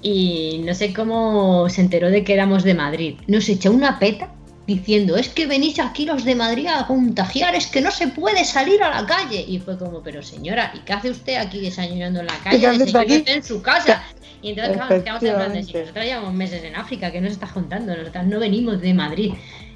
y 0.00 0.62
no 0.64 0.72
sé 0.74 0.92
cómo 0.92 1.68
se 1.68 1.80
enteró 1.80 2.10
de 2.10 2.22
que 2.22 2.32
éramos 2.34 2.62
de 2.62 2.74
Madrid. 2.74 3.16
Nos 3.26 3.48
echó 3.48 3.72
una 3.72 3.98
peta 3.98 4.30
diciendo, 4.66 5.16
es 5.16 5.28
que 5.28 5.46
venís 5.46 5.78
aquí 5.80 6.06
los 6.06 6.24
de 6.24 6.34
Madrid 6.34 6.68
a 6.68 6.86
contagiar, 6.86 7.54
es 7.54 7.66
que 7.66 7.80
no 7.80 7.90
se 7.90 8.08
puede 8.08 8.44
salir 8.44 8.82
a 8.82 9.00
la 9.00 9.06
calle. 9.06 9.44
Y 9.46 9.58
fue 9.58 9.76
como, 9.76 10.00
pero 10.02 10.22
señora, 10.22 10.72
¿y 10.74 10.78
qué 10.80 10.92
hace 10.92 11.10
usted 11.10 11.36
aquí 11.36 11.60
desayunando 11.60 12.20
en 12.20 12.26
la 12.26 12.38
calle? 12.38 12.70
Usted 12.70 13.28
en 13.28 13.42
su 13.42 13.60
casa. 13.62 14.04
Y 14.42 14.50
entonces, 14.50 14.76
claro, 14.76 14.94
nos 14.94 15.02
quedamos 15.02 15.22
en 15.22 15.34
plan 15.34 15.52
de, 15.54 15.62
si 15.64 15.72
nosotros 15.72 16.04
llevamos 16.04 16.34
meses 16.34 16.62
en 16.62 16.76
África, 16.76 17.10
¿qué 17.10 17.20
nos 17.20 17.32
estás 17.32 17.50
contando? 17.52 17.96
Nosotras 17.96 18.26
no 18.26 18.38
venimos 18.38 18.80
de 18.80 18.94
Madrid. 18.94 19.32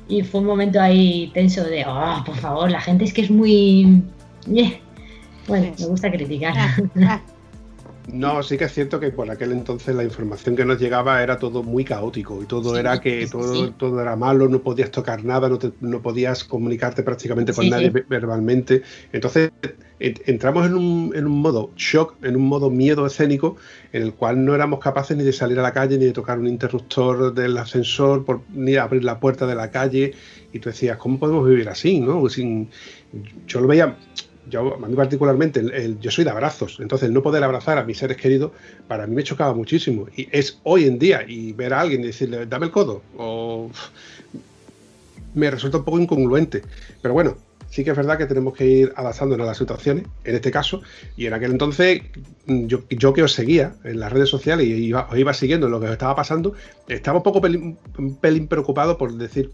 Y 0.08 0.22
fue 0.22 0.40
un 0.40 0.46
momento 0.46 0.80
ahí 0.80 1.30
tenso 1.34 1.64
de, 1.64 1.84
oh, 1.86 2.22
por 2.24 2.36
favor, 2.36 2.70
la 2.70 2.80
gente 2.80 3.04
es 3.04 3.12
que 3.12 3.22
es 3.22 3.30
muy... 3.30 4.02
Ñe". 4.46 4.80
Bueno, 5.46 5.72
me 5.78 5.86
gusta 5.86 6.10
criticar. 6.10 6.54
No, 8.12 8.42
sí 8.42 8.56
que 8.56 8.64
es 8.64 8.72
cierto 8.72 8.98
que 8.98 9.10
por 9.10 9.30
aquel 9.30 9.52
entonces 9.52 9.94
la 9.94 10.02
información 10.02 10.56
que 10.56 10.64
nos 10.64 10.80
llegaba 10.80 11.22
era 11.22 11.38
todo 11.38 11.62
muy 11.62 11.84
caótico 11.84 12.42
y 12.42 12.46
todo 12.46 12.72
Sí, 12.74 12.80
era 12.80 13.00
que 13.00 13.26
todo, 13.26 13.66
sí. 13.66 13.74
todo 13.78 14.00
era 14.00 14.16
malo, 14.16 14.48
no 14.48 14.62
podías 14.62 14.90
tocar 14.90 15.24
nada, 15.24 15.48
no, 15.48 15.58
te- 15.58 15.72
no 15.80 16.00
podías 16.00 16.44
comunicarte 16.44 17.02
prácticamente 17.02 17.52
con 17.52 17.64
Sí, 17.64 17.70
nadie 17.70 17.90
verbalmente. 18.08 18.82
Entonces 19.12 19.50
en- 20.00 20.14
entramos 20.26 20.66
en 20.66 20.74
un, 20.74 21.12
en 21.14 21.26
un 21.26 21.40
modo 21.40 21.72
shock, 21.76 22.16
en 22.22 22.36
un 22.36 22.46
modo 22.46 22.70
miedo 22.70 23.04
escénico, 23.06 23.56
en 23.92 24.02
el 24.02 24.14
cual 24.14 24.42
no 24.44 24.54
éramos 24.54 24.80
capaces 24.80 25.16
ni 25.16 25.24
de 25.24 25.32
salir 25.32 25.58
a 25.58 25.62
la 25.62 25.72
calle, 25.72 25.98
ni 25.98 26.06
de 26.06 26.12
tocar 26.12 26.38
un 26.38 26.46
interruptor 26.46 27.34
del 27.34 27.58
ascensor, 27.58 28.24
por- 28.24 28.44
ni 28.48 28.72
de 28.72 28.78
abrir 28.78 29.04
la 29.04 29.20
puerta 29.20 29.46
de 29.46 29.54
la 29.54 29.70
calle. 29.70 30.14
Y 30.52 30.60
tú 30.60 30.70
decías, 30.70 30.96
¿cómo 30.96 31.18
podemos 31.18 31.46
vivir 31.46 31.68
así? 31.68 32.00
¿no? 32.00 32.26
Sin, 32.28 32.70
yo 33.46 33.60
lo 33.60 33.66
veía, 33.68 33.98
yo 34.48 34.74
a 34.74 34.88
mí 34.88 34.94
particularmente, 34.94 35.60
el- 35.60 35.98
yo 36.00 36.10
soy 36.10 36.24
de 36.24 36.30
abrazos, 36.30 36.78
entonces 36.80 37.10
no 37.10 37.22
poder 37.22 37.42
abrazar 37.44 37.78
a 37.78 37.84
mis 37.84 37.98
seres 37.98 38.16
queridos 38.16 38.52
para 38.86 39.06
mí 39.06 39.14
me 39.14 39.22
chocaba 39.24 39.54
muchísimo. 39.54 40.06
Y 40.16 40.28
es 40.32 40.58
hoy 40.64 40.84
en 40.86 40.98
día, 40.98 41.24
y 41.26 41.52
ver 41.52 41.74
a 41.74 41.80
alguien 41.80 42.02
y 42.02 42.08
decirle, 42.08 42.46
dame 42.46 42.66
el 42.66 42.72
codo, 42.72 43.02
o 43.16 43.70
me 45.34 45.50
resulta 45.50 45.78
un 45.78 45.84
poco 45.84 45.98
incongruente. 46.00 46.62
Pero 47.02 47.14
bueno, 47.14 47.36
sí 47.70 47.84
que 47.84 47.90
es 47.90 47.96
verdad 47.96 48.16
que 48.18 48.26
tenemos 48.26 48.54
que 48.54 48.66
ir 48.66 48.92
adaptándonos 48.96 49.44
a 49.44 49.48
las 49.48 49.58
situaciones, 49.58 50.04
en 50.24 50.34
este 50.34 50.50
caso, 50.50 50.80
y 51.16 51.26
en 51.26 51.34
aquel 51.34 51.52
entonces, 51.52 52.02
mm, 52.46 52.66
yo, 52.66 52.80
yo 52.88 53.12
que 53.12 53.22
os 53.22 53.32
seguía 53.32 53.74
en 53.84 54.00
las 54.00 54.12
redes 54.12 54.28
sociales 54.28 54.66
y 54.66 54.72
iba, 54.72 55.06
os 55.10 55.18
iba 55.18 55.32
siguiendo 55.34 55.68
lo 55.68 55.78
que 55.80 55.86
os 55.86 55.92
estaba 55.92 56.14
pasando, 56.16 56.54
estaba 56.88 57.18
un 57.18 57.22
poco 57.22 57.40
pelín, 57.40 57.76
un 57.98 58.16
pelín 58.16 58.48
preocupado 58.48 58.96
por 58.96 59.12
decir, 59.12 59.50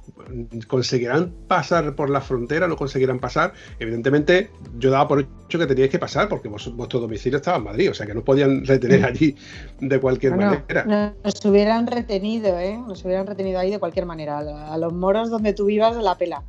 ¿conseguirán 0.68 1.32
pasar 1.48 1.94
por 1.94 2.10
la 2.10 2.20
frontera? 2.20 2.68
¿No 2.68 2.76
conseguirán 2.76 3.18
pasar? 3.18 3.52
Evidentemente, 3.78 4.50
yo 4.78 4.90
daba 4.90 5.08
por 5.08 5.20
hecho 5.20 5.58
que 5.58 5.66
teníais 5.66 5.90
que 5.90 5.98
pasar 5.98 6.28
porque 6.28 6.48
vos- 6.48 6.74
vuestro 6.76 7.00
domicilio 7.00 7.36
estaba 7.38 7.58
en 7.58 7.64
Madrid, 7.64 7.90
o 7.90 7.94
sea 7.94 8.06
que 8.06 8.14
no 8.14 8.22
podían 8.24 8.64
retener 8.66 9.04
allí 9.04 9.36
de 9.80 10.00
cualquier 10.00 10.34
Bueno, 10.34 10.62
manera. 10.68 11.14
nos 11.24 11.44
hubieran 11.44 11.86
retenido, 11.86 12.58
¿eh? 12.58 12.78
Nos 12.86 13.04
hubieran 13.04 13.26
retenido 13.26 13.58
ahí 13.58 13.70
de 13.70 13.78
cualquier 13.78 14.06
manera. 14.06 14.38
A, 14.38 14.78
los 14.78 14.92
moros 14.92 15.30
donde 15.30 15.52
tú 15.52 15.66
vivas 15.66 15.96
la 15.96 16.16
pela. 16.16 16.42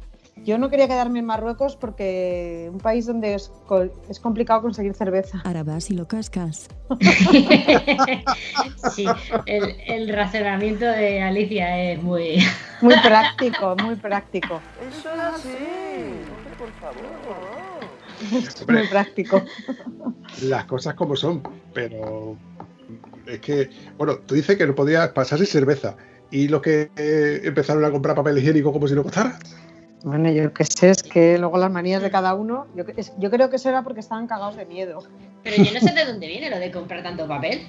Yo 0.44 0.58
no 0.58 0.70
quería 0.70 0.88
quedarme 0.88 1.20
en 1.20 1.26
Marruecos 1.26 1.76
porque 1.78 2.70
un 2.72 2.80
país 2.80 3.06
donde 3.06 3.34
es, 3.36 3.52
co- 3.68 3.88
es 4.10 4.20
complicado 4.20 4.62
conseguir 4.62 4.94
cerveza. 4.94 5.42
Ahora 5.46 5.64
vas 5.64 5.90
y 5.90 5.94
lo 5.96 6.08
cascas. 6.08 6.68
sí, 8.92 9.08
el, 9.46 9.76
el 9.88 10.10
razonamiento 10.10 10.86
de 10.86 11.22
Alicia 11.22 11.92
es 11.92 12.02
muy. 12.04 12.38
Muy 12.82 12.94
práctico, 13.00 13.74
muy 13.78 13.96
práctico. 13.96 14.62
Hombre, 18.62 18.80
Muy 18.80 18.88
práctico. 18.88 19.42
las 20.44 20.66
cosas 20.66 20.94
como 20.96 21.16
son, 21.16 21.42
pero 21.74 22.38
es 23.26 23.40
que, 23.40 23.70
bueno, 23.98 24.18
tú 24.18 24.36
dices 24.36 24.58
que 24.58 24.68
no 24.68 24.76
podías 24.76 25.10
pasarse 25.10 25.46
cerveza 25.46 25.96
y 26.30 26.50
los 26.50 26.62
que 26.62 26.92
eh, 26.98 27.42
empezaron 27.46 27.86
a 27.86 27.92
comprar 27.92 28.14
papel 28.16 28.38
higiénico 28.38 28.74
como 28.74 28.88
si 28.90 28.94
no 28.94 29.04
costara. 29.04 29.40
Bueno, 30.06 30.30
yo 30.32 30.54
qué 30.54 30.64
sé, 30.66 30.92
es 30.92 31.02
que 31.02 31.40
luego 31.40 31.58
las 31.58 31.72
manías 31.72 32.00
de 32.00 32.12
cada 32.12 32.36
uno, 32.36 32.68
yo, 32.76 32.84
es- 32.96 33.12
yo 33.18 33.32
creo 33.32 33.50
que 33.50 33.56
eso 33.56 33.70
era 33.70 33.82
porque 33.82 34.02
estaban 34.02 34.28
cagados 34.28 34.56
de 34.56 34.64
miedo. 34.68 35.00
Pero 35.44 35.56
yo 35.58 35.74
no 35.74 35.80
sé 35.80 35.94
de 35.96 36.06
dónde 36.06 36.28
viene 36.28 36.52
lo 36.52 36.60
de 36.60 36.72
comprar 36.72 37.02
tanto 37.02 37.28
papel. 37.28 37.66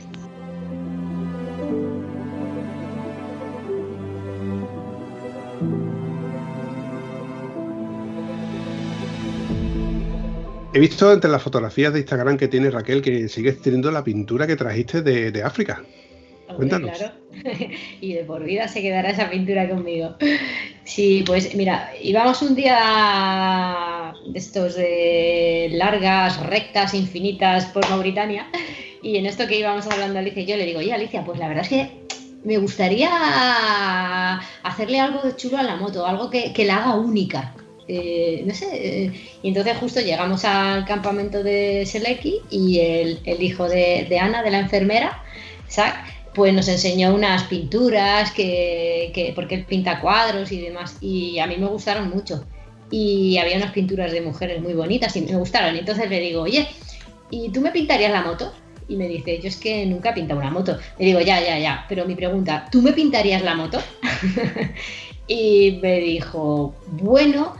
He 10.73 10.79
visto 10.79 11.11
entre 11.13 11.31
las 11.31 11.43
fotografías 11.43 11.93
de 11.93 12.01
Instagram 12.01 12.37
que 12.37 12.49
tiene 12.49 12.71
Raquel 12.71 13.01
que 13.01 13.29
sigues 13.29 13.61
teniendo 13.63 13.91
la 13.91 14.05
pintura 14.05 14.47
que 14.47 14.57
trajiste 14.57 15.01
de, 15.01 15.31
de 15.33 15.43
África. 15.43 15.83
Cuéntanos. 16.55 16.97
claro. 16.97 17.15
y 18.01 18.13
de 18.13 18.25
por 18.25 18.45
vida 18.45 18.69
se 18.69 18.83
quedará 18.83 19.11
esa 19.11 19.29
pintura 19.31 19.69
conmigo. 19.69 20.17
Sí, 20.85 21.25
pues 21.27 21.55
mira, 21.55 21.91
íbamos 22.01 22.43
un 22.43 22.55
día 22.55 24.13
de 24.27 24.39
estos 24.39 24.77
de 24.77 25.71
largas, 25.73 26.41
rectas, 26.47 26.95
infinitas 26.95 27.67
por 27.67 27.89
Mauritania. 27.91 28.47
Y 29.03 29.17
en 29.17 29.27
esto 29.27 29.47
que 29.47 29.59
íbamos 29.59 29.87
hablando 29.87 30.19
Alicia 30.19 30.43
y 30.43 30.47
yo, 30.47 30.57
le 30.57 30.67
digo, 30.67 30.79
oye 30.79 30.93
Alicia, 30.93 31.25
pues 31.25 31.39
la 31.39 31.49
verdad 31.49 31.65
es 31.65 31.69
que 31.69 32.07
me 32.45 32.59
gustaría 32.59 33.11
hacerle 34.63 35.01
algo 35.01 35.23
de 35.23 35.35
chulo 35.37 35.59
a 35.59 35.63
la 35.63 35.77
moto, 35.77 36.07
algo 36.07 36.31
que, 36.31 36.53
que 36.53 36.65
la 36.65 36.77
haga 36.77 36.95
única. 36.95 37.55
Eh, 37.89 38.43
no 38.45 38.53
sé, 38.55 38.67
eh, 38.73 39.13
y 39.43 39.49
entonces 39.49 39.77
justo 39.77 40.01
llegamos 40.01 40.45
al 40.45 40.85
campamento 40.85 41.43
de 41.43 41.85
Seleki 41.87 42.41
y 42.51 42.81
el, 42.81 43.21
el 43.25 43.43
hijo 43.43 43.69
de, 43.69 44.07
de 44.09 44.19
Ana, 44.19 44.43
de 44.43 44.51
la 44.51 44.59
enfermera, 44.59 45.23
Zach, 45.69 46.16
pues 46.37 46.53
nos 46.53 46.69
enseñó 46.69 47.15
unas 47.15 47.45
pinturas 47.45 48.31
que, 48.31 49.11
que- 49.15 49.33
porque 49.35 49.55
él 49.55 49.65
pinta 49.65 50.01
cuadros 50.01 50.53
y 50.53 50.61
demás 50.61 50.99
y 51.01 51.39
a 51.39 51.47
mí 51.47 51.57
me 51.57 51.67
gustaron 51.67 52.11
mucho 52.11 52.45
y 52.91 53.39
había 53.39 53.57
unas 53.57 53.73
pinturas 53.73 54.13
de 54.13 54.21
mujeres 54.21 54.61
muy 54.63 54.75
bonitas 54.75 55.17
y 55.17 55.23
me 55.23 55.35
gustaron 55.35 55.75
entonces 55.75 56.09
le 56.11 56.21
digo 56.21 56.43
oye 56.43 56.69
¿y 57.31 57.49
tú 57.49 57.61
me 57.63 57.71
pintarías 57.73 58.13
la 58.13 58.21
moto? 58.23 58.53
y 58.87 58.97
me 58.97 59.09
dice 59.09 59.41
yo 59.41 59.49
es 59.49 59.57
que 59.57 59.85
nunca 59.87 60.11
he 60.11 60.13
pintado 60.13 60.39
una 60.39 60.51
moto 60.51 60.79
le 60.99 61.07
digo 61.07 61.21
ya 61.21 61.41
ya 61.41 61.59
ya 61.59 61.87
pero 61.89 62.05
mi 62.05 62.15
pregunta 62.15 62.69
¿tú 62.71 62.83
me 62.83 62.93
pintarías 62.93 63.43
la 63.43 63.55
moto? 63.55 63.81
y 65.27 65.79
me 65.83 65.99
dijo 66.01 66.75
bueno 66.87 67.55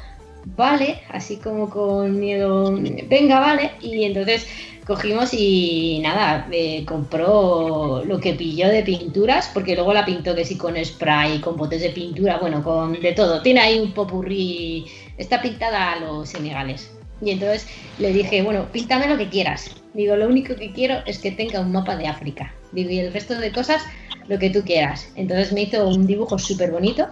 vale 0.45 1.01
así 1.09 1.39
como 1.39 1.69
con 1.71 2.21
miedo 2.21 2.79
venga 3.09 3.41
vale 3.41 3.73
y 3.81 4.05
entonces 4.05 4.47
cogimos 4.87 5.35
y 5.35 5.99
nada, 6.03 6.47
eh, 6.53 6.85
compró 6.87 8.05
lo 8.07 8.21
que 8.21 8.35
pilló 8.35 8.69
de 8.69 8.83
pinturas, 8.83 9.51
porque 9.53 9.75
luego 9.75 9.93
la 9.93 10.05
pintó 10.05 10.35
que 10.35 10.45
sí 10.45 10.57
con 10.57 10.83
spray, 10.83 11.41
con 11.41 11.57
botes 11.57 11.81
de 11.81 11.91
pintura, 11.91 12.39
bueno, 12.39 12.63
con 12.63 13.01
de 13.01 13.13
todo. 13.13 13.43
Tiene 13.43 13.61
ahí 13.61 13.81
un 13.81 13.93
popurrí, 13.93 14.87
está 15.19 15.43
pintada 15.43 15.93
a 15.93 16.01
los 16.01 16.29
senegales. 16.29 16.93
Y 17.21 17.31
entonces 17.31 17.67
le 17.99 18.13
dije, 18.13 18.43
bueno, 18.43 18.67
píntame 18.73 19.09
lo 19.09 19.19
que 19.19 19.29
quieras. 19.29 19.75
Digo, 19.95 20.17
lo 20.17 20.29
único 20.29 20.55
que 20.55 20.73
quiero 20.73 20.99
es 21.07 21.19
que 21.19 21.33
tenga 21.33 21.61
un 21.61 21.73
mapa 21.73 21.97
de 21.97 22.07
África. 22.07 22.55
Digo, 22.73 22.91
y 22.91 23.01
el 23.01 23.13
resto 23.13 23.35
de 23.35 23.51
cosas, 23.51 23.83
lo 24.29 24.39
que 24.39 24.51
tú 24.51 24.63
quieras. 24.63 25.11
Entonces 25.17 25.53
me 25.53 25.63
hizo 25.63 25.89
un 25.89 26.07
dibujo 26.07 26.39
súper 26.39 26.71
bonito 26.71 27.09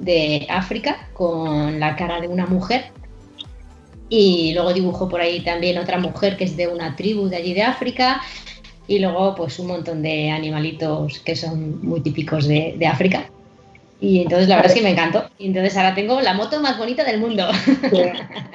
de 0.00 0.46
África 0.50 1.08
con 1.12 1.78
la 1.78 1.94
cara 1.94 2.20
de 2.20 2.26
una 2.26 2.46
mujer 2.46 2.86
y 4.16 4.52
luego 4.54 4.72
dibujó 4.72 5.08
por 5.08 5.20
ahí 5.20 5.40
también 5.40 5.76
otra 5.76 5.98
mujer 5.98 6.36
que 6.36 6.44
es 6.44 6.56
de 6.56 6.68
una 6.68 6.94
tribu 6.94 7.26
de 7.28 7.34
allí 7.34 7.52
de 7.52 7.62
África 7.62 8.20
y 8.86 9.00
luego 9.00 9.34
pues 9.34 9.58
un 9.58 9.66
montón 9.66 10.02
de 10.02 10.30
animalitos 10.30 11.18
que 11.18 11.34
son 11.34 11.84
muy 11.84 12.00
típicos 12.00 12.46
de, 12.46 12.76
de 12.78 12.86
África. 12.86 13.28
Y 14.00 14.20
entonces 14.22 14.48
la 14.48 14.56
verdad 14.56 14.70
es 14.70 14.76
que 14.76 14.84
me 14.84 14.90
encantó. 14.90 15.24
Y 15.36 15.46
entonces 15.48 15.76
ahora 15.76 15.96
tengo 15.96 16.20
la 16.20 16.32
moto 16.34 16.60
más 16.60 16.78
bonita 16.78 17.02
del 17.02 17.18
mundo. 17.18 17.48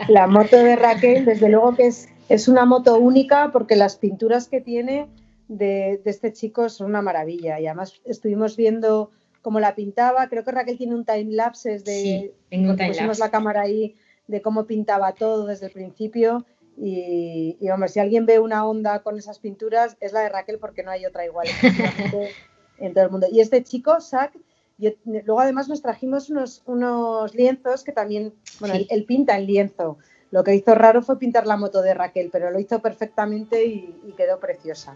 la 0.07 0.27
moto 0.27 0.55
de 0.55 0.77
Raquel, 0.77 1.25
desde 1.25 1.49
luego 1.49 1.75
que 1.75 1.87
es, 1.87 2.07
es 2.29 2.47
una 2.47 2.65
moto 2.65 2.97
única 2.97 3.49
porque 3.51 3.75
las 3.75 3.97
pinturas 3.97 4.47
que 4.47 4.61
tiene 4.61 5.07
de, 5.49 5.99
de 6.05 6.09
este 6.09 6.31
chico 6.31 6.69
son 6.69 6.87
una 6.87 7.01
maravilla. 7.01 7.59
Y 7.59 7.65
además 7.67 7.99
estuvimos 8.05 8.55
viendo 8.55 9.11
cómo 9.41 9.59
la 9.59 9.75
pintaba. 9.75 10.29
Creo 10.29 10.45
que 10.45 10.51
Raquel 10.51 10.77
tiene 10.77 10.95
un 10.95 11.03
time 11.03 11.33
lapse 11.33 11.79
de 11.79 12.01
Sí, 12.01 12.31
tengo 12.49 12.75
time 12.75 12.89
pusimos 12.89 13.17
lapse. 13.17 13.23
la 13.23 13.31
cámara 13.31 13.61
ahí 13.61 13.95
de 14.29 14.41
cómo 14.41 14.65
pintaba 14.65 15.13
todo 15.13 15.45
desde 15.47 15.65
el 15.67 15.71
principio. 15.71 16.45
Y, 16.77 17.57
y, 17.59 17.69
hombre, 17.71 17.89
si 17.89 17.99
alguien 17.99 18.25
ve 18.25 18.39
una 18.39 18.65
onda 18.65 18.99
con 19.03 19.17
esas 19.17 19.39
pinturas, 19.39 19.97
es 19.99 20.13
la 20.13 20.21
de 20.21 20.29
Raquel 20.29 20.59
porque 20.59 20.83
no 20.83 20.91
hay 20.91 21.05
otra 21.05 21.25
igual 21.25 21.47
en 22.77 22.93
todo 22.93 23.03
el 23.03 23.11
mundo. 23.11 23.27
Y 23.31 23.41
este 23.41 23.63
chico, 23.63 23.99
Zach, 23.99 24.31
yo- 24.77 24.91
luego 25.03 25.41
además 25.41 25.67
nos 25.67 25.81
trajimos 25.81 26.29
unos, 26.29 26.61
unos 26.65 27.33
lienzos 27.35 27.83
que 27.83 27.91
también, 27.91 28.33
bueno, 28.59 28.75
Sí. 28.75 28.81
él, 28.81 28.87
él 28.91 29.05
pinta 29.05 29.37
en 29.37 29.45
lienzo. 29.47 29.97
Lo 30.31 30.43
que 30.43 30.53
hizo 30.55 30.75
raro 30.75 31.01
fue 31.01 31.17
pintar 31.17 31.47
la 31.47 31.57
moto 31.57 31.81
de 31.81 31.93
Raquel, 31.95 32.29
pero 32.31 32.51
lo 32.51 32.59
hizo 32.59 32.79
perfectamente 32.79 33.65
y, 33.65 33.99
y 34.07 34.11
quedó 34.13 34.39
preciosa. 34.39 34.95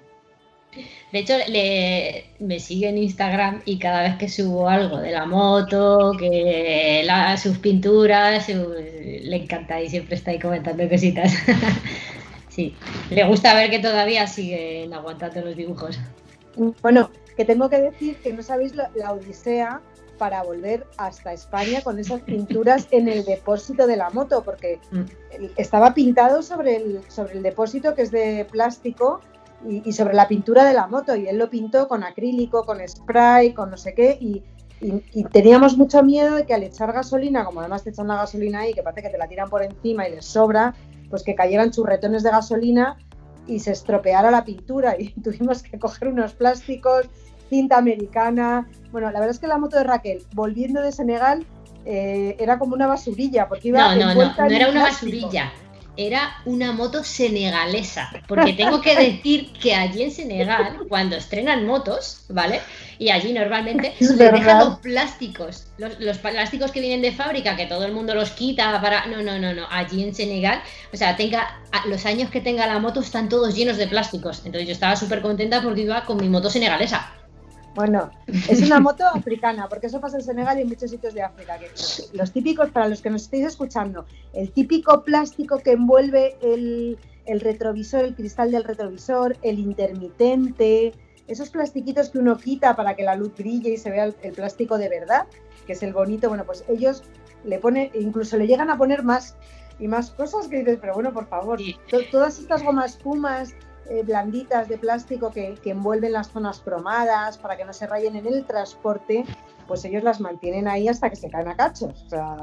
De 1.11 1.19
hecho, 1.19 1.33
le, 1.47 2.25
me 2.39 2.59
sigue 2.59 2.89
en 2.89 2.97
Instagram 2.97 3.61
y 3.65 3.77
cada 3.77 4.01
vez 4.01 4.15
que 4.17 4.27
subo 4.29 4.67
algo 4.67 4.97
de 4.97 5.11
la 5.11 5.25
moto, 5.25 6.11
que 6.17 7.03
la- 7.05 7.37
sus 7.37 7.59
pinturas, 7.59 8.45
su- 8.47 8.73
le 8.73 9.35
encanta 9.35 9.79
y 9.81 9.89
siempre 9.89 10.15
está 10.15 10.31
ahí 10.31 10.39
comentando 10.39 10.87
cositas. 10.89 11.31
sí, 12.49 12.75
le 13.09 13.23
gusta 13.25 13.53
ver 13.53 13.69
que 13.69 13.79
todavía 13.79 14.27
siguen 14.27 14.93
aguantando 14.93 15.41
los 15.41 15.55
dibujos. 15.55 15.99
Bueno, 16.81 17.09
que 17.37 17.45
tengo 17.45 17.69
que 17.69 17.81
decir 17.81 18.17
que 18.17 18.33
no 18.33 18.41
sabéis 18.43 18.75
la, 18.75 18.89
la 18.95 19.11
odisea 19.13 19.81
para 20.17 20.43
volver 20.43 20.85
hasta 20.97 21.33
España 21.33 21.81
con 21.81 21.99
esas 21.99 22.21
pinturas 22.21 22.87
en 22.91 23.07
el 23.07 23.23
depósito 23.25 23.87
de 23.87 23.97
la 23.97 24.09
moto, 24.09 24.43
porque 24.43 24.79
Mm. 24.91 25.03
estaba 25.57 25.93
pintado 25.93 26.41
sobre 26.43 26.75
el, 26.77 27.01
sobre 27.07 27.33
el 27.33 27.43
depósito 27.43 27.95
que 27.95 28.03
es 28.03 28.11
de 28.11 28.45
plástico 28.51 29.21
y, 29.67 29.81
y 29.87 29.91
sobre 29.93 30.13
la 30.13 30.27
pintura 30.27 30.65
de 30.65 30.73
la 30.73 30.87
moto, 30.87 31.15
y 31.15 31.27
él 31.27 31.37
lo 31.37 31.49
pintó 31.49 31.87
con 31.87 32.03
acrílico, 32.03 32.65
con 32.65 32.79
spray, 32.87 33.53
con 33.53 33.69
no 33.71 33.77
sé 33.77 33.93
qué, 33.93 34.17
y, 34.19 34.43
y- 34.81 35.03
y 35.13 35.23
teníamos 35.25 35.77
mucho 35.77 36.03
miedo 36.03 36.35
de 36.35 36.45
que 36.45 36.53
al 36.53 36.63
echar 36.63 36.91
gasolina, 36.91 37.45
como 37.45 37.61
además 37.61 37.83
te 37.83 37.91
echan 37.91 38.07
la 38.07 38.15
gasolina 38.17 38.59
ahí, 38.61 38.73
que 38.73 38.83
parece 38.83 39.03
que 39.03 39.09
te 39.09 39.17
la 39.17 39.27
tiran 39.27 39.49
por 39.49 39.63
encima 39.63 40.07
y 40.07 40.11
les 40.11 40.25
sobra, 40.25 40.73
pues 41.09 41.23
que 41.23 41.35
cayeran 41.35 41.71
churretones 41.71 42.23
de 42.23 42.31
gasolina 42.31 42.97
y 43.47 43.59
se 43.59 43.71
estropeara 43.71 44.31
la 44.31 44.43
pintura 44.43 44.95
y 44.99 45.09
tuvimos 45.21 45.63
que 45.63 45.77
coger 45.79 46.07
unos 46.09 46.33
plásticos, 46.33 47.07
cinta 47.49 47.77
americana. 47.77 48.67
Bueno, 48.91 49.07
la 49.11 49.19
verdad 49.19 49.31
es 49.35 49.39
que 49.39 49.47
la 49.47 49.57
moto 49.57 49.77
de 49.77 49.83
Raquel, 49.83 50.23
volviendo 50.33 50.81
de 50.81 50.91
Senegal, 50.91 51.45
eh, 51.85 52.35
era 52.39 52.57
como 52.59 52.73
una 52.75 52.87
basurilla, 52.87 53.47
porque 53.47 53.67
iba 53.69 53.93
No, 53.95 54.13
no, 54.13 54.13
no, 54.15 54.33
no 54.35 54.45
era 54.55 54.69
una 54.69 54.81
plástico. 54.85 55.27
basurilla. 55.27 55.53
Era 55.95 56.37
una 56.45 56.71
moto 56.71 57.03
senegalesa, 57.03 58.11
porque 58.27 58.53
tengo 58.53 58.81
que 58.81 58.95
decir 58.95 59.53
que 59.53 59.75
allí 59.75 60.03
en 60.03 60.11
Senegal, 60.11 60.79
cuando 60.89 61.15
estrenan 61.15 61.67
motos, 61.67 62.25
¿vale? 62.29 62.61
Y 62.97 63.09
allí 63.09 63.31
normalmente 63.31 63.93
Es 63.99 64.09
les 64.09 64.17
dejan 64.17 64.59
los 64.59 64.79
plásticos, 64.79 65.67
los, 65.77 65.99
los 65.99 66.17
plásticos 66.17 66.71
que 66.71 66.79
vienen 66.79 67.01
de 67.01 67.11
fábrica, 67.11 67.55
que 67.55 67.67
todo 67.67 67.85
el 67.85 67.91
mundo 67.91 68.15
los 68.15 68.31
quita 68.31 68.81
para... 68.81 69.05
No, 69.05 69.21
no, 69.21 69.37
no, 69.37 69.53
no, 69.53 69.67
allí 69.69 70.03
en 70.03 70.15
Senegal, 70.15 70.63
o 70.91 70.97
sea, 70.97 71.15
tenga 71.15 71.59
los 71.87 72.05
años 72.05 72.29
que 72.29 72.41
tenga 72.41 72.65
la 72.65 72.79
moto 72.79 73.01
están 73.01 73.29
todos 73.29 73.55
llenos 73.55 73.77
de 73.77 73.87
plásticos. 73.87 74.41
Entonces 74.45 74.67
yo 74.67 74.73
estaba 74.73 74.95
súper 74.95 75.21
contenta 75.21 75.61
porque 75.61 75.81
iba 75.81 76.03
con 76.05 76.17
mi 76.17 76.29
moto 76.29 76.49
senegalesa. 76.49 77.11
Bueno, 77.75 78.11
es 78.27 78.61
una 78.61 78.79
moto 78.79 79.03
africana, 79.07 79.67
porque 79.67 79.87
eso 79.87 79.99
pasa 79.99 80.17
en 80.17 80.23
Senegal 80.23 80.59
y 80.59 80.61
en 80.61 80.67
muchos 80.69 80.91
sitios 80.91 81.13
de 81.13 81.23
África. 81.23 81.57
que 81.57 81.69
los 82.15 82.31
típicos, 82.31 82.69
para 82.69 82.87
los 82.87 83.01
que 83.01 83.09
nos 83.09 83.23
estéis 83.23 83.47
escuchando, 83.47 84.05
el 84.33 84.51
típico 84.51 85.03
plástico 85.03 85.57
que 85.57 85.71
envuelve 85.71 86.37
el, 86.43 86.99
el 87.25 87.39
retrovisor, 87.41 88.05
el 88.05 88.15
cristal 88.15 88.51
del 88.51 88.63
retrovisor, 88.63 89.37
el 89.41 89.57
intermitente, 89.59 90.93
esos 91.27 91.49
plastiquitos 91.49 92.09
que 92.09 92.19
uno 92.19 92.37
quita 92.37 92.75
para 92.75 92.95
que 92.95 93.03
la 93.03 93.15
luz 93.15 93.33
brille 93.35 93.71
y 93.71 93.77
se 93.77 93.89
vea 93.89 94.05
el, 94.05 94.15
el 94.21 94.33
plástico 94.33 94.77
de 94.77 94.89
verdad, 94.89 95.25
que 95.65 95.73
es 95.73 95.81
el 95.81 95.93
bonito, 95.93 96.27
bueno, 96.29 96.43
pues 96.45 96.63
ellos 96.67 97.01
le 97.43 97.57
ponen, 97.59 97.89
incluso 97.95 98.37
le 98.37 98.45
llegan 98.47 98.69
a 98.69 98.77
poner 98.77 99.03
más 99.03 99.35
y 99.79 99.87
más 99.87 100.11
cosas 100.11 100.47
que 100.47 100.59
dices, 100.59 100.77
pero 100.79 100.93
bueno, 100.93 101.11
por 101.11 101.25
favor, 101.27 101.59
to- 101.89 102.05
todas 102.11 102.37
estas 102.37 102.61
gomas 102.63 102.91
espumas 102.97 103.55
eh, 103.89 104.03
blanditas 104.03 104.69
de 104.69 104.77
plástico 104.77 105.31
que, 105.31 105.55
que 105.61 105.71
envuelven 105.71 106.13
las 106.13 106.29
zonas 106.31 106.59
cromadas 106.59 107.37
para 107.37 107.57
que 107.57 107.65
no 107.65 107.73
se 107.73 107.87
rayen 107.87 108.15
en 108.15 108.27
el 108.27 108.45
transporte, 108.45 109.23
pues 109.67 109.83
ellos 109.85 110.03
las 110.03 110.19
mantienen 110.19 110.67
ahí 110.67 110.87
hasta 110.87 111.09
que 111.09 111.15
se 111.15 111.29
caen 111.29 111.47
a 111.47 111.55
cachos. 111.55 112.03
O 112.05 112.09
sea, 112.09 112.37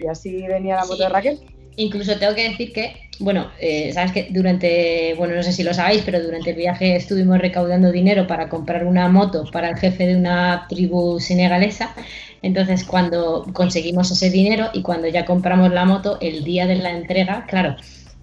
Y 0.00 0.06
así 0.06 0.46
venía 0.46 0.76
la 0.76 0.84
moto 0.84 1.02
de 1.02 1.08
Raquel. 1.08 1.40
Incluso 1.76 2.18
tengo 2.18 2.34
que 2.34 2.48
decir 2.48 2.72
que, 2.72 2.96
bueno, 3.20 3.52
eh, 3.60 3.92
sabes 3.92 4.10
que 4.10 4.28
durante, 4.30 5.14
bueno, 5.16 5.36
no 5.36 5.42
sé 5.44 5.52
si 5.52 5.62
lo 5.62 5.72
sabéis, 5.72 6.02
pero 6.04 6.20
durante 6.20 6.50
el 6.50 6.56
viaje 6.56 6.96
estuvimos 6.96 7.38
recaudando 7.38 7.92
dinero 7.92 8.26
para 8.26 8.48
comprar 8.48 8.84
una 8.84 9.08
moto 9.08 9.44
para 9.52 9.68
el 9.68 9.76
jefe 9.76 10.08
de 10.08 10.16
una 10.16 10.66
tribu 10.68 11.20
senegalesa. 11.20 11.94
Entonces, 12.42 12.82
cuando 12.82 13.46
conseguimos 13.52 14.10
ese 14.10 14.28
dinero 14.30 14.70
y 14.72 14.82
cuando 14.82 15.06
ya 15.06 15.24
compramos 15.24 15.72
la 15.72 15.84
moto, 15.84 16.18
el 16.20 16.42
día 16.42 16.66
de 16.66 16.76
la 16.76 16.90
entrega, 16.90 17.46
claro, 17.46 17.76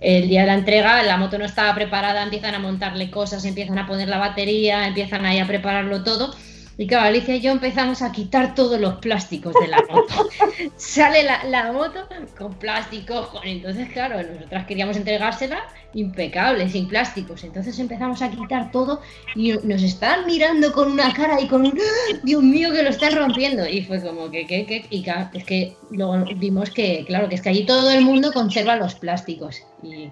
el 0.05 0.29
día 0.29 0.41
de 0.41 0.47
la 0.47 0.53
entrega 0.53 1.01
la 1.03 1.17
moto 1.17 1.37
no 1.39 1.45
estaba 1.45 1.73
preparada, 1.73 2.21
empiezan 2.21 2.53
a 2.53 2.59
montarle 2.59 3.09
cosas, 3.09 3.43
empiezan 3.43 3.79
a 3.79 3.87
poner 3.87 4.07
la 4.07 4.19
batería, 4.19 4.87
empiezan 4.87 5.25
ahí 5.25 5.39
a 5.39 5.47
prepararlo 5.47 6.03
todo 6.03 6.35
y 6.77 6.87
claro, 6.87 7.05
Alicia 7.05 7.35
y 7.35 7.41
yo 7.41 7.51
empezamos 7.51 8.01
a 8.01 8.11
quitar 8.11 8.53
todos 8.53 8.79
los 8.79 8.95
plásticos 8.95 9.53
de 9.53 9.67
la 9.67 9.83
moto. 9.89 10.29
Sale 10.75 11.23
la, 11.23 11.71
moto 11.71 12.07
con 12.37 12.53
plásticos, 12.55 13.29
entonces 13.43 13.89
claro, 13.93 14.21
nosotras 14.21 14.65
queríamos 14.65 14.97
entregársela 14.97 15.63
impecable, 15.93 16.67
sin 16.69 16.87
plásticos. 16.87 17.43
Entonces 17.43 17.79
empezamos 17.79 18.21
a 18.21 18.29
quitar 18.29 18.71
todo 18.71 19.01
y 19.35 19.53
nos 19.63 19.81
estaban 19.81 20.25
mirando 20.25 20.73
con 20.73 20.91
una 20.91 21.13
cara 21.13 21.39
y 21.39 21.47
con 21.47 21.61
un 21.61 21.79
¡Ah! 21.79 22.19
Dios 22.23 22.43
mío 22.43 22.71
que 22.73 22.83
lo 22.83 22.89
están 22.89 23.15
rompiendo. 23.15 23.65
Y 23.65 23.81
fue 23.83 24.01
como 24.01 24.29
que, 24.29 24.45
que, 24.45 24.65
que, 24.65 24.85
y 24.89 25.05
es 25.33 25.43
que 25.45 25.77
luego 25.91 26.25
vimos 26.35 26.69
que, 26.69 27.05
claro, 27.05 27.29
que 27.29 27.35
es 27.35 27.41
que 27.41 27.49
allí 27.49 27.65
todo 27.65 27.89
el 27.89 28.03
mundo 28.03 28.33
conserva 28.33 28.75
los 28.75 28.95
plásticos. 28.95 29.63
Y 29.81 30.09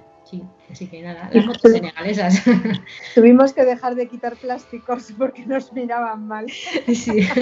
así 0.71 0.87
que 0.87 1.01
nada, 1.01 1.29
las 1.31 1.45
motos 1.45 1.71
senegalesas. 1.71 2.41
Tuvimos 3.15 3.53
que 3.53 3.65
dejar 3.65 3.95
de 3.95 4.07
quitar 4.07 4.35
plásticos 4.35 5.13
porque 5.17 5.45
nos 5.45 5.71
miraban 5.73 6.27
mal. 6.27 6.47
Sí. 6.49 7.27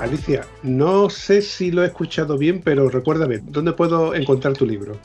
Alicia, 0.00 0.46
no 0.62 1.08
sé 1.08 1.40
si 1.40 1.70
lo 1.70 1.82
he 1.82 1.86
escuchado 1.86 2.36
bien, 2.36 2.60
pero 2.62 2.90
recuérdame, 2.90 3.38
¿dónde 3.38 3.72
puedo 3.72 4.14
encontrar 4.14 4.54
tu 4.54 4.66
libro? 4.66 4.98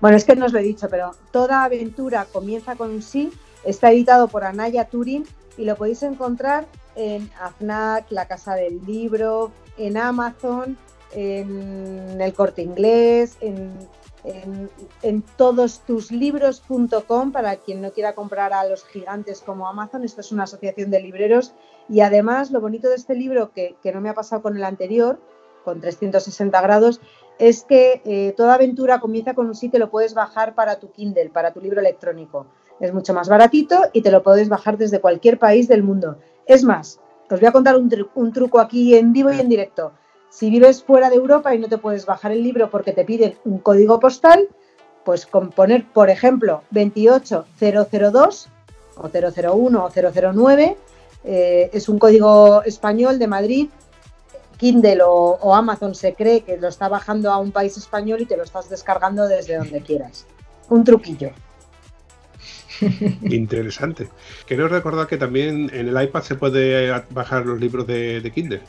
Bueno, 0.00 0.16
es 0.16 0.24
que 0.24 0.34
no 0.34 0.46
os 0.46 0.52
lo 0.54 0.58
he 0.60 0.62
dicho, 0.62 0.88
pero 0.90 1.10
toda 1.30 1.62
aventura 1.62 2.26
comienza 2.32 2.74
con 2.74 2.90
un 2.90 3.02
sí 3.02 3.30
Está 3.64 3.90
editado 3.92 4.28
por 4.28 4.44
Anaya 4.44 4.86
Turing 4.88 5.26
y 5.56 5.64
lo 5.64 5.76
podéis 5.76 6.02
encontrar 6.02 6.66
en 6.96 7.30
AFNAC, 7.40 8.10
la 8.10 8.26
Casa 8.26 8.54
del 8.54 8.84
Libro, 8.84 9.52
en 9.76 9.96
Amazon, 9.96 10.76
en 11.12 12.20
el 12.20 12.32
Corte 12.34 12.62
Inglés, 12.62 13.36
en, 13.40 13.72
en, 15.02 15.22
todostuslibros.com 15.36 17.32
para 17.32 17.56
quien 17.56 17.80
no 17.80 17.92
quiera 17.92 18.14
comprar 18.14 18.52
a 18.52 18.64
los 18.64 18.84
gigantes 18.84 19.40
como 19.40 19.66
Amazon. 19.66 20.04
Esto 20.04 20.20
es 20.20 20.30
una 20.32 20.44
asociación 20.44 20.90
de 20.90 21.00
libreros 21.00 21.54
y 21.88 22.00
además 22.00 22.50
lo 22.50 22.60
bonito 22.60 22.88
de 22.88 22.96
este 22.96 23.14
libro, 23.14 23.52
que, 23.52 23.76
no 23.92 24.00
me 24.00 24.08
ha 24.08 24.14
pasado 24.14 24.42
con 24.42 24.56
el 24.56 24.64
anterior, 24.64 25.18
con 25.64 25.80
360 25.80 26.60
grados, 26.60 27.00
es 27.38 27.64
que 27.64 28.02
eh, 28.04 28.34
toda 28.36 28.54
aventura 28.54 29.00
comienza 29.00 29.34
con 29.34 29.46
un 29.46 29.54
sitio, 29.54 29.78
lo 29.78 29.90
puedes 29.90 30.14
bajar 30.14 30.54
para 30.54 30.78
tu 30.78 30.90
Kindle, 30.92 31.30
para 31.30 31.52
tu 31.52 31.60
libro 31.60 31.80
electrónico. 31.80 32.46
Es 32.80 32.92
mucho 32.94 33.12
más 33.12 33.28
baratito 33.28 33.82
y 33.92 34.00
te 34.02 34.10
lo 34.10 34.22
puedes 34.22 34.48
bajar 34.48 34.78
desde 34.78 35.00
cualquier 35.00 35.38
país 35.38 35.68
del 35.68 35.82
mundo. 35.82 36.16
Es 36.46 36.64
más, 36.64 36.98
os 37.30 37.38
voy 37.38 37.48
a 37.48 37.52
contar 37.52 37.76
un, 37.76 38.32
truco 38.32 38.58
aquí 38.58 38.96
en 38.96 39.12
vivo 39.12 39.30
y 39.30 39.38
en 39.38 39.48
directo. 39.48 39.92
Si 40.30 40.50
vives 40.50 40.82
fuera 40.82 41.10
de 41.10 41.16
Europa 41.16 41.54
y 41.54 41.58
no 41.58 41.68
te 41.68 41.78
puedes 41.78 42.06
bajar 42.06 42.32
el 42.32 42.42
libro 42.42 42.70
porque 42.70 42.92
te 42.92 43.04
piden 43.04 43.36
un 43.44 43.58
código 43.58 44.00
postal, 44.00 44.48
pues 45.04 45.26
con 45.26 45.50
poner, 45.50 45.86
por 45.92 46.10
ejemplo, 46.10 46.62
28002 46.70 48.48
o 48.96 49.08
001 49.08 49.84
o 49.84 49.90
009, 50.32 50.76
eh, 51.24 51.70
es 51.72 51.88
un 51.88 51.98
código 51.98 52.62
español 52.62 53.18
de 53.18 53.26
Madrid. 53.26 53.68
Kindle 54.56 55.00
o 55.02 55.54
Amazon 55.54 55.94
se 55.94 56.14
cree 56.14 56.42
que 56.42 56.58
lo 56.58 56.68
está 56.68 56.88
bajando 56.88 57.30
a 57.32 57.38
un 57.38 57.50
país 57.50 57.76
español 57.78 58.20
y 58.20 58.26
te 58.26 58.36
lo 58.36 58.42
estás 58.42 58.68
descargando 58.68 59.26
desde 59.26 59.56
donde 59.56 59.80
quieras. 59.80 60.26
Un 60.68 60.84
truquillo. 60.84 61.30
Interesante. 63.22 64.08
Quiero 64.46 64.68
recordar 64.68 65.06
que 65.06 65.16
también 65.16 65.70
en 65.72 65.88
el 65.88 66.02
iPad 66.02 66.22
se 66.22 66.34
puede 66.34 66.90
bajar 67.10 67.46
los 67.46 67.60
libros 67.60 67.86
de, 67.86 68.30
Kindle. 68.34 68.62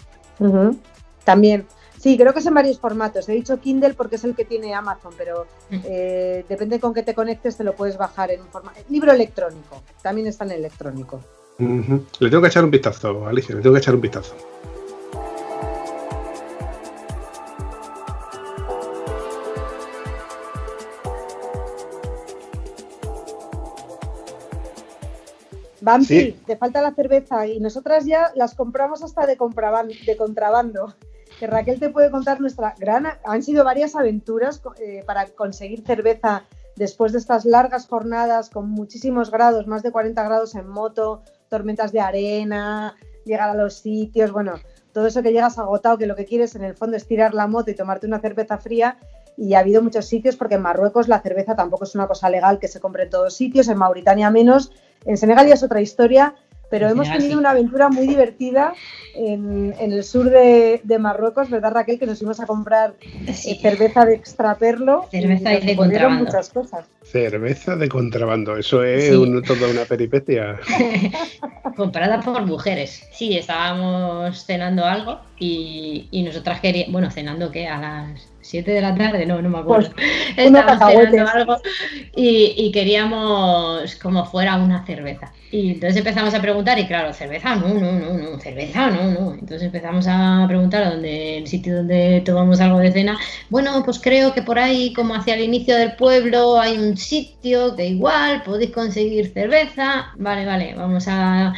También. 1.24 1.66
Sí, 2.00 2.18
creo 2.18 2.34
que 2.34 2.40
es 2.40 2.46
en 2.48 2.56
varios 2.56 2.80
formatos. 2.80 3.30
He 3.30 3.34
dicho 3.34 3.60
Kindle 3.60 3.94
porque 3.94 4.16
es 4.16 4.24
el 4.24 4.36
que 4.36 4.44
tiene 4.44 4.74
Amazon, 4.74 5.14
pero 5.16 5.46
eh, 5.70 6.44
depende 6.50 6.80
con 6.80 6.96
qué 6.96 7.04
te 7.04 7.14
conectes, 7.14 7.58
te 7.58 7.64
lo 7.64 7.76
puedes 7.76 7.96
bajar 7.96 8.32
en 8.32 8.42
un 8.42 8.48
formato. 8.48 8.80
Libro 8.90 9.12
electrónico, 9.12 9.84
también 10.02 10.28
está 10.28 10.46
en 10.46 10.52
electrónico. 10.52 11.22
Le 11.60 12.30
tengo 12.30 12.42
que 12.42 12.48
echar 12.48 12.64
un 12.64 12.72
vistazo, 12.72 13.28
Alicia, 13.28 13.56
le 13.56 13.62
tengo 13.62 13.76
que 13.76 13.82
echar 13.82 13.94
un 13.94 14.02
vistazo. 14.02 14.36
Bambi, 25.82 26.34
te 26.46 26.58
falta 26.58 26.82
la 26.82 26.94
cerveza 26.94 27.48
y 27.48 27.60
nosotras 27.60 28.06
ya 28.06 28.32
las 28.36 28.56
compramos 28.56 29.04
hasta 29.04 29.26
de, 29.26 29.38
de 30.06 30.18
contrabando. 30.18 30.96
Que 31.40 31.48
Raquel 31.48 31.80
te 31.80 31.90
puede 31.90 32.12
contar 32.12 32.40
nuestra 32.40 32.76
gran... 32.78 33.08
Han 33.26 33.42
sido 33.42 33.64
varias 33.64 33.96
aventuras 33.96 34.62
eh, 34.80 35.04
para 35.06 35.26
conseguir 35.26 35.84
cerveza 35.84 36.44
después 36.76 37.12
de 37.12 37.18
estas 37.18 37.46
largas 37.46 37.88
jornadas 37.88 38.50
con 38.50 38.70
muchísimos 38.70 39.32
grados, 39.32 39.68
más 39.68 39.82
de 39.82 39.92
40 39.92 40.24
grados 40.24 40.56
en 40.56 40.68
moto, 40.68 41.24
tormentas 41.50 41.92
de 41.92 42.00
arena, 42.00 42.96
llegar 43.26 43.50
a 43.50 43.56
los 43.56 43.76
sitios, 43.76 44.32
bueno, 44.32 44.56
todo 44.94 45.08
eso 45.08 45.22
que 45.22 45.32
llegas 45.32 45.58
agotado, 45.58 45.98
que 45.98 46.06
lo 46.06 46.16
que 46.16 46.26
quieres 46.26 46.56
en 46.56 46.64
el 46.64 46.76
fondo 46.76 46.98
es 46.98 47.08
tirar 47.08 47.34
la 47.34 47.48
moto 47.48 47.72
y 47.72 47.76
tomarte 47.76 48.08
una 48.08 48.20
cerveza 48.20 48.58
fría. 48.58 48.98
Y 49.38 49.54
ha 49.54 49.60
habido 49.60 49.82
muchos 49.82 50.06
sitios, 50.06 50.36
porque 50.36 50.56
en 50.56 50.62
Marruecos 50.62 51.08
la 51.08 51.22
cerveza 51.22 51.56
tampoco 51.56 51.86
es 51.86 51.96
una 51.96 52.08
cosa 52.08 52.30
legal 52.30 52.60
que 52.60 52.68
se 52.68 52.80
compre 52.80 53.04
en 53.04 53.10
todos 53.10 53.36
sitios, 53.36 53.68
en 53.68 53.78
Mauritania 53.78 54.30
menos, 54.30 54.72
en 55.06 55.18
Senegal 55.18 55.48
ya 55.48 55.56
es 55.56 55.64
otra 55.64 55.82
historia, 55.82 56.36
pero 56.72 56.88
hemos 56.88 57.12
tenido 57.12 57.38
una 57.38 57.50
aventura 57.52 57.90
muy 57.90 58.08
divertida 58.08 58.74
en, 59.14 59.76
el 59.78 60.04
sur 60.06 60.30
de, 60.30 60.98
Marruecos, 61.00 61.50
¿verdad 61.50 61.74
Raquel? 61.74 62.00
Que 62.00 62.06
nos 62.06 62.20
fuimos 62.20 62.40
a 62.40 62.46
comprar 62.46 62.94
eh, 63.02 63.34
cerveza 63.62 64.06
de 64.06 64.16
extraperlo. 64.16 65.06
Cerveza 65.12 65.54
y 65.54 65.66
de 65.66 65.76
contrabando. 65.76 66.24
muchas 66.24 66.50
cosas. 66.50 66.86
Cerveza 67.04 67.76
de 67.76 67.90
contrabando, 67.90 68.56
eso 68.56 68.86
es 68.86 69.10
toda 69.46 69.68
una 69.70 69.84
peripecia. 69.84 70.62
Comprada 71.76 72.22
por 72.22 72.46
mujeres. 72.46 73.06
Sí, 73.12 73.38
estábamos 73.38 74.46
cenando 74.46 74.86
algo 74.86 75.20
y, 75.38 76.08
y 76.10 76.24
nosotras 76.24 76.62
queríamos, 76.62 76.94
bueno, 76.94 77.12
cenando 77.12 77.52
que 77.52 77.68
a 77.68 77.80
las 77.80 78.31
7 78.42 78.72
de 78.72 78.82
la 78.82 78.96
tarde, 78.96 79.26
no, 79.26 79.42
no 79.42 79.50
me 79.50 79.60
acuerdo. 79.60 79.92
Pues, 79.94 80.08
Estábamos 80.38 80.92
cenando 80.92 81.32
algo 81.32 81.58
y, 82.16 82.72
queríamos 82.72 83.96
como 83.96 84.26
fuera 84.26 84.58
una 84.58 84.86
cerveza. 84.86 85.32
Y 85.52 85.72
entonces 85.72 85.98
empezamos 85.98 86.34
a 86.34 86.42
preguntar 86.42 86.80
y 86.80 86.88
claro, 86.88 87.14
cerveza, 87.14 87.56
no, 87.56 87.68
no, 87.74 87.92
no, 87.92 88.14
no, 88.18 88.40
cerveza, 88.40 88.90
no, 88.90 89.12
no. 89.12 89.34
Entonces 89.34 89.64
empezamos 89.64 90.06
a 90.08 90.46
preguntar 90.48 90.90
dónde, 90.90 91.38
el 91.38 91.48
sitio 91.48 91.78
donde 91.78 92.22
tomamos 92.26 92.62
algo 92.62 92.80
de 92.80 92.92
cena. 92.92 93.18
Bueno, 93.50 93.84
pues 93.84 94.00
creo 94.00 94.34
que 94.34 94.42
por 94.42 94.58
ahí, 94.58 94.94
como 94.94 95.14
hacia 95.14 95.36
el 95.36 95.42
inicio 95.42 95.76
del 95.76 95.96
pueblo, 95.98 96.60
hay 96.60 96.78
un 96.78 96.96
sitio 96.96 97.76
que 97.76 97.88
igual 97.88 98.44
podéis 98.44 98.72
conseguir 98.72 99.34
cerveza. 99.34 100.14
Vale, 100.18 100.46
vale, 100.46 100.74
vamos 100.76 101.08
a, 101.10 101.54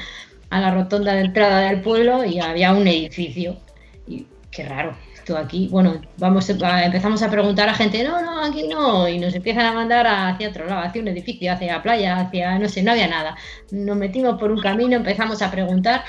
a 0.49 0.59
la 0.59 0.71
rotonda 0.71 1.13
de 1.13 1.21
entrada 1.21 1.61
del 1.61 1.81
pueblo 1.81 2.23
y 2.23 2.39
había 2.39 2.73
un 2.73 2.87
edificio. 2.87 3.57
Y 4.07 4.25
qué 4.51 4.63
raro, 4.63 4.95
aquí, 5.37 5.67
bueno, 5.69 6.01
vamos 6.17 6.49
empezamos 6.49 7.21
a 7.23 7.29
preguntar 7.29 7.69
a 7.69 7.73
gente, 7.73 8.03
no, 8.03 8.21
no, 8.21 8.43
aquí 8.43 8.67
no, 8.67 9.07
y 9.07 9.17
nos 9.19 9.33
empiezan 9.33 9.65
a 9.65 9.73
mandar 9.73 10.05
hacia 10.07 10.49
otro 10.49 10.65
lado, 10.65 10.81
hacia 10.81 11.01
un 11.01 11.07
edificio, 11.07 11.51
hacia 11.51 11.73
la 11.73 11.83
playa, 11.83 12.19
hacia, 12.19 12.59
no 12.59 12.67
sé, 12.67 12.83
no 12.83 12.91
había 12.91 13.07
nada. 13.07 13.35
Nos 13.71 13.97
metimos 13.97 14.39
por 14.39 14.51
un 14.51 14.61
camino, 14.61 14.95
empezamos 14.95 15.41
a 15.41 15.49
preguntar, 15.49 16.03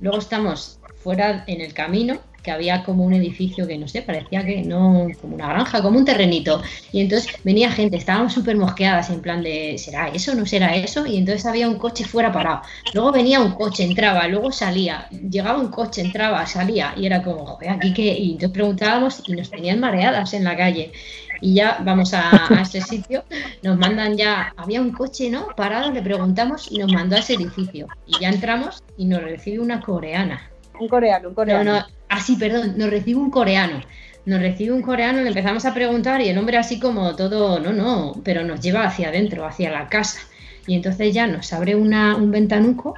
luego 0.00 0.18
estamos 0.18 0.80
fuera 1.02 1.44
en 1.46 1.60
el 1.60 1.72
camino 1.72 2.20
que 2.42 2.50
había 2.50 2.84
como 2.84 3.04
un 3.04 3.12
edificio 3.14 3.66
que 3.66 3.78
no 3.78 3.88
sé, 3.88 4.02
parecía 4.02 4.44
que 4.44 4.62
no, 4.62 5.06
como 5.20 5.34
una 5.34 5.48
granja, 5.48 5.82
como 5.82 5.98
un 5.98 6.04
terrenito. 6.04 6.62
Y 6.92 7.00
entonces 7.00 7.32
venía 7.44 7.70
gente, 7.70 7.96
estábamos 7.96 8.32
súper 8.32 8.56
mosqueadas 8.56 9.10
en 9.10 9.20
plan 9.20 9.42
de, 9.42 9.76
¿será 9.78 10.08
eso? 10.08 10.34
¿No 10.34 10.46
será 10.46 10.74
eso? 10.76 11.06
Y 11.06 11.16
entonces 11.16 11.46
había 11.46 11.68
un 11.68 11.78
coche 11.78 12.04
fuera 12.04 12.32
parado. 12.32 12.62
Luego 12.94 13.12
venía 13.12 13.40
un 13.40 13.52
coche, 13.52 13.84
entraba, 13.84 14.26
luego 14.28 14.52
salía, 14.52 15.08
llegaba 15.10 15.58
un 15.58 15.68
coche, 15.68 16.00
entraba, 16.02 16.46
salía, 16.46 16.94
y 16.96 17.06
era 17.06 17.22
como, 17.22 17.44
joder, 17.44 17.70
aquí 17.70 17.92
qué. 17.92 18.18
Y 18.18 18.32
entonces 18.32 18.50
preguntábamos 18.50 19.22
y 19.26 19.32
nos 19.32 19.50
tenían 19.50 19.80
mareadas 19.80 20.32
en 20.34 20.44
la 20.44 20.56
calle. 20.56 20.92
Y 21.40 21.54
ya 21.54 21.78
vamos 21.84 22.14
a, 22.14 22.30
a 22.52 22.62
ese 22.62 22.80
sitio, 22.80 23.22
nos 23.62 23.78
mandan 23.78 24.16
ya, 24.16 24.52
había 24.56 24.80
un 24.80 24.90
coche, 24.90 25.30
¿no? 25.30 25.48
Parado, 25.56 25.92
le 25.92 26.02
preguntamos 26.02 26.70
y 26.70 26.78
nos 26.78 26.92
mandó 26.92 27.14
a 27.14 27.20
ese 27.20 27.34
edificio. 27.34 27.86
Y 28.06 28.18
ya 28.20 28.28
entramos 28.28 28.82
y 28.96 29.04
nos 29.04 29.22
recibe 29.22 29.60
una 29.60 29.80
coreana 29.80 30.50
un 30.78 30.88
coreano, 30.88 31.28
un 31.28 31.34
coreano. 31.34 31.64
No, 31.64 31.80
no, 31.80 31.86
ah, 32.08 32.20
sí, 32.20 32.36
perdón, 32.36 32.74
nos 32.76 32.90
recibe 32.90 33.20
un 33.20 33.30
coreano. 33.30 33.80
nos 34.26 34.40
recibe 34.40 34.72
un 34.72 34.82
coreano, 34.82 35.22
le 35.22 35.28
empezamos 35.28 35.64
a 35.64 35.72
preguntar 35.72 36.20
y 36.20 36.28
el 36.28 36.36
hombre 36.36 36.58
así 36.58 36.78
como 36.78 37.16
todo, 37.16 37.60
no, 37.60 37.72
no, 37.72 38.20
pero 38.24 38.44
nos 38.44 38.60
lleva 38.60 38.84
hacia 38.84 39.08
adentro, 39.08 39.46
hacia 39.46 39.70
la 39.70 39.88
casa. 39.88 40.20
Y 40.66 40.74
entonces 40.74 41.14
ya 41.14 41.26
nos 41.26 41.52
abre 41.54 41.76
una, 41.76 42.14
un 42.16 42.30
ventanuco. 42.30 42.94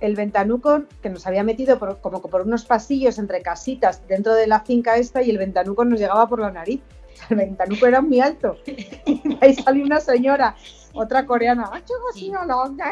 El 0.00 0.16
ventanuco 0.16 0.84
que 1.02 1.10
nos 1.10 1.26
había 1.26 1.42
metido 1.42 1.78
por, 1.78 2.00
como 2.00 2.22
por 2.22 2.40
unos 2.40 2.64
pasillos 2.64 3.18
entre 3.18 3.42
casitas 3.42 4.00
dentro 4.08 4.32
de 4.34 4.46
la 4.46 4.60
finca 4.60 4.96
esta 4.96 5.22
y 5.22 5.28
el 5.28 5.36
ventanuco 5.36 5.84
nos 5.84 6.00
llegaba 6.00 6.26
por 6.26 6.40
la 6.40 6.50
nariz. 6.50 6.80
El 7.30 7.36
ventanuco 7.36 7.86
era 7.86 8.00
muy 8.00 8.20
alto. 8.20 8.56
Y 8.66 9.38
ahí 9.40 9.54
salió 9.54 9.84
una 9.84 10.00
señora 10.00 10.56
otra 10.92 11.24
coreana, 11.24 11.70
¡Ah, 11.72 11.80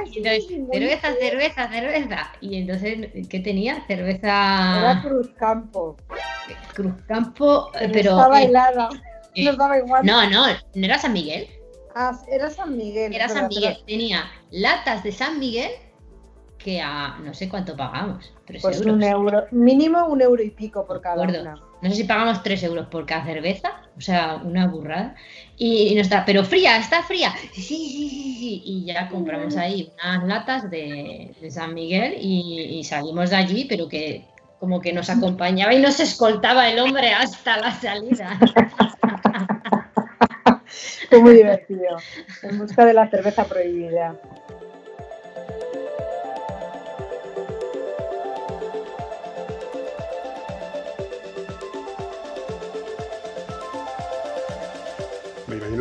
y 0.05 0.19
entonces, 0.19 0.47
cerveza, 0.71 1.15
cerveza, 1.15 1.69
cerveza. 1.69 2.33
Y 2.41 2.57
entonces, 2.59 3.09
¿qué 3.29 3.41
tenía? 3.41 3.85
Cerveza. 3.87 4.79
Era 4.79 5.03
Cruzcampo. 5.03 5.97
Cruzcampo, 6.75 7.71
pero. 7.93 8.11
Estaba 8.13 8.43
helada. 8.43 8.89
Eh, 9.35 9.45
no 9.45 9.51
estaba 9.51 9.79
igual. 9.79 10.07
No, 10.07 10.29
no, 10.31 10.47
¿no 10.47 10.85
era 10.85 10.99
San 10.99 11.13
Miguel? 11.13 11.49
Ah, 11.95 12.17
era 12.31 12.51
San 12.51 12.77
Miguel. 12.77 13.13
Era 13.13 13.29
San 13.29 13.49
Miguel. 13.49 13.79
Tenía 13.87 14.31
latas 14.51 15.03
de 15.03 15.13
San 15.13 15.39
Miguel 15.39 15.71
que 16.59 16.81
a 16.81 17.19
no 17.19 17.35
sé 17.35 17.49
cuánto 17.49 17.77
pagamos. 17.77 18.33
Pues 18.61 18.81
un 18.81 19.03
euro, 19.03 19.45
mínimo 19.51 20.07
un 20.07 20.21
euro 20.21 20.43
y 20.43 20.51
pico 20.51 20.87
por 20.87 21.01
cada 21.01 21.23
una. 21.23 21.61
No 21.81 21.91
sé 21.91 21.97
si 21.97 22.05
pagamos 22.05 22.43
tres 22.43 22.63
euros 22.65 22.89
por 22.89 23.07
cada 23.07 23.25
cerveza, 23.25 23.83
o 23.97 24.01
sea, 24.01 24.37
una 24.37 24.67
burrada. 24.67 25.15
Y, 25.57 25.95
no 25.95 26.01
está, 26.01 26.25
pero 26.25 26.45
fría, 26.45 26.77
está 26.79 27.03
fría. 27.03 27.33
Sí, 27.53 27.63
sí, 27.63 28.09
sí, 28.11 28.37
sí. 28.39 28.63
Y 28.65 28.85
ya 28.85 29.09
compramos 29.09 29.57
ahí 29.57 29.93
unas 30.03 30.25
latas 30.25 30.71
de, 30.71 31.35
San 31.51 31.75
Miguel 31.75 32.17
y, 32.21 32.83
salimos 32.85 33.31
de 33.31 33.37
allí, 33.37 33.67
pero 33.69 33.89
que 33.89 34.25
como 34.59 34.81
que 34.81 34.93
nos 34.93 35.09
acompañaba 35.09 35.73
y 35.73 35.79
nos 35.79 36.01
escoltaba 36.01 36.69
el 36.69 36.81
hombre 36.81 37.13
hasta 37.13 37.59
la 37.59 37.71
salida. 37.73 38.39
Fue 41.09 41.21
muy 41.21 41.35
divertido. 41.35 41.97
En 42.43 42.59
busca 42.59 42.85
de 42.85 42.93
la 42.93 43.09
cerveza 43.09 43.45
prohibida. 43.45 44.17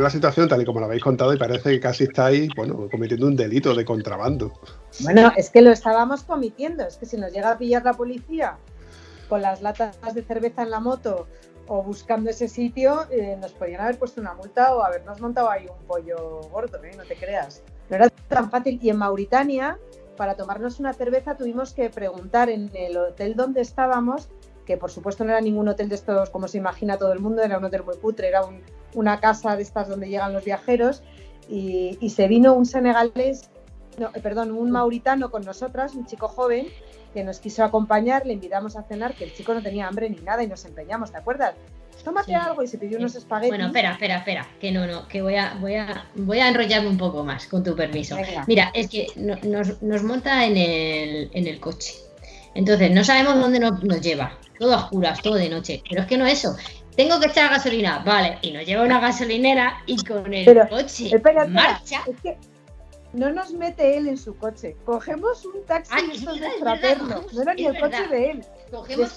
La 0.02 0.10
situación 0.10 0.48
tal 0.48 0.62
y 0.62 0.66
como 0.66 0.80
lo 0.80 0.86
habéis 0.86 1.04
contado 1.04 1.34
y 1.34 1.38
parece 1.38 1.72
que 1.72 1.80
casi 1.80 2.06
estáis, 2.06 2.50
bueno, 2.56 2.88
cometiendo 2.90 3.28
un 3.28 3.36
delito 3.36 3.74
de 3.74 3.86
contrabando. 3.86 4.54
Bueno, 5.02 5.32
es 5.36 5.50
que 5.50 5.62
lo 5.62 5.72
estábamos 5.72 6.24
cometiendo, 6.24 6.86
es 6.86 6.98
que 6.98 7.06
si 7.06 7.18
nos 7.18 7.32
llega 7.32 7.52
a 7.52 7.58
pillar 7.58 7.84
la 7.84 7.94
policía 7.94 8.58
con 9.30 9.42
las 9.42 9.62
latas 9.62 9.98
de 10.14 10.24
cerveza 10.24 10.64
en 10.64 10.72
la 10.72 10.80
moto 10.80 11.28
o 11.68 11.84
buscando 11.84 12.30
ese 12.30 12.48
sitio, 12.48 13.06
eh, 13.12 13.38
nos 13.40 13.52
podrían 13.52 13.82
haber 13.82 14.00
puesto 14.00 14.22
una 14.22 14.34
multa 14.34 14.74
o 14.76 14.82
habernos 14.84 15.20
montado 15.20 15.50
ahí 15.50 15.66
un 15.66 15.86
pollo 15.86 16.42
gordo, 16.50 16.82
¿eh? 16.84 16.92
no 16.96 17.04
te 17.04 17.16
creas. 17.16 17.62
No 17.90 17.98
era 17.98 18.10
tan 18.10 18.50
fácil. 18.50 18.80
Y 18.82 18.90
en 18.90 18.98
Mauritania, 18.98 19.78
para 20.16 20.36
tomarnos 20.36 20.80
una 20.80 20.94
cerveza, 20.94 21.36
tuvimos 21.36 21.74
que 21.74 21.90
preguntar 21.90 22.50
en 22.50 22.72
el 22.74 22.96
hotel 22.98 23.36
donde 23.36 23.62
estábamos 23.62 24.30
que 24.68 24.78
por 24.78 24.92
supuesto 24.92 25.24
no 25.24 25.32
era 25.32 25.40
ningún 25.40 25.70
hotel 25.70 25.88
de 25.88 25.96
estos 25.96 26.30
como 26.30 26.50
se 26.50 26.58
imagina 26.58 26.98
todo 26.98 27.14
el 27.14 27.20
mundo, 27.20 27.42
era 27.42 27.58
un 27.58 27.64
hotel 27.64 27.84
muy 27.84 27.96
putre, 27.96 28.28
era 28.28 28.42
una 28.98 29.20
casa 29.20 29.56
de 29.56 29.62
estas 29.62 29.88
donde 29.88 30.10
llegan 30.10 30.34
los 30.34 30.44
viajeros 30.44 31.04
y, 31.48 32.10
se 32.10 32.28
vino 32.28 32.54
un 32.56 32.66
senegalés, 32.66 33.50
no, 33.98 34.08
eh, 34.14 34.20
perdón, 34.22 34.52
un 34.52 34.72
mauritano 34.72 35.30
con 35.30 35.46
nosotras, 35.46 35.94
un 35.94 36.06
chico 36.08 36.28
joven 36.28 36.68
que 37.14 37.24
nos 37.24 37.40
quiso 37.40 37.64
acompañar, 37.64 38.26
le 38.26 38.34
invitamos 38.34 38.76
a 38.76 38.84
cenar, 38.84 39.14
que 39.14 39.26
el 39.26 39.34
chico 39.34 39.54
no 39.54 39.62
tenía 39.62 39.88
hambre 39.88 40.10
ni 40.10 40.18
nada 40.18 40.44
y 40.44 40.48
nos 40.48 40.66
empeñamos, 40.66 41.12
¿te 41.12 41.18
acuerdas? 41.18 41.54
Tómate 42.04 42.34
algo 42.36 42.64
y 42.64 42.68
se 42.68 42.78
pidió 42.78 42.98
unos 42.98 43.16
espaguetis. 43.16 43.52
Bueno, 43.52 43.68
espera, 43.68 43.92
espera, 43.92 44.18
espera, 44.18 44.48
que 44.60 44.72
no, 44.72 44.88
no, 44.88 45.08
que 45.08 45.22
voy 45.22 45.36
a, 45.36 45.56
voy 45.60 45.76
a, 45.76 46.08
voy 46.16 46.40
a 46.40 46.48
enrollarme 46.48 46.90
un 46.90 46.98
poco 46.98 47.24
más, 47.24 47.48
con 47.48 47.64
tu 47.64 47.76
permiso. 47.76 48.18
Mira, 48.48 48.72
es 48.74 48.90
que 48.90 49.08
nos, 49.16 49.82
nos 49.82 50.04
monta 50.04 50.46
en 50.46 50.58
el, 50.58 51.30
en 51.34 51.48
el 51.48 51.60
coche. 51.60 51.94
Entonces, 52.56 52.92
no 52.92 53.04
sabemos 53.04 53.40
dónde 53.40 53.60
nos, 53.60 53.84
nos 53.84 54.02
lleva 54.02 54.38
todo 54.58 54.74
a 54.74 54.78
oscuras, 54.78 55.22
todo 55.22 55.36
de 55.36 55.50
noche. 55.50 55.84
Pero 55.88 56.02
es 56.02 56.08
que 56.08 56.18
no 56.18 56.26
es 56.26 56.40
eso. 56.40 56.56
Tengo 56.98 57.20
que 57.20 57.28
echar 57.28 57.52
gasolina, 57.52 58.00
vale, 58.00 58.40
y 58.42 58.52
nos 58.52 58.66
lleva 58.66 58.84
una 58.84 59.00
gasolinera 59.00 59.84
y 59.86 60.04
con 60.04 60.34
el 60.34 60.68
coche 60.68 61.12
marcha. 61.48 62.02
Es 62.08 62.20
que 62.22 62.38
no 63.14 63.30
nos 63.30 63.54
mete 63.54 63.98
él 63.98 64.08
en 64.08 64.18
su 64.18 64.36
coche. 64.36 64.76
Cogemos 64.84 65.46
un 65.46 65.64
taxi 65.66 65.94
Ay, 65.94 66.10
es 66.12 66.24
extraterno. 66.24 67.24
No 67.32 67.42
era 67.44 67.54
ni 67.54 67.66
el 67.66 67.80
coche 67.80 68.08
de 68.08 68.32
él. 68.32 68.46
Cogemos, 68.72 69.16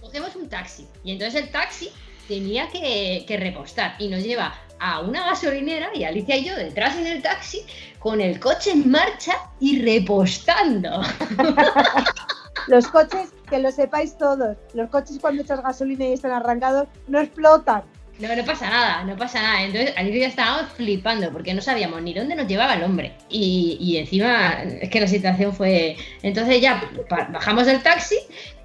cogemos 0.00 0.34
un 0.34 0.48
taxi. 0.48 0.88
Y 1.04 1.12
entonces 1.12 1.42
el 1.42 1.50
taxi 1.52 1.90
tenía 2.26 2.68
que, 2.68 3.24
que, 3.26 3.36
repostar. 3.36 3.94
Y 4.00 4.08
nos 4.08 4.24
lleva 4.24 4.52
a 4.80 5.00
una 5.00 5.26
gasolinera 5.26 5.90
y 5.94 6.02
Alicia 6.02 6.36
y 6.36 6.44
yo 6.44 6.56
detrás 6.56 6.96
en 6.96 7.06
el 7.06 7.22
taxi 7.22 7.64
con 8.00 8.20
el 8.20 8.40
coche 8.40 8.72
en 8.72 8.90
marcha 8.90 9.34
y 9.60 9.80
repostando. 9.80 10.90
Los 12.68 12.88
coches, 12.88 13.32
que 13.48 13.58
lo 13.58 13.70
sepáis 13.70 14.16
todos, 14.16 14.56
los 14.72 14.90
coches 14.90 15.18
cuando 15.20 15.42
echas 15.42 15.62
gasolina 15.62 16.06
y 16.06 16.12
están 16.12 16.32
arrancados 16.32 16.88
no 17.08 17.20
explotan. 17.20 17.82
No, 18.18 18.34
no 18.34 18.44
pasa 18.44 18.70
nada, 18.70 19.04
no 19.04 19.16
pasa 19.16 19.42
nada. 19.42 19.62
Entonces, 19.62 19.92
Alicia 19.96 20.20
ya 20.20 20.28
estábamos 20.28 20.72
flipando 20.72 21.32
porque 21.32 21.52
no 21.52 21.60
sabíamos 21.60 22.00
ni 22.00 22.14
dónde 22.14 22.36
nos 22.36 22.46
llevaba 22.46 22.74
el 22.74 22.84
hombre. 22.84 23.12
Y, 23.28 23.96
encima, 23.96 24.62
es 24.62 24.88
que 24.88 25.00
la 25.00 25.08
situación 25.08 25.52
fue. 25.52 25.96
Entonces, 26.22 26.60
ya 26.60 26.80
bajamos 27.32 27.66
del 27.66 27.82
taxi 27.82 28.16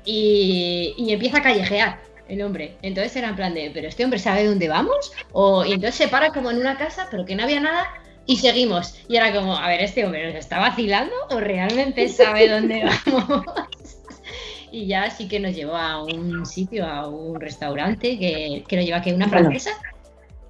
y, 0.05 0.93
y 0.97 1.13
empieza 1.13 1.39
a 1.39 1.41
callejear 1.41 1.99
el 2.29 2.41
hombre. 2.41 2.77
Entonces 2.81 3.15
era 3.15 3.29
en 3.29 3.35
plan 3.35 3.53
de, 3.53 3.71
¿pero 3.73 3.87
este 3.87 4.05
hombre 4.05 4.19
sabe 4.19 4.45
dónde 4.45 4.69
vamos? 4.69 5.11
O, 5.31 5.65
y 5.65 5.73
entonces 5.73 5.95
se 5.95 6.07
para 6.07 6.29
como 6.29 6.51
en 6.51 6.57
una 6.57 6.77
casa, 6.77 7.07
pero 7.11 7.25
que 7.25 7.35
no 7.35 7.43
había 7.43 7.59
nada 7.59 7.87
y 8.25 8.37
seguimos. 8.37 8.95
Y 9.09 9.17
era 9.17 9.33
como, 9.33 9.57
a 9.57 9.67
ver, 9.67 9.81
¿este 9.81 10.05
hombre 10.05 10.27
nos 10.27 10.35
está 10.35 10.59
vacilando 10.59 11.13
o 11.31 11.39
realmente 11.39 12.07
sabe 12.07 12.47
dónde 12.47 12.83
vamos? 13.05 13.45
Y 14.71 14.87
ya 14.87 15.09
sí 15.09 15.27
que 15.27 15.39
nos 15.39 15.55
llevó 15.55 15.75
a 15.75 16.03
un 16.03 16.45
sitio, 16.45 16.85
a 16.85 17.07
un 17.07 17.39
restaurante 17.39 18.17
que, 18.17 18.63
que 18.67 18.75
nos 18.75 18.85
lleva 18.85 19.01
que 19.01 19.13
una 19.13 19.29
francesa. 19.29 19.71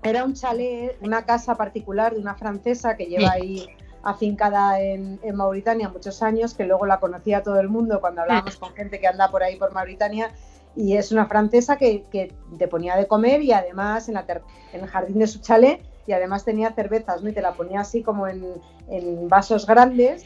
era 0.03 0.24
un 0.24 0.34
chalet, 0.34 0.97
una 1.01 1.26
casa 1.26 1.55
particular 1.55 2.13
de 2.13 2.20
una 2.20 2.36
francesa 2.36 2.95
que 2.95 3.05
lleva 3.05 3.32
ahí 3.32 3.67
afincada 4.03 4.80
en, 4.80 5.20
en, 5.24 5.36
Mauritania 5.36 5.89
muchos 5.89 6.24
años, 6.24 6.53
que 6.53 6.65
luego 6.65 6.86
la 6.86 6.99
conocía 6.99 7.43
todo 7.43 7.59
el 7.59 7.70
mundo 7.70 7.99
cuando 7.99 8.22
hablábamos 8.22 8.55
con 8.55 8.74
gente 8.74 8.99
que 8.99 9.07
anda 9.07 9.30
por 9.30 9.43
ahí 9.43 9.57
por 9.57 9.74
Mauritania. 9.74 10.32
Y 10.76 10.95
es 10.95 11.11
una 11.11 11.26
francesa 11.26 11.78
que, 11.78 12.03
que 12.11 12.32
te 12.57 12.67
ponía 12.67 12.95
de 12.95 13.07
comer 13.07 13.41
y 13.41 13.51
además 13.51 14.07
en, 14.07 14.13
la 14.13 14.26
en 14.72 14.82
el 14.82 14.88
jardín 14.88 15.20
de 15.20 15.28
su 15.28 15.39
chalet 15.39 15.82
y 16.09 16.13
además 16.13 16.43
tenía 16.43 16.72
cervezas, 16.72 17.22
¿no? 17.22 17.30
Y 17.30 17.34
te 17.34 17.41
la 17.41 17.53
ponía 17.53 17.82
así 17.82 18.01
como 18.01 18.28
en, 18.28 18.43
vasos 19.28 19.67
grandes. 19.67 20.26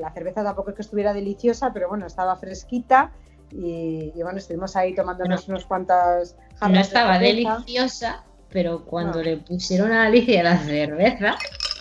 La 0.00 0.12
cerveza 0.12 0.42
tampoco 0.42 0.70
es 0.70 0.76
que 0.76 0.82
estuviera 0.82 1.12
deliciosa, 1.12 1.72
pero 1.72 1.88
bueno, 1.88 2.06
estaba 2.06 2.34
fresquita 2.36 3.12
y, 3.52 4.12
bueno, 4.22 4.38
estuvimos 4.38 4.76
ahí 4.76 4.94
tomándonos 4.94 5.48
unos 5.48 5.64
cuantas 5.64 6.36
No 6.60 6.80
estaba 6.80 7.18
deliciosa, 7.18 8.24
pero 8.50 8.84
cuando 8.84 9.22
le 9.22 9.38
pusieron 9.38 9.92
a 9.92 10.06
Alicia 10.06 10.42
la 10.42 10.58
cerveza, 10.58 11.36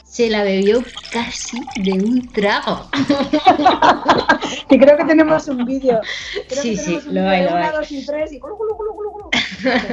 se 0.09 0.29
la 0.29 0.43
bebió 0.43 0.83
casi 1.11 1.59
de 1.83 1.91
un 1.93 2.27
trago. 2.31 2.89
y 4.69 4.79
creo 4.79 4.97
que 4.97 5.05
tenemos 5.05 5.47
un 5.47 5.65
vídeo. 5.65 6.01
Sí, 6.49 6.75
sí, 6.75 6.99
lo 7.11 7.29
hay, 7.29 7.43
lo 7.43 7.55
hay. 7.55 7.71
dos 7.71 7.91
y 7.91 8.05
tres 8.05 8.31
y 8.33 8.41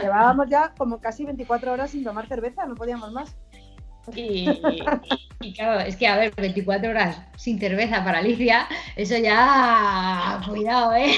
llevábamos 0.00 0.48
ya 0.48 0.72
como 0.78 0.98
casi 1.00 1.26
24 1.26 1.72
horas 1.72 1.90
sin 1.90 2.02
tomar 2.02 2.26
cerveza, 2.28 2.64
no 2.64 2.74
podíamos 2.74 3.12
más. 3.12 3.36
Y, 4.14 5.54
claro, 5.54 5.80
es 5.80 5.96
que 5.96 6.06
a 6.06 6.16
ver, 6.16 6.34
24 6.36 6.90
horas 6.90 7.20
sin 7.36 7.58
cerveza 7.58 8.04
para 8.04 8.18
Alicia, 8.18 8.66
eso 8.94 9.16
ya. 9.16 10.40
Cuidado, 10.46 10.94
¿eh? 10.94 11.12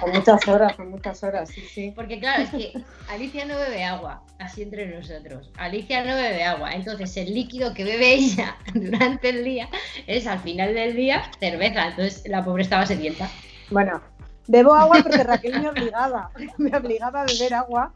Con 0.00 0.12
muchas 0.12 0.48
horas, 0.48 0.76
con 0.76 0.90
muchas 0.90 1.22
horas, 1.22 1.48
sí, 1.48 1.62
sí. 1.62 1.92
Porque 1.94 2.18
claro, 2.18 2.42
es 2.42 2.50
que 2.50 2.72
Alicia 3.08 3.44
no 3.44 3.56
bebe 3.56 3.84
agua, 3.84 4.22
así 4.38 4.62
entre 4.62 4.86
nosotros. 4.86 5.50
Alicia 5.56 6.04
no 6.04 6.14
bebe 6.14 6.44
agua, 6.44 6.72
entonces 6.72 7.16
el 7.16 7.34
líquido 7.34 7.74
que 7.74 7.84
bebe 7.84 8.14
ella 8.14 8.56
durante 8.74 9.30
el 9.30 9.44
día 9.44 9.68
es 10.06 10.26
al 10.26 10.40
final 10.40 10.74
del 10.74 10.96
día 10.96 11.30
cerveza. 11.38 11.88
Entonces 11.88 12.22
la 12.26 12.44
pobre 12.44 12.62
estaba 12.62 12.86
sedienta. 12.86 13.30
Bueno, 13.70 14.00
bebo 14.48 14.74
agua 14.74 14.98
porque 15.02 15.22
Raquel 15.22 15.60
me 15.60 15.68
obligaba, 15.68 16.30
me 16.58 16.76
obligaba 16.76 17.22
a 17.22 17.26
beber 17.26 17.54
agua. 17.54 17.92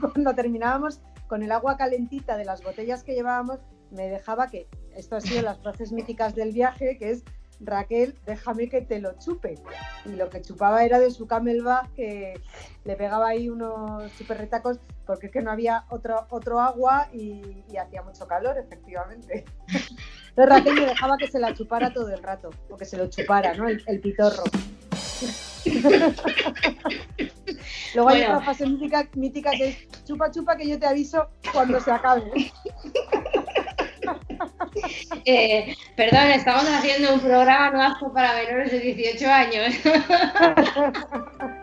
Cuando 0.00 0.34
terminábamos 0.34 1.00
con 1.28 1.42
el 1.42 1.52
agua 1.52 1.76
calentita 1.76 2.36
de 2.36 2.44
las 2.44 2.62
botellas 2.64 3.04
que 3.04 3.14
llevábamos, 3.14 3.60
me 3.90 4.08
dejaba 4.08 4.48
que, 4.48 4.66
esto 4.96 5.16
ha 5.16 5.20
sido 5.20 5.42
las 5.42 5.60
frases 5.60 5.92
míticas 5.92 6.34
del 6.34 6.52
viaje, 6.52 6.98
que 6.98 7.10
es, 7.10 7.22
Raquel, 7.60 8.16
déjame 8.24 8.68
que 8.68 8.82
te 8.82 9.00
lo 9.00 9.18
chupe. 9.18 9.56
Y 10.04 10.10
lo 10.10 10.30
que 10.30 10.42
chupaba 10.42 10.84
era 10.84 10.98
de 11.00 11.10
su 11.10 11.26
camelback, 11.26 11.92
que 11.94 12.40
le 12.84 12.96
pegaba 12.96 13.28
ahí 13.28 13.48
unos 13.48 14.10
super 14.12 14.38
retacos, 14.38 14.78
porque 15.06 15.26
es 15.26 15.32
que 15.32 15.42
no 15.42 15.50
había 15.50 15.84
otro, 15.90 16.26
otro 16.30 16.60
agua 16.60 17.08
y, 17.12 17.64
hacía 17.76 18.02
mucho 18.02 18.26
calor, 18.26 18.56
efectivamente. 18.58 19.44
Entonces 19.66 20.48
Raquel 20.48 20.74
me 20.74 20.86
dejaba 20.86 21.16
que 21.16 21.26
se 21.26 21.40
la 21.40 21.52
chupara 21.54 21.92
todo 21.92 22.08
el 22.08 22.22
rato, 22.22 22.50
o 22.70 22.76
que 22.76 22.84
se 22.84 22.96
lo 22.96 23.08
chupara, 23.08 23.54
¿no? 23.54 23.68
el 23.68 24.00
pitorro. 24.00 24.44
Luego 27.94 28.10
hay 28.10 28.22
otra 28.22 28.40
fase 28.40 28.66
mítica, 28.66 29.08
mítica 29.14 29.50
que 29.50 29.68
es 29.68 30.04
chupa 30.06 30.30
chupa 30.30 30.56
que 30.56 30.68
yo 30.68 30.78
te 30.78 30.86
aviso 30.86 31.28
cuando 31.52 31.80
se 31.80 31.90
acabe. 31.90 32.22
Eh, 35.24 35.74
perdón, 35.96 36.30
estamos 36.30 36.64
haciendo 36.64 37.12
un 37.12 37.20
programa 37.20 37.70
no 37.70 37.82
apto 37.82 38.12
para 38.12 38.32
menores 38.34 38.70
de 38.70 38.80
18 38.80 39.30
años. 39.30 39.74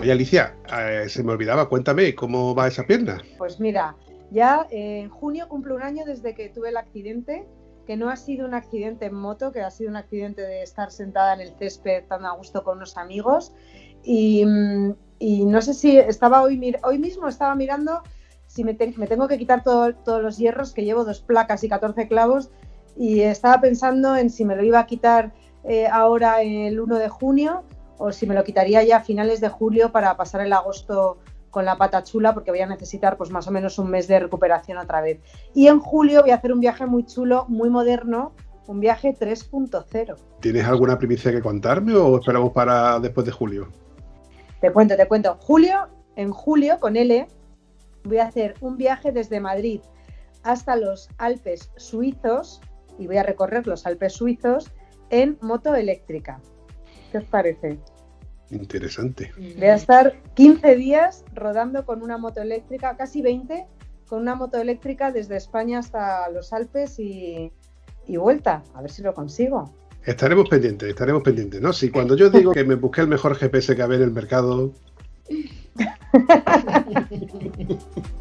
Oye, 0.00 0.12
Alicia, 0.12 0.54
eh, 0.78 1.08
se 1.08 1.22
me 1.24 1.32
olvidaba, 1.32 1.68
cuéntame, 1.68 2.14
¿cómo 2.14 2.54
va 2.54 2.68
esa 2.68 2.84
pierna? 2.84 3.20
Pues 3.36 3.58
mira, 3.58 3.96
ya 4.30 4.66
eh, 4.70 5.00
en 5.00 5.08
junio 5.08 5.48
cumplo 5.48 5.74
un 5.74 5.82
año 5.82 6.04
desde 6.04 6.34
que 6.34 6.48
tuve 6.50 6.68
el 6.68 6.76
accidente, 6.76 7.46
que 7.86 7.96
no 7.96 8.08
ha 8.10 8.16
sido 8.16 8.46
un 8.46 8.54
accidente 8.54 9.06
en 9.06 9.14
moto, 9.14 9.50
que 9.50 9.60
ha 9.62 9.70
sido 9.70 9.90
un 9.90 9.96
accidente 9.96 10.42
de 10.42 10.62
estar 10.62 10.92
sentada 10.92 11.34
en 11.34 11.40
el 11.40 11.52
césped 11.58 12.04
tan 12.06 12.24
a 12.26 12.32
gusto 12.32 12.62
con 12.62 12.76
unos 12.76 12.96
amigos. 12.96 13.52
Y, 14.04 14.44
mm, 14.46 14.94
no 15.50 15.60
sé 15.62 15.74
si 15.74 15.98
estaba 15.98 16.42
hoy, 16.42 16.76
hoy 16.84 16.98
mismo 16.98 17.26
estaba 17.26 17.54
mirando 17.56 18.02
si 18.46 18.62
me 18.64 18.74
tengo 18.74 19.26
que 19.28 19.36
quitar 19.36 19.62
todo- 19.62 19.94
todos 19.94 20.22
los 20.22 20.38
hierros, 20.38 20.72
que 20.72 20.84
llevo 20.84 21.04
dos 21.04 21.20
placas 21.20 21.64
y 21.64 21.68
14 21.68 22.08
clavos, 22.08 22.50
y 22.96 23.20
estaba 23.20 23.60
pensando 23.60 24.16
en 24.16 24.30
si 24.30 24.44
me 24.44 24.56
lo 24.56 24.62
iba 24.64 24.78
a 24.78 24.86
quitar 24.86 25.32
eh, 25.64 25.86
ahora 25.86 26.40
el 26.42 26.80
1 26.80 26.98
de 26.98 27.08
junio 27.08 27.64
o 27.98 28.12
si 28.12 28.26
me 28.26 28.34
lo 28.34 28.44
quitaría 28.44 28.82
ya 28.82 28.98
a 28.98 29.00
finales 29.00 29.40
de 29.40 29.48
julio 29.48 29.92
para 29.92 30.16
pasar 30.16 30.40
el 30.40 30.52
agosto 30.52 31.18
con 31.50 31.64
la 31.64 31.76
pata 31.76 32.02
chula 32.02 32.34
porque 32.34 32.50
voy 32.50 32.60
a 32.60 32.66
necesitar 32.66 33.16
pues 33.16 33.30
más 33.30 33.48
o 33.48 33.50
menos 33.50 33.78
un 33.78 33.90
mes 33.90 34.06
de 34.08 34.20
recuperación 34.20 34.78
otra 34.78 35.00
vez. 35.00 35.20
Y 35.54 35.66
en 35.66 35.80
julio 35.80 36.22
voy 36.22 36.30
a 36.30 36.36
hacer 36.36 36.52
un 36.52 36.60
viaje 36.60 36.86
muy 36.86 37.04
chulo, 37.04 37.46
muy 37.48 37.70
moderno, 37.70 38.32
un 38.66 38.80
viaje 38.80 39.16
3.0. 39.18 40.16
¿Tienes 40.40 40.64
alguna 40.66 40.98
primicia 40.98 41.32
que 41.32 41.40
contarme 41.40 41.94
o 41.94 42.18
esperamos 42.18 42.52
para 42.52 43.00
después 43.00 43.26
de 43.26 43.32
julio? 43.32 43.68
Te 44.60 44.72
cuento, 44.72 44.96
te 44.96 45.06
cuento. 45.08 45.38
Julio, 45.40 45.88
en 46.16 46.30
julio 46.32 46.78
con 46.80 46.96
L 46.96 47.26
voy 48.04 48.18
a 48.18 48.26
hacer 48.26 48.54
un 48.60 48.76
viaje 48.76 49.12
desde 49.12 49.40
Madrid 49.40 49.80
hasta 50.42 50.76
los 50.76 51.08
Alpes 51.18 51.70
suizos 51.76 52.60
y 52.98 53.06
voy 53.06 53.16
a 53.16 53.22
recorrer 53.22 53.66
los 53.66 53.86
Alpes 53.86 54.14
suizos 54.14 54.70
en 55.10 55.38
moto 55.40 55.74
eléctrica. 55.74 56.40
¿Qué 57.10 57.18
os 57.18 57.24
parece? 57.24 57.78
Interesante. 58.50 59.32
Voy 59.36 59.66
a 59.66 59.74
estar 59.74 60.14
15 60.34 60.76
días 60.76 61.24
rodando 61.34 61.84
con 61.84 62.02
una 62.02 62.18
moto 62.18 62.40
eléctrica, 62.40 62.96
casi 62.96 63.20
20, 63.20 63.66
con 64.08 64.22
una 64.22 64.34
moto 64.34 64.58
eléctrica 64.58 65.12
desde 65.12 65.36
España 65.36 65.80
hasta 65.80 66.30
los 66.30 66.52
Alpes 66.52 66.98
y, 66.98 67.52
y 68.06 68.16
vuelta. 68.16 68.62
A 68.74 68.82
ver 68.82 68.90
si 68.90 69.02
lo 69.02 69.14
consigo. 69.14 69.72
Estaremos 70.04 70.48
pendientes, 70.48 70.88
estaremos 70.88 71.22
pendientes, 71.22 71.60
¿no? 71.60 71.72
Si 71.72 71.90
cuando 71.90 72.16
yo 72.16 72.30
digo 72.30 72.52
que 72.52 72.64
me 72.64 72.76
busqué 72.76 73.02
el 73.02 73.08
mejor 73.08 73.34
GPS 73.34 73.76
que 73.76 73.82
había 73.82 73.98
en 73.98 74.04
el 74.04 74.12
mercado, 74.12 74.72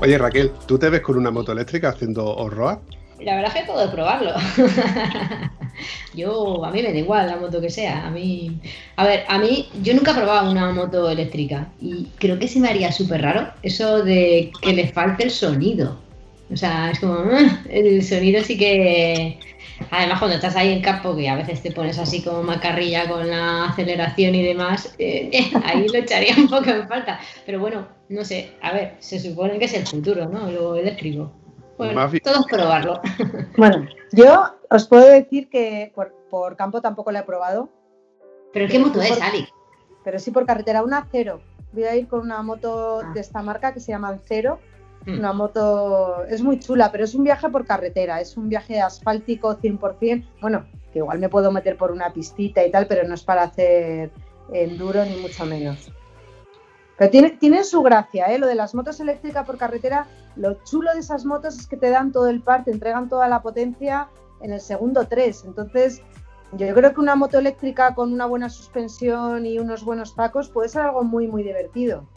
Oye 0.00 0.16
Raquel, 0.16 0.52
¿tú 0.66 0.78
te 0.78 0.88
ves 0.90 1.00
con 1.00 1.16
una 1.18 1.32
moto 1.32 1.50
eléctrica 1.50 1.88
haciendo 1.88 2.24
off-road? 2.24 2.78
La 3.20 3.34
verdad 3.34 3.52
es 3.52 3.62
que 3.62 3.66
puedo 3.72 3.90
probarlo. 3.90 4.32
yo, 6.14 6.64
a 6.64 6.70
mí 6.70 6.82
me 6.82 6.92
da 6.92 6.98
igual 6.98 7.26
la 7.26 7.36
moto 7.36 7.60
que 7.60 7.68
sea. 7.68 8.06
A 8.06 8.10
mí, 8.10 8.60
a 8.94 9.04
ver, 9.04 9.24
a 9.28 9.38
mí, 9.38 9.68
yo 9.82 9.94
nunca 9.94 10.12
he 10.12 10.14
probado 10.14 10.52
una 10.52 10.70
moto 10.70 11.10
eléctrica 11.10 11.66
y 11.80 12.06
creo 12.20 12.38
que 12.38 12.46
se 12.46 12.60
me 12.60 12.68
haría 12.68 12.92
súper 12.92 13.22
raro 13.22 13.48
eso 13.64 14.04
de 14.04 14.52
que 14.62 14.72
le 14.72 14.86
falte 14.86 15.24
el 15.24 15.32
sonido. 15.32 15.98
O 16.52 16.56
sea, 16.56 16.92
es 16.92 17.00
como, 17.00 17.14
"Ah", 17.14 17.60
el 17.68 18.02
sonido 18.04 18.42
sí 18.44 18.56
que... 18.56 19.40
Además, 19.90 20.20
cuando 20.20 20.36
estás 20.36 20.54
ahí 20.54 20.72
en 20.72 20.80
campo, 20.80 21.16
que 21.16 21.28
a 21.28 21.34
veces 21.34 21.60
te 21.60 21.72
pones 21.72 21.98
así 21.98 22.22
como 22.22 22.44
macarrilla 22.44 23.08
con 23.08 23.28
la 23.28 23.64
aceleración 23.66 24.34
y 24.36 24.44
demás, 24.44 24.94
eh, 24.98 25.30
ahí 25.64 25.88
lo 25.88 25.98
echaría 25.98 26.36
un 26.36 26.48
poco 26.48 26.70
en 26.70 26.86
falta. 26.86 27.18
Pero 27.44 27.58
bueno, 27.58 27.97
no 28.08 28.24
sé, 28.24 28.52
a 28.62 28.72
ver, 28.72 28.96
se 29.00 29.18
supone 29.20 29.58
que 29.58 29.66
es 29.66 29.74
el 29.74 29.86
futuro, 29.86 30.26
¿no? 30.28 30.50
Lo 30.50 30.76
eléctrico. 30.76 31.32
Bueno, 31.76 32.10
todos 32.22 32.46
probarlo. 32.50 33.00
Bueno, 33.56 33.86
yo 34.12 34.44
os 34.70 34.86
puedo 34.86 35.06
decir 35.08 35.48
que 35.48 35.92
por, 35.94 36.12
por 36.30 36.56
campo 36.56 36.80
tampoco 36.80 37.12
la 37.12 37.20
he 37.20 37.24
probado, 37.24 37.68
¿Pero 38.52 38.66
qué 38.68 38.78
moto 38.78 39.00
es, 39.02 39.20
Ali? 39.20 39.46
pero 40.04 40.18
sí 40.18 40.30
por 40.30 40.46
carretera, 40.46 40.82
una 40.82 41.06
cero. 41.12 41.40
Voy 41.72 41.84
a 41.84 41.94
ir 41.94 42.08
con 42.08 42.20
una 42.20 42.42
moto 42.42 43.00
Ah. 43.04 43.12
de 43.14 43.20
esta 43.20 43.42
marca 43.42 43.74
que 43.74 43.80
se 43.80 43.92
llama 43.92 44.18
Cero. 44.24 44.58
Hmm. 45.06 45.18
Una 45.18 45.32
moto 45.34 46.24
es 46.24 46.42
muy 46.42 46.58
chula, 46.58 46.90
pero 46.90 47.04
es 47.04 47.14
un 47.14 47.24
viaje 47.24 47.48
por 47.50 47.66
carretera, 47.66 48.20
es 48.20 48.36
un 48.36 48.48
viaje 48.48 48.80
asfáltico 48.80 49.54
100%. 49.60 50.26
Bueno, 50.40 50.66
que 50.92 51.00
igual 51.00 51.18
me 51.18 51.28
puedo 51.28 51.52
meter 51.52 51.76
por 51.76 51.92
una 51.92 52.10
pistita 52.12 52.64
y 52.64 52.70
tal, 52.70 52.86
pero 52.86 53.06
no 53.06 53.14
es 53.14 53.22
para 53.22 53.42
hacer 53.42 54.10
enduro 54.52 55.04
ni 55.04 55.16
mucho 55.16 55.44
menos. 55.44 55.92
Pero 56.98 57.10
tiene, 57.10 57.30
tiene 57.30 57.62
su 57.62 57.80
gracia, 57.82 58.26
¿eh? 58.26 58.38
Lo 58.38 58.48
de 58.48 58.56
las 58.56 58.74
motos 58.74 58.98
eléctricas 58.98 59.46
por 59.46 59.56
carretera, 59.56 60.08
lo 60.34 60.54
chulo 60.64 60.92
de 60.92 61.00
esas 61.00 61.24
motos 61.24 61.56
es 61.58 61.66
que 61.66 61.76
te 61.76 61.90
dan 61.90 62.10
todo 62.10 62.28
el 62.28 62.42
par, 62.42 62.64
te 62.64 62.72
entregan 62.72 63.08
toda 63.08 63.28
la 63.28 63.40
potencia 63.40 64.08
en 64.40 64.52
el 64.52 64.60
segundo 64.60 65.06
3. 65.06 65.44
Entonces, 65.44 66.02
yo 66.52 66.74
creo 66.74 66.94
que 66.94 67.00
una 67.00 67.14
moto 67.14 67.38
eléctrica 67.38 67.94
con 67.94 68.12
una 68.12 68.26
buena 68.26 68.48
suspensión 68.48 69.46
y 69.46 69.58
unos 69.58 69.84
buenos 69.84 70.16
tacos 70.16 70.48
puede 70.48 70.68
ser 70.68 70.82
algo 70.82 71.04
muy, 71.04 71.28
muy 71.28 71.44
divertido. 71.44 72.08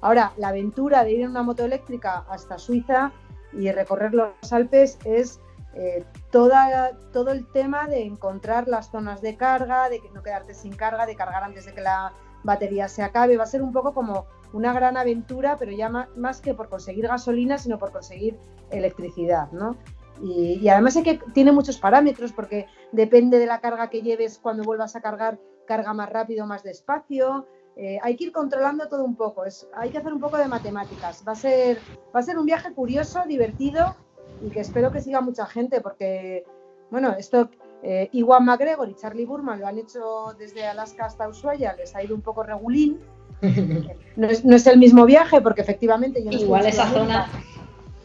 Ahora, 0.00 0.32
la 0.38 0.48
aventura 0.48 1.04
de 1.04 1.12
ir 1.12 1.20
en 1.20 1.30
una 1.30 1.42
moto 1.42 1.64
eléctrica 1.64 2.24
hasta 2.30 2.58
Suiza 2.58 3.12
y 3.52 3.70
recorrer 3.70 4.14
los 4.14 4.52
Alpes 4.52 4.98
es 5.04 5.40
eh, 5.74 6.04
todo 6.30 7.30
el 7.30 7.46
tema 7.52 7.86
de 7.88 8.04
encontrar 8.04 8.68
las 8.68 8.90
zonas 8.90 9.20
de 9.20 9.36
carga, 9.36 9.90
de 9.90 10.00
no 10.14 10.22
quedarte 10.22 10.54
sin 10.54 10.74
carga, 10.74 11.04
de 11.04 11.16
cargar 11.16 11.44
antes 11.44 11.66
de 11.66 11.74
que 11.74 11.82
la 11.82 12.12
batería 12.42 12.88
se 12.88 13.02
acabe. 13.02 13.36
Va 13.36 13.44
a 13.44 13.46
ser 13.46 13.62
un 13.62 13.72
poco 13.72 13.94
como 13.94 14.26
una 14.52 14.72
gran 14.72 14.96
aventura, 14.96 15.56
pero 15.58 15.72
ya 15.72 15.88
ma- 15.88 16.08
más 16.16 16.40
que 16.40 16.54
por 16.54 16.68
conseguir 16.68 17.06
gasolina, 17.06 17.58
sino 17.58 17.78
por 17.78 17.92
conseguir 17.92 18.38
electricidad, 18.70 19.50
¿no? 19.52 19.76
Y, 20.22 20.68
además 20.68 20.96
es 20.96 21.04
que 21.04 21.20
tiene 21.32 21.50
muchos 21.52 21.78
parámetros 21.78 22.32
porque 22.32 22.66
depende 22.92 23.38
de 23.38 23.46
la 23.46 23.60
carga 23.60 23.88
que 23.88 24.02
lleves 24.02 24.38
cuando 24.38 24.64
vuelvas 24.64 24.94
a 24.94 25.00
cargar, 25.00 25.38
carga 25.66 25.94
más 25.94 26.10
rápido 26.10 26.46
más 26.46 26.62
despacio. 26.62 27.46
Eh, 27.76 27.98
hay 28.02 28.16
que 28.16 28.24
ir 28.24 28.32
controlando 28.32 28.88
todo 28.88 29.04
un 29.04 29.16
poco, 29.16 29.44
es, 29.44 29.66
hay 29.74 29.90
que 29.90 29.98
hacer 29.98 30.12
un 30.12 30.20
poco 30.20 30.36
de 30.36 30.48
matemáticas. 30.48 31.24
Va 31.26 31.32
a 31.32 31.36
ser, 31.36 31.80
va 32.14 32.20
a 32.20 32.22
ser 32.22 32.38
un 32.38 32.44
viaje 32.44 32.74
curioso, 32.74 33.22
divertido 33.26 33.94
y 34.42 34.50
que 34.50 34.60
espero 34.60 34.90
que 34.90 35.00
siga 35.00 35.20
mucha 35.20 35.46
gente 35.46 35.80
porque, 35.80 36.44
bueno, 36.90 37.12
esto 37.16 37.48
eh, 37.82 38.08
Iwan 38.12 38.44
McGregor 38.44 38.88
y 38.88 38.94
Charlie 38.94 39.24
Burman 39.26 39.60
lo 39.60 39.66
han 39.66 39.78
hecho 39.78 40.34
desde 40.38 40.66
Alaska 40.66 41.06
hasta 41.06 41.28
Ushuaia, 41.28 41.74
les 41.74 41.94
ha 41.96 42.02
ido 42.02 42.14
un 42.14 42.22
poco 42.22 42.42
regulín. 42.42 43.00
No 44.16 44.26
es, 44.28 44.44
no 44.44 44.54
es 44.56 44.66
el 44.66 44.78
mismo 44.78 45.06
viaje 45.06 45.40
porque 45.40 45.62
efectivamente 45.62 46.22
yo 46.22 46.30
no 46.30 46.36
Igual 46.36 46.66
esa 46.66 46.86
zona. 46.90 47.26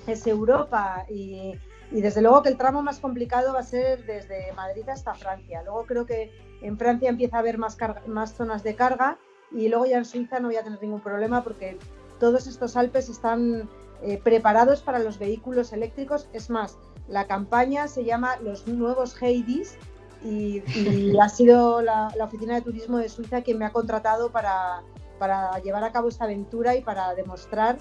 es 0.08 0.26
Europa 0.28 1.06
y, 1.10 1.54
y 1.92 2.02
desde 2.02 2.22
luego 2.22 2.42
que 2.44 2.50
el 2.50 2.58
tramo 2.58 2.82
más 2.84 3.00
complicado 3.00 3.54
va 3.54 3.60
a 3.60 3.64
ser 3.64 4.06
desde 4.06 4.54
Madrid 4.54 4.88
hasta 4.88 5.14
Francia. 5.14 5.62
Luego 5.64 5.86
creo 5.86 6.06
que 6.06 6.32
en 6.62 6.78
Francia 6.78 7.10
empieza 7.10 7.36
a 7.38 7.40
haber 7.40 7.58
más, 7.58 7.76
carga- 7.78 8.06
más 8.08 8.34
zonas 8.34 8.64
de 8.64 8.76
carga 8.76 9.18
y 9.52 9.68
luego 9.68 9.86
ya 9.88 9.98
en 9.98 10.06
Suiza 10.06 10.40
no 10.40 10.48
voy 10.48 10.56
a 10.58 10.64
tener 10.64 10.82
ningún 10.82 11.02
problema 11.02 11.44
porque 11.44 11.78
todos 12.20 12.48
estos 12.48 12.78
Alpes 12.78 13.10
están 13.10 13.68
eh, 14.04 14.18
preparados 14.24 14.82
para 14.84 15.00
los 15.00 15.20
vehículos 15.20 15.74
eléctricos. 15.74 16.30
Es 16.32 16.50
más, 16.50 16.78
la 17.08 17.28
campaña 17.28 17.88
se 17.88 18.04
llama 18.04 18.38
Los 18.38 18.68
Nuevos 18.68 19.22
Heidis 19.22 19.78
y, 20.24 20.64
y 20.76 21.18
ha 21.22 21.30
sido 21.30 21.82
la, 21.82 22.12
la 22.16 22.26
Oficina 22.26 22.56
de 22.56 22.62
Turismo 22.62 22.98
de 22.98 23.10
Suiza 23.10 23.42
quien 23.42 23.60
me 23.60 23.66
ha 23.66 23.72
contratado 23.72 24.32
para, 24.32 24.82
para 25.20 25.60
llevar 25.60 25.84
a 25.84 25.92
cabo 25.92 26.10
esta 26.10 26.26
aventura 26.26 26.76
y 26.76 26.82
para 26.82 27.14
demostrar 27.16 27.78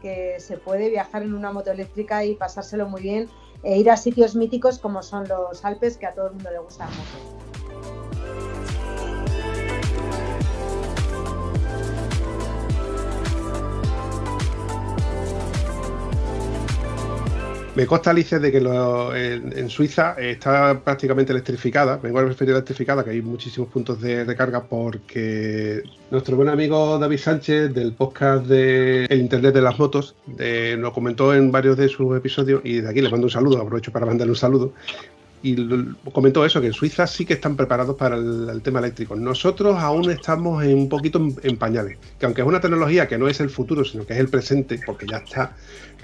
que 0.00 0.36
se 0.38 0.58
puede 0.58 0.90
viajar 0.90 1.22
en 1.22 1.34
una 1.34 1.50
moto 1.52 1.70
eléctrica 1.70 2.24
y 2.24 2.34
pasárselo 2.34 2.88
muy 2.88 3.02
bien 3.02 3.28
e 3.62 3.78
ir 3.78 3.90
a 3.90 3.96
sitios 3.96 4.36
míticos 4.36 4.78
como 4.78 5.02
son 5.02 5.26
los 5.26 5.64
Alpes, 5.64 5.96
que 5.96 6.06
a 6.06 6.14
todo 6.14 6.28
el 6.28 6.34
mundo 6.34 6.50
le 6.50 6.58
gustan 6.58 6.88
mucho. 6.88 7.47
Me 17.78 17.86
consta, 17.86 18.10
Alicia, 18.10 18.40
de 18.40 18.50
que 18.50 18.60
lo- 18.60 19.14
en, 19.14 19.70
Suiza 19.70 20.16
está 20.18 20.80
prácticamente 20.82 21.30
electrificada. 21.30 21.96
Vengo 21.98 22.18
a 22.18 22.24
referir 22.24 22.50
electrificada, 22.50 23.04
que 23.04 23.10
hay 23.10 23.22
muchísimos 23.22 23.68
puntos 23.68 24.00
de 24.00 24.24
recarga 24.24 24.64
porque 24.64 25.84
nuestro 26.10 26.34
buen 26.34 26.48
amigo 26.48 26.98
David 26.98 27.18
Sánchez 27.18 27.72
del 27.72 27.92
podcast 27.92 28.46
de 28.46 29.06
Internet 29.12 29.54
de 29.54 29.62
las 29.62 29.78
Motos 29.78 30.16
eh, 30.40 30.74
nos 30.76 30.92
comentó 30.92 31.32
en 31.32 31.52
varios 31.52 31.76
de 31.76 31.88
sus 31.88 32.16
episodios 32.16 32.62
y 32.64 32.80
de 32.80 32.88
aquí 32.90 33.00
le 33.00 33.10
mando 33.10 33.28
un 33.28 33.30
saludo, 33.30 33.62
aprovecho 33.62 33.92
para 33.92 34.06
mandarle 34.06 34.32
un 34.32 34.36
saludo. 34.36 34.72
Y 35.42 35.56
comentó 36.12 36.44
eso, 36.44 36.60
que 36.60 36.68
en 36.68 36.72
Suiza 36.72 37.06
sí 37.06 37.24
que 37.24 37.34
están 37.34 37.56
preparados 37.56 37.96
para 37.96 38.16
el, 38.16 38.60
tema 38.62 38.80
eléctrico. 38.80 39.14
Nosotros 39.14 39.76
aún 39.78 40.10
estamos 40.10 40.64
en 40.64 40.76
un 40.76 40.88
poquito 40.88 41.18
en, 41.18 41.36
en 41.42 41.56
pañales, 41.56 41.98
que 42.18 42.26
aunque 42.26 42.42
es 42.42 42.48
una 42.48 42.60
tecnología 42.60 43.06
que 43.06 43.18
no 43.18 43.28
es 43.28 43.40
el 43.40 43.50
futuro, 43.50 43.84
sino 43.84 44.04
que 44.04 44.14
es 44.14 44.18
el 44.18 44.28
presente, 44.28 44.80
porque 44.84 45.06
ya 45.06 45.18
está, 45.18 45.54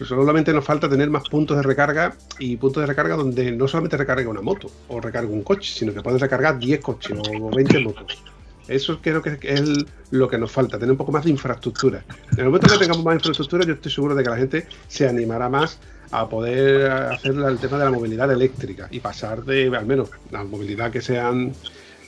solamente 0.02 0.52
nos 0.52 0.64
falta 0.64 0.88
tener 0.88 1.10
más 1.10 1.28
puntos 1.28 1.56
de 1.56 1.62
recarga 1.62 2.16
y 2.38 2.56
puntos 2.56 2.82
de 2.82 2.86
recarga 2.86 3.16
donde 3.16 3.52
no 3.52 3.68
solamente 3.68 3.96
recarga 3.96 4.28
una 4.28 4.40
moto 4.40 4.70
o 4.88 5.00
recarga 5.00 5.30
un 5.30 5.42
coche, 5.42 5.72
sino 5.72 5.94
que 5.94 6.02
puedes 6.02 6.20
recargar 6.20 6.58
10 6.58 6.80
coches 6.80 7.18
o 7.18 7.50
20 7.50 7.78
motos. 7.80 8.22
Eso 8.66 8.98
creo 9.02 9.20
que 9.20 9.38
es 9.42 9.62
lo 10.10 10.28
que 10.28 10.38
nos 10.38 10.50
falta, 10.50 10.78
tener 10.78 10.92
un 10.92 10.96
poco 10.96 11.12
más 11.12 11.24
de 11.24 11.30
infraestructura. 11.30 12.02
En 12.32 12.40
el 12.40 12.46
momento 12.46 12.66
que 12.68 12.78
tengamos 12.78 13.04
más 13.04 13.16
infraestructura, 13.16 13.64
yo 13.64 13.74
estoy 13.74 13.92
seguro 13.92 14.14
de 14.14 14.22
que 14.22 14.30
la 14.30 14.36
gente 14.36 14.66
se 14.88 15.06
animará 15.06 15.48
más 15.48 15.78
a 16.10 16.28
poder 16.28 16.90
hacer 16.90 17.32
el 17.32 17.58
tema 17.58 17.78
de 17.78 17.84
la 17.84 17.90
movilidad 17.90 18.30
eléctrica 18.30 18.88
y 18.90 19.00
pasar 19.00 19.44
de, 19.44 19.74
al 19.76 19.86
menos, 19.86 20.10
la 20.30 20.44
movilidad 20.44 20.90
que 20.90 21.00
sean 21.00 21.52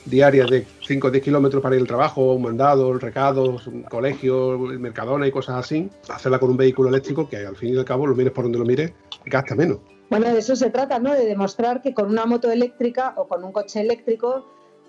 diarias 0.05 0.49
de 0.49 0.65
5 0.85 1.07
o 1.07 1.11
10 1.11 1.23
kilómetros 1.23 1.61
para 1.61 1.75
ir 1.75 1.81
al 1.81 1.87
trabajo, 1.87 2.33
un 2.33 2.43
mandado, 2.43 2.97
recados, 2.97 3.67
un 3.67 3.83
colegio, 3.83 4.57
mercadona 4.57 5.27
y 5.27 5.31
cosas 5.31 5.57
así, 5.57 5.89
hacerla 6.09 6.39
con 6.39 6.49
un 6.49 6.57
vehículo 6.57 6.89
eléctrico 6.89 7.27
que 7.29 7.45
al 7.45 7.55
fin 7.55 7.73
y 7.73 7.77
al 7.77 7.85
cabo, 7.85 8.07
lo 8.07 8.15
mires 8.15 8.33
por 8.33 8.45
donde 8.45 8.59
lo 8.59 8.65
mires, 8.65 8.91
gasta 9.25 9.55
menos. 9.55 9.79
Bueno, 10.09 10.27
de 10.27 10.39
eso 10.39 10.55
se 10.55 10.69
trata, 10.69 10.99
¿no? 10.99 11.13
De 11.13 11.25
demostrar 11.25 11.81
que 11.81 11.93
con 11.93 12.09
una 12.09 12.25
moto 12.25 12.49
eléctrica 12.49 13.13
o 13.17 13.27
con 13.27 13.43
un 13.43 13.51
coche 13.51 13.81
eléctrico 13.81 14.45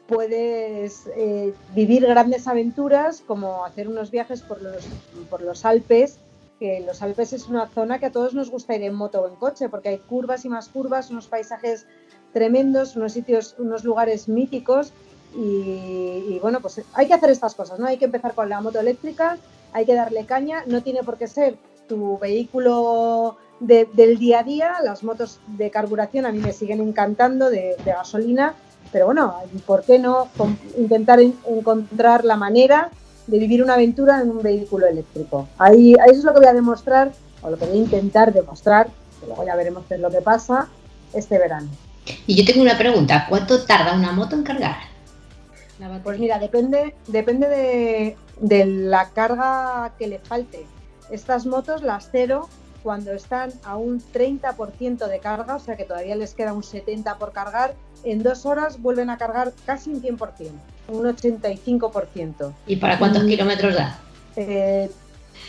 puedes 0.06 1.08
eh, 1.16 1.52
vivir 1.74 2.06
grandes 2.06 2.46
aventuras 2.46 3.22
como 3.26 3.64
hacer 3.64 3.88
unos 3.88 4.10
viajes 4.10 4.42
por 4.42 4.62
los, 4.62 4.86
por 5.28 5.42
los 5.42 5.64
Alpes, 5.64 6.20
que 6.58 6.80
los 6.80 7.02
Alpes 7.02 7.32
es 7.32 7.48
una 7.48 7.68
zona 7.68 7.98
que 7.98 8.06
a 8.06 8.12
todos 8.12 8.34
nos 8.34 8.50
gusta 8.50 8.74
ir 8.74 8.82
en 8.82 8.94
moto 8.94 9.22
o 9.22 9.28
en 9.28 9.36
coche 9.36 9.68
porque 9.68 9.90
hay 9.90 9.98
curvas 9.98 10.44
y 10.44 10.48
más 10.48 10.68
curvas, 10.68 11.10
unos 11.10 11.28
paisajes 11.28 11.86
tremendos, 12.32 12.96
unos 12.96 13.12
sitios, 13.12 13.54
unos 13.58 13.84
lugares 13.84 14.28
míticos. 14.28 14.92
Y, 15.36 16.38
bueno, 16.40 16.60
pues 16.60 16.80
hay 16.94 17.06
que 17.06 17.14
hacer 17.14 17.30
estas 17.30 17.54
cosas, 17.54 17.78
¿no? 17.78 17.86
Hay 17.86 17.98
que 17.98 18.06
empezar 18.06 18.34
con 18.34 18.48
la 18.48 18.60
moto 18.60 18.80
eléctrica, 18.80 19.36
hay 19.72 19.84
que 19.84 19.94
darle 19.94 20.24
caña, 20.24 20.64
no 20.66 20.82
tiene 20.82 21.02
por 21.02 21.18
qué 21.18 21.28
ser 21.28 21.56
tu 21.86 22.18
vehículo 22.18 23.36
de, 23.60 23.88
del 23.92 24.18
día 24.18 24.40
a 24.40 24.42
día, 24.42 24.76
las 24.82 25.02
motos 25.02 25.40
de 25.46 25.70
carburación 25.70 26.24
a 26.24 26.32
mí 26.32 26.38
me 26.38 26.52
siguen 26.52 26.80
encantando 26.80 27.50
de, 27.50 27.76
de 27.84 27.92
gasolina, 27.92 28.54
pero 28.90 29.06
bueno, 29.06 29.34
¿por 29.66 29.82
qué 29.82 29.98
no 29.98 30.28
intentar 30.78 31.20
en, 31.20 31.34
encontrar 31.46 32.24
la 32.24 32.36
manera 32.36 32.90
de 33.28 33.38
vivir 33.38 33.62
una 33.62 33.74
aventura 33.74 34.20
en 34.20 34.30
un 34.30 34.42
vehículo 34.42 34.86
eléctrico? 34.86 35.48
Ahí, 35.58 35.94
ahí 36.00 36.10
eso 36.10 36.18
es 36.18 36.24
lo 36.24 36.32
que 36.32 36.40
voy 36.40 36.48
a 36.48 36.54
demostrar, 36.54 37.12
o 37.42 37.50
lo 37.50 37.56
que 37.56 37.66
voy 37.66 37.78
a 37.78 37.80
intentar 37.80 38.32
demostrar, 38.32 38.88
que 39.20 39.26
luego 39.26 39.44
ya 39.44 39.54
veremos 39.54 39.84
qué 39.88 39.94
es 39.94 40.00
lo 40.00 40.10
que 40.10 40.20
pasa 40.20 40.68
este 41.12 41.38
verano. 41.38 41.68
Y 42.26 42.34
yo 42.34 42.44
tengo 42.44 42.62
una 42.62 42.76
pregunta, 42.76 43.26
¿cuánto 43.28 43.64
tarda 43.64 43.94
una 43.94 44.12
moto 44.12 44.34
en 44.34 44.42
cargar? 44.42 44.76
Pues 46.02 46.18
mira, 46.18 46.38
depende, 46.38 46.94
depende 47.06 47.46
de, 47.46 48.16
de, 48.40 48.64
la 48.66 49.10
carga 49.10 49.92
que 49.96 50.08
le 50.08 50.18
falte. 50.18 50.66
Estas 51.10 51.46
motos, 51.46 51.82
las 51.82 52.08
cero, 52.10 52.48
cuando 52.82 53.12
están 53.12 53.52
a 53.64 53.76
un 53.76 54.00
30% 54.00 55.06
de 55.06 55.18
carga, 55.20 55.54
o 55.54 55.60
sea 55.60 55.76
que 55.76 55.84
todavía 55.84 56.16
les 56.16 56.34
queda 56.34 56.52
un 56.52 56.62
70% 56.62 57.16
por 57.18 57.32
cargar, 57.32 57.74
en 58.02 58.22
dos 58.22 58.46
horas 58.46 58.80
vuelven 58.80 59.10
a 59.10 59.18
cargar 59.18 59.52
casi 59.66 59.90
un 59.90 60.02
100%, 60.02 60.50
un 60.88 61.04
85%. 61.04 62.52
¿Y 62.66 62.76
para 62.76 62.98
cuántos 62.98 63.24
y, 63.24 63.28
kilómetros 63.28 63.74
da? 63.74 63.98
Eh, 64.36 64.90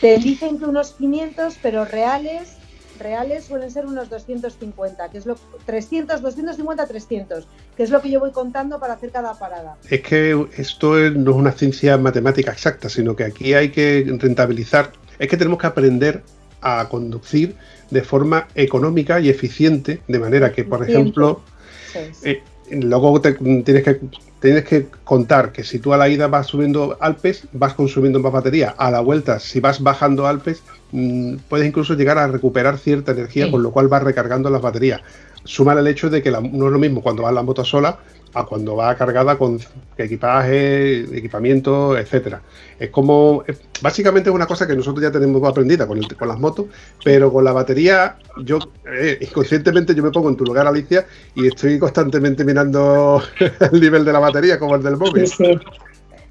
te 0.01 0.17
dicen 0.17 0.59
que 0.59 0.65
unos 0.65 0.91
500, 0.93 1.55
pero 1.61 1.85
reales 1.85 2.59
reales 2.99 3.45
suelen 3.45 3.71
ser 3.71 3.85
unos 3.85 4.09
250, 4.09 5.09
que 5.09 5.17
es 5.17 5.25
lo 5.25 5.37
300, 5.65 6.21
250, 6.21 6.85
300, 6.85 7.47
que 7.75 7.83
es 7.83 7.89
lo 7.89 8.01
que 8.01 8.11
yo 8.11 8.19
voy 8.19 8.31
contando 8.31 8.79
para 8.79 8.93
hacer 8.93 9.11
cada 9.11 9.33
parada. 9.39 9.77
Es 9.89 10.01
que 10.01 10.47
esto 10.57 10.95
no 11.11 11.31
es 11.31 11.37
una 11.37 11.53
ciencia 11.53 11.97
matemática 11.97 12.51
exacta, 12.51 12.89
sino 12.89 13.15
que 13.15 13.23
aquí 13.23 13.53
hay 13.53 13.69
que 13.69 14.05
rentabilizar, 14.19 14.91
es 15.17 15.29
que 15.29 15.37
tenemos 15.37 15.59
que 15.59 15.67
aprender 15.67 16.23
a 16.61 16.89
conducir 16.89 17.55
de 17.89 18.01
forma 18.01 18.47
económica 18.53 19.19
y 19.19 19.29
eficiente, 19.29 20.01
de 20.07 20.19
manera 20.19 20.51
que, 20.51 20.65
por 20.65 20.87
ejemplo, 20.87 21.41
sí, 21.91 21.99
sí. 22.11 22.29
Eh, 22.29 22.43
luego 22.71 23.21
te, 23.21 23.33
tienes 23.33 23.83
que 23.83 23.99
tienes 24.39 24.63
que 24.63 24.87
contar 25.03 25.51
que 25.51 25.63
si 25.63 25.79
tú 25.79 25.93
a 25.93 25.97
la 25.97 26.07
ida 26.09 26.27
vas 26.27 26.47
subiendo 26.47 26.97
Alpes, 26.99 27.43
vas 27.51 27.73
consumiendo 27.73 28.19
más 28.19 28.31
batería. 28.31 28.73
A 28.77 28.89
la 28.89 29.01
vuelta, 29.01 29.39
si 29.39 29.59
vas 29.59 29.81
bajando 29.83 30.27
Alpes, 30.27 30.63
mmm, 30.91 31.35
puedes 31.49 31.67
incluso 31.67 31.93
llegar 31.95 32.17
a 32.17 32.27
recuperar 32.27 32.77
cierta 32.77 33.11
energía, 33.11 33.45
sí. 33.45 33.51
con 33.51 33.63
lo 33.63 33.71
cual 33.71 33.87
vas 33.87 34.03
recargando 34.03 34.49
las 34.49 34.61
baterías. 34.61 35.01
Suma 35.43 35.73
el 35.73 35.87
hecho 35.87 36.09
de 36.09 36.21
que 36.21 36.31
la, 36.31 36.41
no 36.41 36.67
es 36.67 36.71
lo 36.71 36.79
mismo 36.79 37.01
cuando 37.01 37.23
va 37.23 37.31
la 37.31 37.43
moto 37.43 37.63
sola 37.63 37.99
a 38.33 38.45
cuando 38.45 38.75
va 38.75 38.95
cargada 38.95 39.37
con 39.37 39.59
equipaje, 39.97 40.99
equipamiento, 41.17 41.97
etcétera. 41.97 42.41
Es 42.79 42.89
como, 42.89 43.43
básicamente 43.81 44.29
es 44.29 44.35
una 44.35 44.45
cosa 44.45 44.67
que 44.67 44.75
nosotros 44.75 45.03
ya 45.03 45.11
tenemos 45.11 45.43
aprendida 45.43 45.87
con, 45.87 45.97
el, 45.97 46.15
con 46.15 46.27
las 46.27 46.39
motos, 46.39 46.67
pero 47.03 47.31
con 47.31 47.43
la 47.43 47.51
batería, 47.51 48.17
yo 48.43 48.59
eh, 48.91 49.17
inconscientemente 49.21 49.93
yo 49.93 50.03
me 50.03 50.11
pongo 50.11 50.29
en 50.29 50.37
tu 50.37 50.45
lugar, 50.45 50.67
Alicia, 50.67 51.05
y 51.35 51.47
estoy 51.47 51.79
constantemente 51.79 52.43
mirando 52.43 53.21
el 53.71 53.81
nivel 53.81 54.05
de 54.05 54.13
la 54.13 54.19
batería 54.19 54.59
como 54.59 54.75
el 54.75 54.83
del 54.83 54.97
móvil. 54.97 55.27
Sí, 55.27 55.35
sí. 55.37 55.59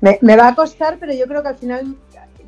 Me, 0.00 0.18
me, 0.22 0.36
va 0.36 0.48
a 0.48 0.54
costar, 0.54 0.96
pero 1.00 1.12
yo 1.12 1.26
creo 1.26 1.42
que 1.42 1.48
al 1.48 1.58
final 1.58 1.96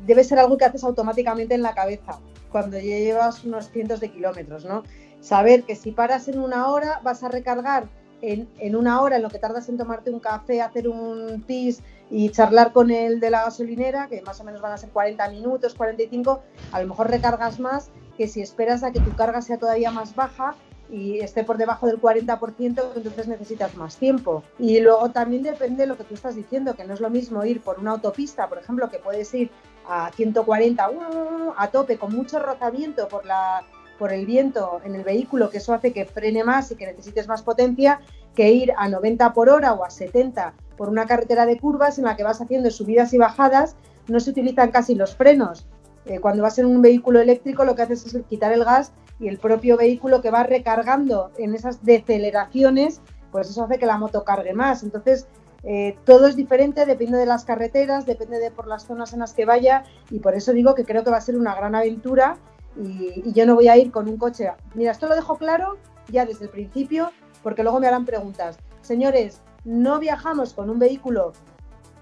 debe 0.05 0.23
ser 0.23 0.39
algo 0.39 0.57
que 0.57 0.65
haces 0.65 0.83
automáticamente 0.83 1.53
en 1.53 1.61
la 1.61 1.73
cabeza 1.73 2.17
cuando 2.49 2.77
ya 2.77 2.97
llevas 2.97 3.43
unos 3.43 3.69
cientos 3.71 3.99
de 3.99 4.09
kilómetros, 4.09 4.65
¿no? 4.65 4.83
Saber 5.21 5.63
que 5.63 5.75
si 5.75 5.91
paras 5.91 6.27
en 6.27 6.39
una 6.39 6.67
hora 6.67 6.99
vas 7.03 7.23
a 7.23 7.29
recargar 7.29 7.85
en, 8.21 8.75
una 8.75 9.01
hora 9.01 9.17
en 9.17 9.21
lo 9.21 9.29
que 9.29 9.39
tardas 9.39 9.69
en 9.69 9.77
tomarte 9.77 10.11
un 10.11 10.19
café, 10.19 10.61
hacer 10.61 10.87
un 10.87 11.43
pis 11.45 11.81
y 12.09 12.29
charlar 12.29 12.71
con 12.73 12.91
el 12.91 13.19
de 13.19 13.29
la 13.29 13.43
gasolinera, 13.43 14.07
que 14.07 14.21
más 14.21 14.39
o 14.39 14.43
menos 14.43 14.61
van 14.61 14.73
a 14.73 14.77
ser 14.77 14.89
40 14.89 15.29
minutos, 15.29 15.73
45, 15.73 16.41
a 16.71 16.81
lo 16.81 16.87
mejor 16.87 17.09
recargas 17.09 17.59
más 17.59 17.89
que 18.17 18.27
si 18.27 18.41
esperas 18.41 18.83
a 18.83 18.91
que 18.91 18.99
tu 18.99 19.15
carga 19.15 19.41
sea 19.41 19.57
todavía 19.57 19.91
más 19.91 20.15
baja 20.15 20.55
y 20.91 21.19
esté 21.19 21.43
por 21.45 21.57
debajo 21.57 21.87
del 21.87 22.01
40%, 22.01 22.59
entonces 22.95 23.27
necesitas 23.27 23.75
más 23.75 23.95
tiempo. 23.95 24.43
Y 24.59 24.81
luego 24.81 25.09
también 25.11 25.41
depende 25.41 25.83
de 25.83 25.87
lo 25.87 25.97
que 25.97 26.03
tú 26.03 26.15
estás 26.15 26.35
diciendo, 26.35 26.75
que 26.75 26.83
no 26.83 26.93
es 26.93 26.99
lo 26.99 27.09
mismo 27.09 27.43
ir 27.45 27.61
por 27.61 27.79
una 27.79 27.91
autopista, 27.91 28.49
por 28.49 28.57
ejemplo, 28.57 28.89
que 28.89 28.99
puedes 28.99 29.33
ir 29.33 29.49
a 29.87 30.11
140 30.11 30.89
uh, 30.89 31.53
a 31.55 31.67
tope 31.69 31.97
con 31.97 32.13
mucho 32.13 32.39
rozamiento 32.39 33.07
por 33.07 33.25
la 33.25 33.63
por 34.01 34.11
el 34.11 34.25
viento 34.25 34.81
en 34.83 34.95
el 34.95 35.03
vehículo, 35.03 35.51
que 35.51 35.59
eso 35.59 35.75
hace 35.75 35.93
que 35.93 36.05
frene 36.05 36.43
más 36.43 36.71
y 36.71 36.75
que 36.75 36.87
necesites 36.87 37.27
más 37.27 37.43
potencia, 37.43 37.99
que 38.33 38.51
ir 38.51 38.73
a 38.75 38.89
90 38.89 39.31
por 39.31 39.47
hora 39.47 39.73
o 39.73 39.85
a 39.85 39.91
70 39.91 40.55
por 40.75 40.89
una 40.89 41.05
carretera 41.05 41.45
de 41.45 41.59
curvas 41.59 41.99
en 41.99 42.05
la 42.05 42.15
que 42.15 42.23
vas 42.23 42.41
haciendo 42.41 42.71
subidas 42.71 43.13
y 43.13 43.19
bajadas, 43.19 43.75
no 44.07 44.19
se 44.19 44.31
utilizan 44.31 44.71
casi 44.71 44.95
los 44.95 45.15
frenos. 45.15 45.67
Eh, 46.05 46.19
cuando 46.19 46.41
vas 46.41 46.57
en 46.57 46.65
un 46.65 46.81
vehículo 46.81 47.19
eléctrico 47.19 47.63
lo 47.63 47.75
que 47.75 47.83
haces 47.83 48.15
es 48.15 48.23
quitar 48.27 48.51
el 48.53 48.65
gas 48.65 48.91
y 49.19 49.27
el 49.27 49.37
propio 49.37 49.77
vehículo 49.77 50.23
que 50.23 50.31
va 50.31 50.41
recargando 50.41 51.29
en 51.37 51.53
esas 51.53 51.85
deceleraciones, 51.85 53.01
pues 53.31 53.51
eso 53.51 53.65
hace 53.65 53.77
que 53.77 53.85
la 53.85 53.99
moto 53.99 54.23
cargue 54.23 54.53
más. 54.53 54.81
Entonces, 54.81 55.27
eh, 55.63 55.95
todo 56.05 56.25
es 56.25 56.35
diferente, 56.35 56.87
depende 56.87 57.19
de 57.19 57.27
las 57.27 57.45
carreteras, 57.45 58.07
depende 58.07 58.39
de 58.39 58.49
por 58.49 58.65
las 58.65 58.87
zonas 58.87 59.13
en 59.13 59.19
las 59.19 59.33
que 59.33 59.45
vaya 59.45 59.83
y 60.09 60.17
por 60.17 60.33
eso 60.33 60.53
digo 60.53 60.73
que 60.73 60.85
creo 60.85 61.03
que 61.03 61.11
va 61.11 61.17
a 61.17 61.21
ser 61.21 61.37
una 61.37 61.53
gran 61.53 61.75
aventura 61.75 62.39
y, 62.75 63.23
y, 63.25 63.33
yo 63.33 63.45
no 63.45 63.55
voy 63.55 63.67
a 63.67 63.77
ir 63.77 63.91
con 63.91 64.07
un 64.07 64.17
coche. 64.17 64.51
Mira, 64.73 64.91
esto 64.91 65.07
lo 65.07 65.15
dejo 65.15 65.37
claro 65.37 65.77
ya 66.07 66.25
desde 66.25 66.45
el 66.45 66.51
principio, 66.51 67.11
porque 67.43 67.63
luego 67.63 67.79
me 67.79 67.87
harán 67.87 68.05
preguntas. 68.05 68.57
Señores, 68.81 69.41
no 69.63 69.99
viajamos 69.99 70.53
con 70.53 70.69
un 70.69 70.79
vehículo 70.79 71.33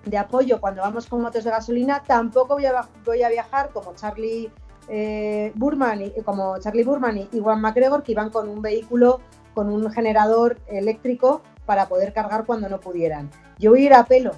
de 0.06 0.18
apoyo 0.18 0.60
cuando 0.60 0.82
vamos 0.82 1.08
con 1.08 1.22
motos 1.22 1.44
de 1.44 1.52
gasolina, 1.52 2.04
tampoco 2.06 2.56
voy 2.56 2.66
a, 2.66 2.88
voy 3.06 3.24
a 3.24 3.30
viajar 3.30 3.70
como 3.72 3.94
Charlie 3.96 4.50
eh, 4.88 5.52
Burman 5.56 6.02
y 6.02 6.22
como 6.24 6.58
Charlie 6.60 6.84
Burman 6.84 7.18
y 7.18 7.40
Juan 7.40 7.62
McGregor, 7.62 8.04
que 8.04 8.14
iban 8.14 8.30
con 8.30 8.50
un 8.50 8.62
vehículo 8.62 9.20
con 9.54 9.70
un 9.70 9.92
generador 9.92 10.58
eléctrico 10.68 11.42
para 11.66 11.88
poder 11.88 12.14
cargar 12.14 12.46
cuando 12.46 12.70
no 12.70 12.80
pudieran. 12.80 13.30
Yo 13.58 13.72
voy 13.72 13.84
a 13.84 13.86
ir 13.86 13.94
a 13.94 14.06
pelo, 14.06 14.32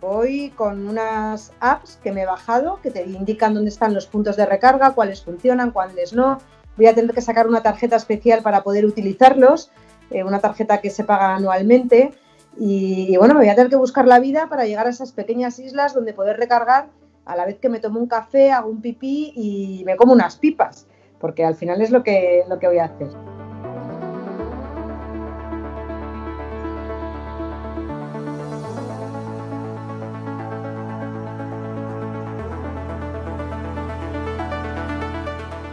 Voy 0.00 0.50
con 0.50 0.86
unas 0.86 1.52
apps 1.60 1.98
que 2.02 2.12
me 2.12 2.22
he 2.22 2.26
bajado 2.26 2.80
que 2.82 2.90
te 2.90 3.04
indican 3.04 3.54
dónde 3.54 3.70
están 3.70 3.94
los 3.94 4.06
puntos 4.06 4.36
de 4.36 4.46
recarga, 4.46 4.92
cuáles 4.92 5.22
funcionan, 5.22 5.70
cuáles 5.70 6.12
no. 6.12 6.38
Voy 6.76 6.86
a 6.86 6.94
tener 6.94 7.14
que 7.14 7.22
sacar 7.22 7.46
una 7.46 7.62
tarjeta 7.62 7.96
especial 7.96 8.42
para 8.42 8.62
poder 8.62 8.84
utilizarlos, 8.84 9.70
eh, 10.10 10.22
una 10.22 10.40
tarjeta 10.40 10.80
que 10.80 10.90
se 10.90 11.04
paga 11.04 11.34
anualmente. 11.34 12.12
Y, 12.58 13.06
y, 13.10 13.16
bueno, 13.16 13.34
me 13.34 13.40
voy 13.40 13.48
a 13.48 13.54
tener 13.54 13.70
que 13.70 13.76
buscar 13.76 14.06
la 14.06 14.20
vida 14.20 14.48
para 14.48 14.66
llegar 14.66 14.86
a 14.86 14.90
esas 14.90 15.12
pequeñas 15.12 15.58
islas 15.58 15.94
donde 15.94 16.12
poder 16.12 16.36
recargar 16.36 16.88
a 17.26 17.36
la 17.36 17.44
vez 17.44 17.58
que 17.58 17.68
me 17.68 17.80
tomo 17.80 18.00
un 18.00 18.06
café, 18.06 18.52
hago 18.52 18.70
un 18.70 18.80
pipí 18.80 19.32
y 19.34 19.82
me 19.84 19.96
como 19.96 20.12
unas 20.12 20.36
pipas, 20.36 20.86
porque 21.18 21.44
al 21.44 21.56
final 21.56 21.82
es 21.82 21.90
lo 21.90 22.02
que, 22.02 22.44
lo 22.48 22.58
que 22.58 22.68
voy 22.68 22.78
a 22.78 22.84
hacer. 22.84 23.35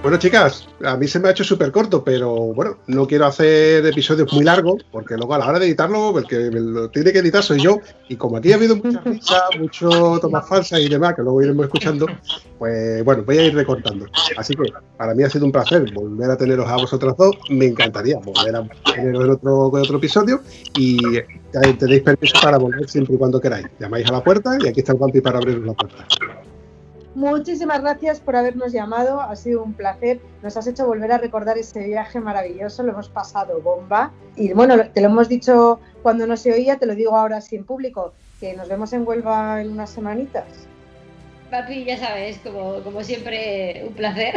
Bueno, 0.03 0.17
chicas, 0.17 0.67
a 0.83 0.97
mí 0.97 1.07
se 1.07 1.17
me 1.17 1.29
ha 1.29 1.31
hecho 1.31 1.45
súper 1.45 1.71
corto, 1.71 2.03
pero 2.03 2.35
bueno, 2.35 2.75
no 2.87 3.07
quiero 3.07 3.25
hacer 3.25 3.85
episodios 3.85 4.33
muy 4.33 4.43
largos, 4.43 4.85
porque 4.91 5.15
luego 5.15 5.33
a 5.33 5.37
la 5.37 5.47
hora 5.47 5.59
de 5.59 5.65
editarlo, 5.67 6.19
el 6.19 6.27
que 6.27 6.51
lo 6.51 6.89
tiene 6.89 7.13
que 7.13 7.19
editar 7.19 7.41
soy 7.41 7.61
yo. 7.61 7.79
Y 8.09 8.17
como 8.17 8.35
aquí 8.35 8.51
ha 8.51 8.55
habido 8.55 8.75
mucha 8.75 8.99
risa, 8.99 9.45
mucho 9.57 10.19
tomas 10.19 10.45
falsas 10.45 10.81
y 10.81 10.89
demás, 10.89 11.15
que 11.15 11.21
luego 11.21 11.41
iremos 11.41 11.67
escuchando, 11.67 12.05
pues 12.59 13.01
bueno, 13.05 13.23
voy 13.23 13.37
a 13.37 13.45
ir 13.45 13.55
recortando. 13.55 14.05
Así 14.35 14.53
que 14.55 14.73
para 14.97 15.15
mí 15.15 15.23
ha 15.23 15.29
sido 15.29 15.45
un 15.45 15.53
placer 15.53 15.89
volver 15.93 16.31
a 16.31 16.35
teneros 16.35 16.67
a 16.67 16.75
vosotras 16.75 17.15
dos. 17.17 17.37
Me 17.49 17.67
encantaría 17.67 18.17
volver 18.17 18.57
a 18.57 18.67
teneros 18.93 19.23
en 19.23 19.31
otro, 19.31 19.77
en 19.77 19.83
otro 19.83 19.97
episodio. 19.99 20.41
Y 20.77 20.97
tenéis 21.79 22.01
permiso 22.01 22.35
para 22.41 22.57
volver 22.57 22.89
siempre 22.89 23.15
y 23.15 23.17
cuando 23.17 23.39
queráis. 23.39 23.67
Llamáis 23.79 24.05
a 24.09 24.11
la 24.11 24.21
puerta 24.21 24.57
y 24.59 24.67
aquí 24.67 24.81
está 24.81 24.91
el 24.91 24.99
Vampi 24.99 25.21
para 25.21 25.37
abriros 25.37 25.65
la 25.65 25.73
puerta. 25.73 26.05
Muchísimas 27.15 27.81
gracias 27.81 28.19
por 28.19 28.35
habernos 28.35 28.71
llamado, 28.71 29.21
ha 29.21 29.35
sido 29.35 29.61
un 29.63 29.73
placer. 29.73 30.19
Nos 30.41 30.57
has 30.57 30.65
hecho 30.65 30.87
volver 30.87 31.11
a 31.11 31.19
recordar 31.19 31.57
ese 31.59 31.85
viaje 31.85 32.19
maravilloso, 32.19 32.81
lo 32.81 32.91
hemos 32.91 33.09
pasado 33.09 33.61
bomba. 33.61 34.11
Y 34.35 34.53
bueno, 34.53 34.75
te 34.89 35.01
lo 35.01 35.07
hemos 35.07 35.29
dicho 35.29 35.79
cuando 36.01 36.25
no 36.25 36.35
se 36.37 36.51
oía, 36.51 36.77
te 36.77 36.87
lo 36.87 36.95
digo 36.95 37.15
ahora 37.15 37.39
sí 37.39 37.55
en 37.55 37.65
público, 37.65 38.13
que 38.39 38.55
nos 38.55 38.67
vemos 38.67 38.93
en 38.93 39.07
Huelva 39.07 39.61
en 39.61 39.71
unas 39.71 39.91
semanitas. 39.91 40.45
Papi, 41.51 41.85
ya 41.85 41.97
sabes, 41.97 42.39
como, 42.39 42.81
como 42.81 43.03
siempre, 43.03 43.83
un 43.87 43.93
placer. 43.93 44.33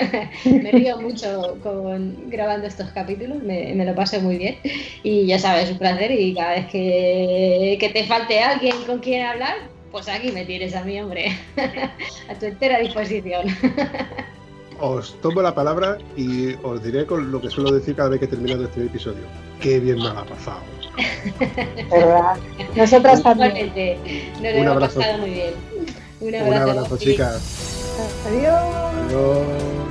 me 0.44 0.70
río 0.70 1.00
mucho 1.00 1.56
con, 1.62 2.28
grabando 2.28 2.66
estos 2.66 2.90
capítulos, 2.90 3.42
me, 3.42 3.72
me, 3.74 3.86
lo 3.86 3.94
paso 3.94 4.20
muy 4.20 4.36
bien. 4.36 4.58
Y 5.02 5.24
ya 5.24 5.38
sabes, 5.38 5.70
un 5.70 5.78
placer. 5.78 6.10
Y 6.12 6.34
cada 6.34 6.56
vez 6.56 6.66
que, 6.66 7.78
que 7.80 7.88
te 7.88 8.04
falte 8.04 8.40
alguien 8.40 8.74
con 8.86 8.98
quien 8.98 9.24
hablar, 9.24 9.54
pues 9.90 10.08
aquí 10.08 10.32
me 10.32 10.44
tienes 10.44 10.74
a 10.74 10.84
mi 10.84 11.00
hombre. 11.00 11.36
a 12.28 12.34
tu 12.34 12.46
entera 12.46 12.78
disposición. 12.78 13.46
os 14.80 15.20
tomo 15.20 15.42
la 15.42 15.54
palabra 15.54 15.98
y 16.16 16.54
os 16.62 16.82
diré 16.82 17.06
con 17.06 17.32
lo 17.32 17.40
que 17.40 17.50
suelo 17.50 17.72
decir 17.72 17.96
cada 17.96 18.10
vez 18.10 18.20
que 18.20 18.26
he 18.26 18.28
terminado 18.28 18.64
este 18.64 18.84
episodio. 18.84 19.24
Qué 19.60 19.80
bien 19.80 19.98
me 19.98 20.08
ha 20.08 20.24
pasado. 20.24 20.60
¿Verdad? 21.90 22.36
Nosotras 22.76 23.22
también. 23.22 23.72
Nos 24.34 24.42
lo 24.42 24.48
hemos 24.48 24.78
pasado 24.78 25.18
muy 25.18 25.30
bien. 25.30 25.54
Un 26.20 26.34
abrazo, 26.34 26.50
Un 26.50 26.70
abrazo 26.70 26.96
chicas. 26.98 27.96
Adiós. 28.26 28.54
Adiós. 29.06 29.87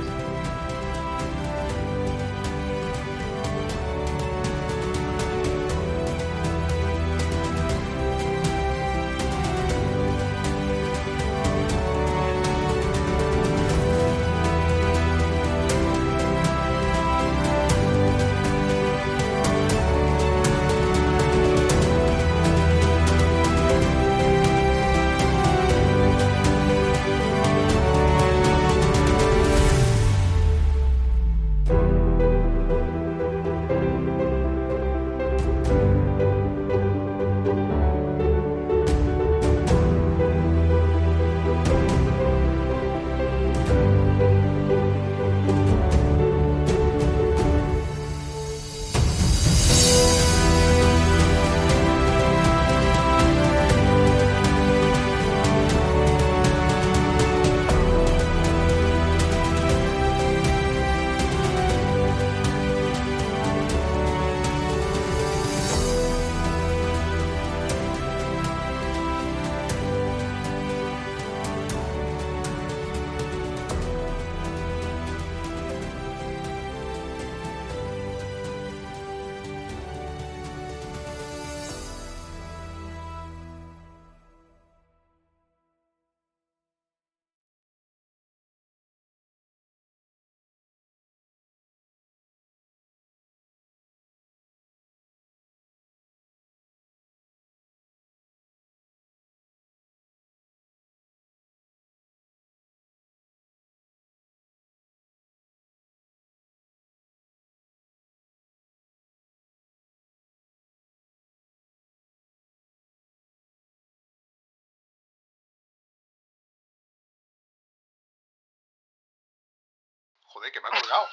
Joder, 120.38 120.52
que 120.52 120.60
me 120.60 120.68
ha 120.68 120.70
colgado. 120.70 121.08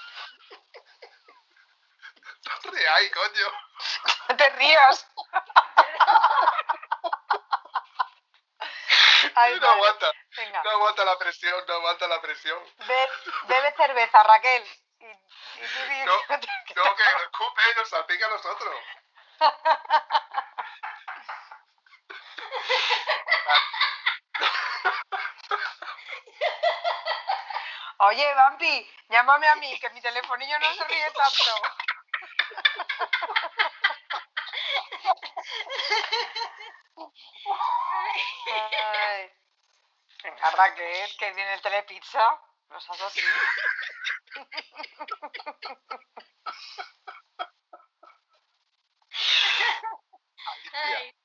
No 2.45 2.53
reáis, 2.71 3.11
coño. 3.11 3.51
No 4.29 4.37
te 4.41 4.49
rías. 4.51 5.07
Ay, 9.35 9.59
no 9.59 9.67
aguanta. 9.67 10.11
Venga, 10.37 10.61
No 10.63 10.69
aguanta 10.69 11.03
la 11.05 11.17
presión, 11.17 11.65
no 11.67 11.73
aguanta 11.73 12.07
la 12.07 12.21
presión. 12.21 12.63
Be- 12.87 13.09
bebe 13.47 13.73
cerveza, 13.75 14.21
Raquel. 14.23 14.63
Y, 14.99 15.05
y 15.05 15.67
tú 15.67 15.79
di- 15.89 16.05
No, 16.05 16.15
No, 16.15 16.21
que 16.27 16.35
nos 16.75 16.99
escupe 17.23 17.61
y 17.71 17.75
nos 17.79 17.89
salpica 17.89 18.25
a 18.27 18.29
nosotros. 18.29 18.75
Oye, 28.07 28.33
Vampi, 28.35 28.87
llámame 29.09 29.47
a 29.47 29.55
mí, 29.55 29.79
que 29.79 29.89
mi 29.89 30.01
telefonillo 30.01 30.59
no 30.59 30.73
se 30.75 30.83
ríe 30.85 31.11
tanto. 31.11 31.51
Ay. 37.47 39.31
Venga, 40.23 40.51
Raquel, 40.51 41.09
que 41.17 41.33
viene 41.33 41.53
el 41.53 41.61
telepizza. 41.61 42.39
No 42.69 42.79
seas 42.79 43.01
así. 43.01 43.21
Ay. 50.73 51.15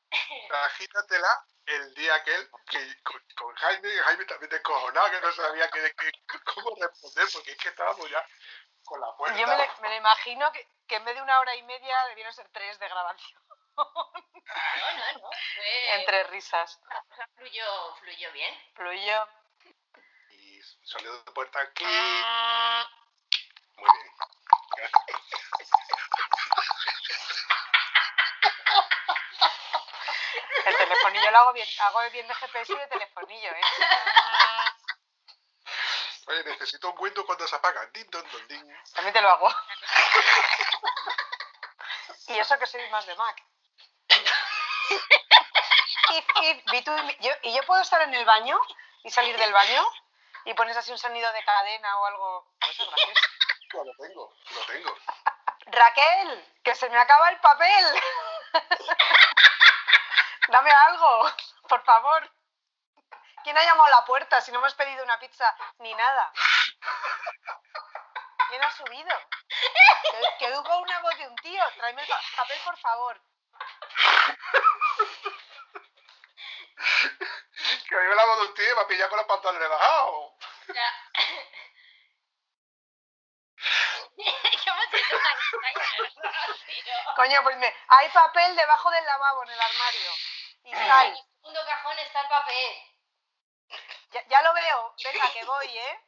Imagínatela 0.49 1.45
el 1.67 1.95
día 1.95 2.15
aquel 2.15 2.51
que 2.69 3.03
con, 3.03 3.23
con 3.37 3.55
Jaime, 3.57 3.89
Jaime 4.05 4.25
también 4.25 4.51
descojonado, 4.51 5.11
que 5.11 5.21
no 5.21 5.33
sabía 5.33 5.69
que, 5.71 5.95
que- 5.95 6.13
cómo 6.55 6.75
responder, 6.81 7.27
porque 7.33 7.53
es 7.53 7.57
que 7.59 7.69
estábamos 7.69 8.11
ya 8.11 8.25
con 8.85 9.01
la 9.01 9.15
puerta. 9.17 9.39
Yo 9.39 9.47
me, 9.47 9.57
le- 9.57 9.71
me 9.83 9.89
lo 9.89 9.95
imagino 9.97 10.51
que, 10.53 10.69
que 10.87 10.97
en 10.97 11.05
vez 11.05 11.15
de 11.15 11.23
una 11.23 11.39
hora 11.41 11.55
y 11.57 11.63
media 11.63 12.07
debieron 12.09 12.33
ser 12.33 12.49
tres 12.51 12.79
de 12.79 12.89
grabación. 12.89 13.41
No, 13.77 13.85
no, 13.85 15.21
no. 15.21 15.31
Fue, 15.55 15.95
Entre 15.95 16.25
risas. 16.25 16.81
la 16.89 17.01
cosa 17.03 17.27
fluyó, 17.37 17.95
fluyó 17.97 18.33
bien. 18.33 18.73
Fluyó. 18.75 19.29
Y 20.31 20.61
salió 20.85 21.13
de 21.23 21.33
puerta. 21.33 21.61
Ah. 21.85 22.87
Muy 23.77 23.91
bien. 23.93 24.11
El 30.67 30.77
telefonillo 30.77 31.31
lo 31.31 31.39
hago 31.39 31.53
bien, 31.53 31.67
hago 31.81 32.01
bien 32.11 32.27
de 32.29 32.35
GPS 32.35 32.73
y 32.73 32.77
de 32.77 32.87
telefonillo, 32.89 33.51
¿eh? 33.51 33.61
Oye, 36.31 36.45
necesito 36.45 36.91
un 36.91 36.99
Windows 36.99 37.27
cuando 37.27 37.47
se 37.47 37.57
apaga. 37.57 37.85
Din, 37.93 38.09
don, 38.11 38.25
don, 38.31 38.49
din. 38.49 38.83
También 38.95 39.13
te 39.13 39.21
lo 39.21 39.31
hago. 39.31 39.53
Y 42.29 42.39
eso 42.39 42.57
que 42.61 42.67
soy 42.67 42.89
más 42.91 43.05
de 43.07 43.17
Mac. 43.17 43.43
Y, 46.11 46.17
y, 46.47 46.63
vi 46.71 46.83
tú- 46.83 46.97
yo, 47.19 47.33
y 47.43 47.53
yo 47.57 47.63
puedo 47.65 47.83
estar 47.83 48.01
en 48.03 48.15
el 48.15 48.25
baño 48.25 48.61
y 49.03 49.11
salir 49.11 49.37
del 49.37 49.53
baño 49.53 49.85
y 50.45 50.55
pones 50.55 50.77
así 50.77 50.93
un 50.93 50.99
sonido 50.99 51.33
de 51.33 51.43
cadena 51.45 51.99
o 51.99 52.07
algo. 52.07 52.47
Pues 52.61 52.79
lo 53.85 53.95
tengo, 53.97 54.33
lo 54.55 54.61
tengo. 54.67 54.95
Raquel, 55.67 56.55
que 56.63 56.75
se 56.77 56.89
me 56.89 56.99
acaba 56.99 57.31
el 57.31 57.41
papel. 57.41 58.01
Dame 60.49 60.71
algo, 60.71 61.33
por 61.69 61.83
favor. 61.85 62.31
¿Quién 63.45 63.57
ha 63.57 63.63
llamado 63.65 63.85
a 63.85 63.91
la 64.01 64.05
puerta 64.05 64.41
si 64.41 64.53
no 64.53 64.59
hemos 64.59 64.75
pedido 64.75 65.03
una 65.05 65.19
pizza 65.19 65.55
ni 65.79 65.95
nada? 65.95 66.33
¿Quién 68.49 68.63
ha 68.63 68.71
subido? 68.71 69.17
Que, 69.49 70.37
que 70.39 70.47
oigo 70.53 70.79
una 70.79 71.01
voz 71.01 71.17
de 71.17 71.29
un 71.29 71.37
tío. 71.37 71.63
Tráeme 71.77 72.03
el 72.03 72.09
pa- 72.09 72.21
papel, 72.37 72.61
por 72.65 72.77
favor. 72.79 73.21
Que 77.89 77.95
me 77.97 78.15
la 78.15 78.25
voz 78.27 78.41
de 78.41 78.47
un 78.47 78.55
tío 78.55 78.73
y 78.73 78.75
me 78.75 78.81
ha 78.81 78.87
pillado 78.87 79.11
con 79.11 79.19
los 79.19 79.27
pantalones 79.27 79.69
bajados. 79.69 80.33
Ya. 80.75 80.95
Coño, 87.17 87.43
pues 87.43 87.57
me... 87.59 87.75
hay 87.89 88.09
papel 88.11 88.57
debajo 88.57 88.91
del 88.91 89.05
lavabo 89.05 89.43
en 89.45 89.51
el 89.51 89.61
armario. 89.61 90.11
Y 90.65 90.73
En 90.73 90.89
sal. 90.89 91.07
el 91.09 91.17
segundo 91.17 91.61
cajón 91.67 91.99
está 91.99 92.21
el 92.23 92.29
papel. 92.29 92.90
Ya, 94.13 94.27
ya 94.29 94.43
lo 94.43 94.53
veo. 94.55 94.95
Venga, 95.05 95.33
que 95.33 95.45
voy, 95.45 95.79
¿eh? 95.79 96.01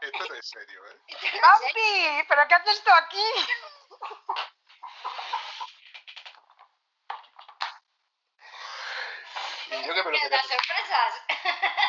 Esto 0.00 0.24
no 0.28 0.34
es 0.34 0.48
serio, 0.48 0.86
¿eh? 0.86 0.96
¡Vampi! 1.42 2.24
¿Pero 2.26 2.48
qué 2.48 2.54
haces 2.54 2.82
tú 2.82 2.90
aquí? 2.90 3.26
Y 9.70 9.86
yo 9.86 9.94
que 9.94 10.02
me 10.02 10.10
lo 10.10 10.10
¿Qué 10.10 10.20
quería 10.20 10.28
las 10.30 10.46
sorpresas? 10.46 11.22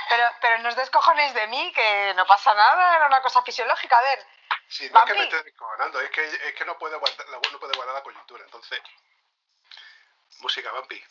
Pero, 0.10 0.30
pero 0.42 0.58
no 0.58 0.70
os 0.70 0.76
descojonéis 0.76 1.34
de 1.34 1.48
mí, 1.48 1.72
que 1.74 2.14
no 2.16 2.26
pasa 2.26 2.54
nada, 2.54 2.98
era 2.98 3.08
una 3.08 3.22
cosa 3.22 3.42
fisiológica. 3.44 3.98
A 3.98 4.02
ver, 4.02 4.28
Sí, 4.72 4.90
no 4.90 5.00
es 5.00 5.06
que 5.06 5.14
me 5.14 5.24
esté 5.24 5.44
descojonando, 5.44 6.00
es 6.00 6.10
que, 6.12 6.24
es 6.26 6.54
que 6.56 6.66
no, 6.66 6.78
puede 6.80 6.96
guardar, 6.98 7.28
la- 7.30 7.40
no 7.52 7.60
puede 7.60 7.74
guardar 7.76 7.94
la 7.96 8.04
coyuntura. 8.04 8.44
Entonces, 8.44 8.82
música, 10.40 10.72
Vampi. 10.72 11.04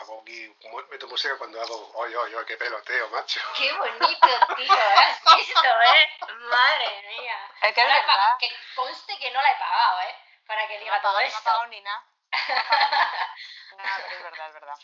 Hago 0.00 0.20
aquí, 0.22 0.56
meto 0.90 1.08
música 1.08 1.36
cuando 1.38 1.60
hago, 1.60 1.90
oye, 1.94 2.16
oye, 2.16 2.36
oye, 2.36 2.46
qué 2.46 2.56
peloteo, 2.56 3.08
macho. 3.08 3.40
Qué 3.56 3.72
bonito, 3.72 4.28
tío. 4.56 4.72
¿Has 4.96 5.36
visto, 5.36 5.80
eh? 5.82 6.10
Madre 6.48 7.02
mía. 7.08 7.50
es 7.62 7.74
que 7.74 7.80
es 7.80 7.86
No 7.86 7.92
la 7.92 7.98
he 7.98 8.02
pa- 8.02 8.06
verdad. 8.06 8.36
Que 8.38 8.48
conste 8.76 9.18
que 9.18 9.30
no 9.32 9.42
la 9.42 9.50
he 9.50 9.58
pagado, 9.58 10.00
¿eh? 10.02 10.14
Para 10.46 10.68
que 10.68 10.74
No 10.78 10.80
diga 10.84 11.02
todo 11.02 11.12
pagado- 11.14 11.20
no 11.20 11.26
esto. 11.26 11.42
pagado 11.42 11.66
ni 11.66 11.80
nada. 11.80 12.04
No 12.30 12.38
ha 12.38 12.46
pagado 12.46 12.52
ni 12.52 12.70
nada. 12.70 13.34
Nada, 13.78 14.04
pero 14.08 14.16
es 14.16 14.22
verdad, 14.24 14.48
es 14.48 14.54
verdad. 14.54 14.78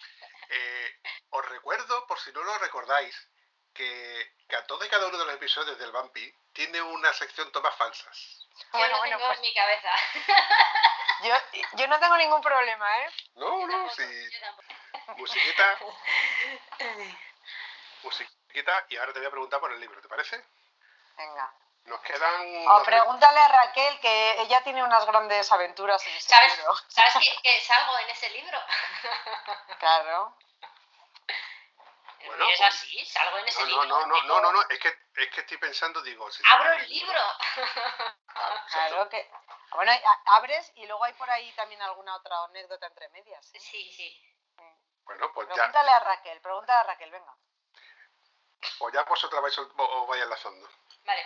Eh, 0.50 1.00
os 1.30 1.44
recuerdo, 1.48 2.07
por 2.07 2.18
si 2.20 2.32
no 2.32 2.42
lo 2.42 2.59
recordáis, 2.59 3.28
que, 3.72 4.34
que 4.48 4.57
a 4.57 4.66
todos 4.66 4.86
y 4.86 4.88
cada 4.88 5.07
uno 5.09 5.18
de 5.18 5.24
los 5.26 5.34
episodios 5.34 5.78
del 5.78 5.90
Vampi 5.92 6.32
tiene 6.55 6.80
una 6.82 7.12
sección 7.12 7.50
tomas 7.52 7.74
falsas. 7.76 8.16
Yo 8.57 8.64
Bueno, 8.72 8.88
lo 8.94 8.98
bueno, 8.98 9.16
tengo 9.18 9.26
pues 9.28 9.38
en 9.38 9.42
mi 9.42 9.55
cabeza. 9.55 9.90
yo, 11.22 11.34
yo 11.72 11.86
no 11.88 11.98
tengo 12.00 12.16
ningún 12.16 12.40
problema, 12.40 12.98
¿eh? 13.00 13.11
No, 13.34 13.61
Yo 13.61 13.66
no, 13.66 13.72
tampoco, 13.72 13.94
sí. 13.96 14.30
Musiquita, 15.16 15.78
musiquita, 18.02 18.86
y 18.88 18.96
ahora 18.96 19.12
te 19.12 19.18
voy 19.18 19.28
a 19.28 19.30
preguntar 19.30 19.61
por 19.61 19.72
el 19.72 19.80
libro, 19.80 20.00
¿te 20.00 20.09
parece? 20.09 20.42
Venga. 21.16 21.52
Nos 21.84 22.00
quedan... 22.00 22.66
O 22.68 22.82
pregúntale 22.82 23.40
a 23.40 23.48
Raquel 23.48 24.00
que 24.00 24.40
ella 24.40 24.62
tiene 24.62 24.82
unas 24.82 25.05
grandes 25.05 25.50
aventuras 25.52 26.02
en 26.07 26.16
ese 26.16 26.28
¿Sabes, 26.28 26.57
libro. 26.57 26.74
¿sabes 26.88 27.14
que, 27.14 27.36
que 27.42 27.61
salgo 27.61 27.98
en 27.98 28.11
ese 28.11 28.30
libro? 28.30 28.59
Claro. 29.78 30.34
Bueno, 32.26 32.48
es 32.48 32.58
pues- 32.58 32.74
así, 32.74 33.04
salgo 33.06 33.38
en 33.38 33.48
ese 33.48 33.60
No, 33.60 33.66
libro. 33.66 33.84
no, 33.84 34.06
no, 34.06 34.22
no, 34.22 34.40
no, 34.40 34.52
no, 34.52 34.62
es 34.68 34.78
que, 34.78 34.88
es 34.88 35.30
que 35.30 35.40
estoy 35.40 35.56
pensando, 35.58 36.02
digo... 36.02 36.30
Si 36.30 36.42
Abro 36.50 36.72
el 36.72 36.88
libro. 36.88 37.20
Ah. 38.36 38.66
Claro 38.68 39.08
que. 39.08 39.30
Bueno, 39.70 39.92
abres 40.26 40.72
y 40.74 40.84
luego 40.86 41.04
hay 41.04 41.12
por 41.12 41.30
ahí 41.30 41.52
también 41.52 41.80
alguna 41.82 42.16
otra 42.16 42.36
anécdota 42.46 42.88
entre 42.88 43.08
medias. 43.10 43.48
¿eh? 43.54 43.60
Sí, 43.60 43.92
sí. 43.92 44.36
Bueno, 45.04 45.32
pues 45.32 45.46
ya, 45.48 45.54
Pregúntale 45.54 45.90
a 45.92 46.00
Raquel, 46.00 46.40
pregúntale 46.40 46.80
a 46.80 46.82
Raquel, 46.82 47.10
venga. 47.12 47.32
pues 48.78 48.92
ya 48.92 49.04
vosotras 49.04 49.40
vais, 49.40 49.56
os 49.56 49.68
os 49.76 50.08
vais 50.08 50.22
enlazando. 50.24 50.68
Vale. 51.04 51.24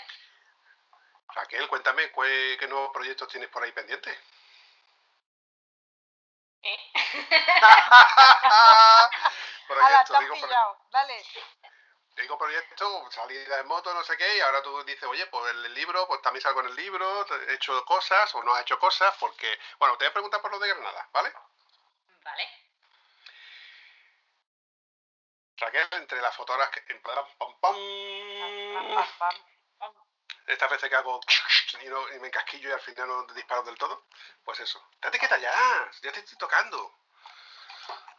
Raquel, 1.28 1.66
cuéntame, 1.68 2.12
¿cué, 2.12 2.58
¿qué 2.60 2.68
nuevos 2.68 2.90
proyectos 2.92 3.26
tienes 3.28 3.48
por 3.48 3.62
ahí 3.62 3.72
pendientes? 3.72 4.14
¿Eh? 6.62 6.92
¡Hala, 9.68 10.04
te 10.04 10.12
proyecto, 10.12 10.14
has 10.14 10.20
digo, 10.20 10.34
pro- 10.34 10.46
pillado! 10.48 10.78
Dale. 10.90 11.24
digo 12.16 12.38
proyecto, 12.38 13.10
salida 13.10 13.58
en 13.60 13.66
moto, 13.66 13.92
no 13.94 14.02
sé 14.04 14.16
qué, 14.16 14.36
y 14.36 14.40
ahora 14.40 14.62
tú 14.62 14.82
dices, 14.84 15.04
oye, 15.04 15.26
pues 15.26 15.50
el 15.54 15.74
libro, 15.74 16.06
pues 16.08 16.20
también 16.22 16.42
salgo 16.42 16.60
en 16.60 16.66
el 16.68 16.74
libro, 16.76 17.26
he 17.48 17.54
hecho 17.54 17.84
cosas 17.84 18.34
o 18.34 18.42
no 18.42 18.54
has 18.54 18.62
hecho 18.62 18.78
cosas, 18.78 19.14
porque, 19.20 19.58
bueno, 19.78 19.96
te 19.96 20.04
voy 20.04 20.10
a 20.10 20.14
preguntar 20.14 20.40
por 20.42 20.50
lo 20.50 20.58
de 20.58 20.68
Granada, 20.68 21.08
¿vale? 21.12 21.32
Vale. 22.24 22.64
Raquel, 25.58 25.88
entre 25.92 26.20
las 26.20 26.34
fotógrafas 26.36 26.74
que... 26.74 26.92
en 26.92 27.02
plan, 27.02 27.24
pam, 27.36 27.60
pam, 27.60 27.74
Pam, 27.74 29.08
pam, 29.18 29.34
pam. 29.78 29.94
estas 30.46 30.70
veces 30.70 30.88
que 30.88 30.94
hago 30.96 31.20
y, 31.82 31.86
no- 31.88 32.12
y 32.14 32.18
me 32.20 32.28
encasquillo 32.28 32.68
y 32.68 32.72
al 32.72 32.80
final 32.80 33.08
no 33.08 33.22
disparo 33.34 33.62
del 33.64 33.76
todo, 33.76 34.06
pues 34.44 34.60
eso. 34.60 34.80
Date 35.00 35.18
quieta 35.18 35.36
ya, 35.38 35.52
ya 36.02 36.12
te 36.12 36.20
estoy 36.20 36.38
tocando. 36.38 36.94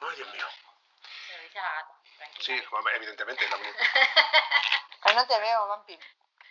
Ay, 0.01 0.15
Dios 0.17 0.33
mío. 0.33 0.47
Se 1.51 1.57
lo 1.57 1.57
dice 1.57 1.59
a 1.59 1.63
la 1.63 1.73
gata. 1.73 1.93
Tranquila. 2.17 2.45
Sí, 2.45 2.95
evidentemente. 2.95 3.49
la. 3.49 3.57
Pues 5.01 5.15
no 5.15 5.27
te 5.27 5.39
veo, 5.39 5.67
Vampi. 5.67 5.99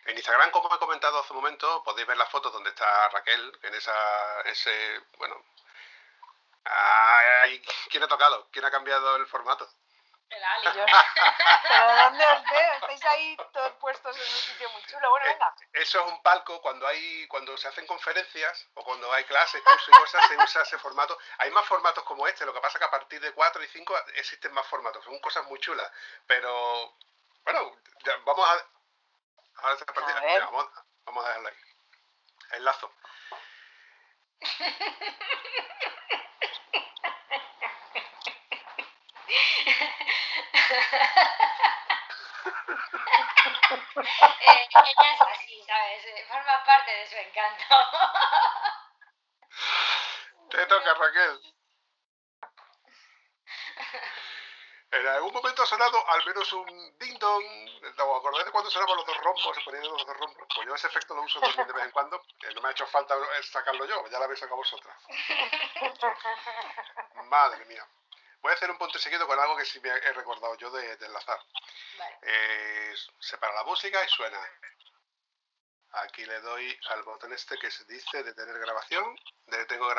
En 0.07 0.17
Instagram, 0.17 0.51
como 0.51 0.75
he 0.75 0.79
comentado 0.79 1.21
hace 1.21 1.33
un 1.33 1.41
momento, 1.41 1.85
podéis 1.85 2.07
ver 2.07 2.17
las 2.17 2.31
fotos 2.31 2.53
donde 2.53 2.71
está 2.71 3.09
Raquel, 3.11 3.59
en 3.63 3.75
esa, 3.75 4.41
ese, 4.47 5.03
bueno... 5.19 5.37
Ay, 6.65 7.63
¿Quién 7.91 8.03
ha 8.03 8.09
tocado? 8.09 8.49
¿Quién 8.51 8.65
ha 8.65 8.71
cambiado 8.71 9.17
el 9.17 9.27
formato? 9.27 9.69
El 10.31 10.45
Ali. 10.45 10.65
Yo- 10.77 10.85
¿Pero 11.69 11.97
dónde 12.05 12.25
os 12.27 12.43
veo? 12.51 12.73
Estáis 12.75 13.05
ahí 13.07 13.37
todos 13.53 13.73
puestos 13.75 14.15
en 14.17 14.23
un 14.23 14.29
sitio 14.29 14.69
muy 14.71 14.83
chulo. 14.85 15.09
Bueno, 15.11 15.27
Eh, 15.27 15.31
venga. 15.33 15.55
Eso 15.73 16.01
es 16.01 16.13
un 16.13 16.23
palco 16.23 16.61
cuando 16.61 16.87
hay 16.87 17.27
cuando 17.29 17.57
se 17.57 17.69
hacen 17.69 17.87
conferencias 17.87 18.69
o 18.75 18.85
cuando 18.85 19.11
hay 19.13 19.25
clases, 19.25 19.63
cursos 19.63 19.89
y 19.89 19.93
cosas, 19.93 20.27
se 20.29 20.37
usa 20.37 20.63
ese 20.63 20.79
formato. 20.79 21.19
Hay 21.39 21.51
más 21.51 21.65
formatos 21.67 22.05
como 22.05 22.27
este, 22.27 22.45
lo 22.45 22.53
que 22.53 22.61
pasa 22.61 22.79
que 22.79 22.85
a 22.85 22.91
partir 22.91 23.21
de 23.21 23.33
4 23.33 23.63
y 23.63 23.69
5 23.69 23.97
existen 24.17 24.53
más 24.53 24.67
formatos, 24.67 25.03
son 25.05 25.19
cosas 25.21 25.45
muy 25.47 25.59
chulas. 25.61 25.91
Pero, 26.27 26.95
bueno, 27.45 27.77
ya 28.05 28.17
vamos 28.25 28.49
a... 28.49 28.53
Ha 29.61 29.77
perdido- 29.77 30.17
A 30.17 30.21
ver. 30.21 30.41
vamos, 30.43 30.69
vamos 31.05 31.25
a 31.25 31.29
dejarlo 31.29 31.49
ahí. 31.49 31.55
Enlazo. 32.53 32.93
Eh, 44.41 44.69
ella 44.71 45.13
es 45.13 45.21
así, 45.21 45.63
¿sabes? 45.67 46.29
Forma 46.29 46.65
parte 46.65 46.91
de 46.91 47.07
su 47.07 47.17
encanto. 47.17 47.65
Te 50.51 50.67
toca, 50.67 50.95
Raquel. 50.95 51.41
En 54.91 55.07
algún 55.07 55.33
momento 55.35 55.63
ha 55.63 55.67
sonado 55.67 56.09
al 56.09 56.25
menos 56.25 56.51
un 56.53 56.99
ding 56.99 57.19
dong. 57.19 57.45
¿Os 57.85 57.93
acordáis 57.93 58.47
de 58.47 58.53
cuando 58.53 58.71
sonaban 58.71 58.97
los 58.97 59.07
dos 59.07 59.19
rombos? 59.19 59.57
Se 59.57 59.63
ponían 59.63 59.83
los 59.85 60.07
dos 60.07 60.17
rombos. 60.17 60.47
Pues 60.55 60.67
yo 60.67 60.75
ese 60.75 60.87
efecto 60.87 61.15
lo 61.15 61.23
uso 61.23 61.41
de 61.41 61.73
vez 61.73 61.85
en 61.85 61.91
cuando. 61.91 62.23
no 62.55 62.63
me 62.63 62.69
ha 62.69 62.73
hecho 62.73 62.87
falta 62.87 63.15
sacarlo 63.43 63.85
yo, 63.85 64.07
ya 64.09 64.19
lo 64.19 64.25
habéis 64.25 64.41
sacado 64.41 64.57
vosotras. 64.57 64.97
Madre 67.27 67.65
mía. 67.67 67.87
Voy 68.41 68.53
a 68.53 68.55
hacer 68.55 68.71
un 68.71 68.79
punto 68.79 68.99
seguido 68.99 69.27
con 69.27 69.39
algo 69.39 69.57
que 69.57 69.65
sí 69.65 69.81
me 69.81 69.89
he 69.89 70.13
recordado 70.13 70.57
yo 70.57 70.71
de, 70.71 70.97
de 70.97 71.07
enlazar. 71.07 71.39
Vale. 71.99 72.19
Eh, 72.23 72.95
separa 73.19 73.55
la 73.55 73.65
música 73.65 74.03
y 74.05 74.09
suena. 74.09 74.41
Aquí 75.93 76.25
le 76.25 76.41
doy 76.41 76.79
al 76.91 77.03
botón 77.03 77.33
este 77.33 77.57
que 77.59 77.71
se 77.71 77.85
dice 77.85 78.23
detener 78.23 78.59
grabación. 78.59 79.19
Detengo 79.47 79.93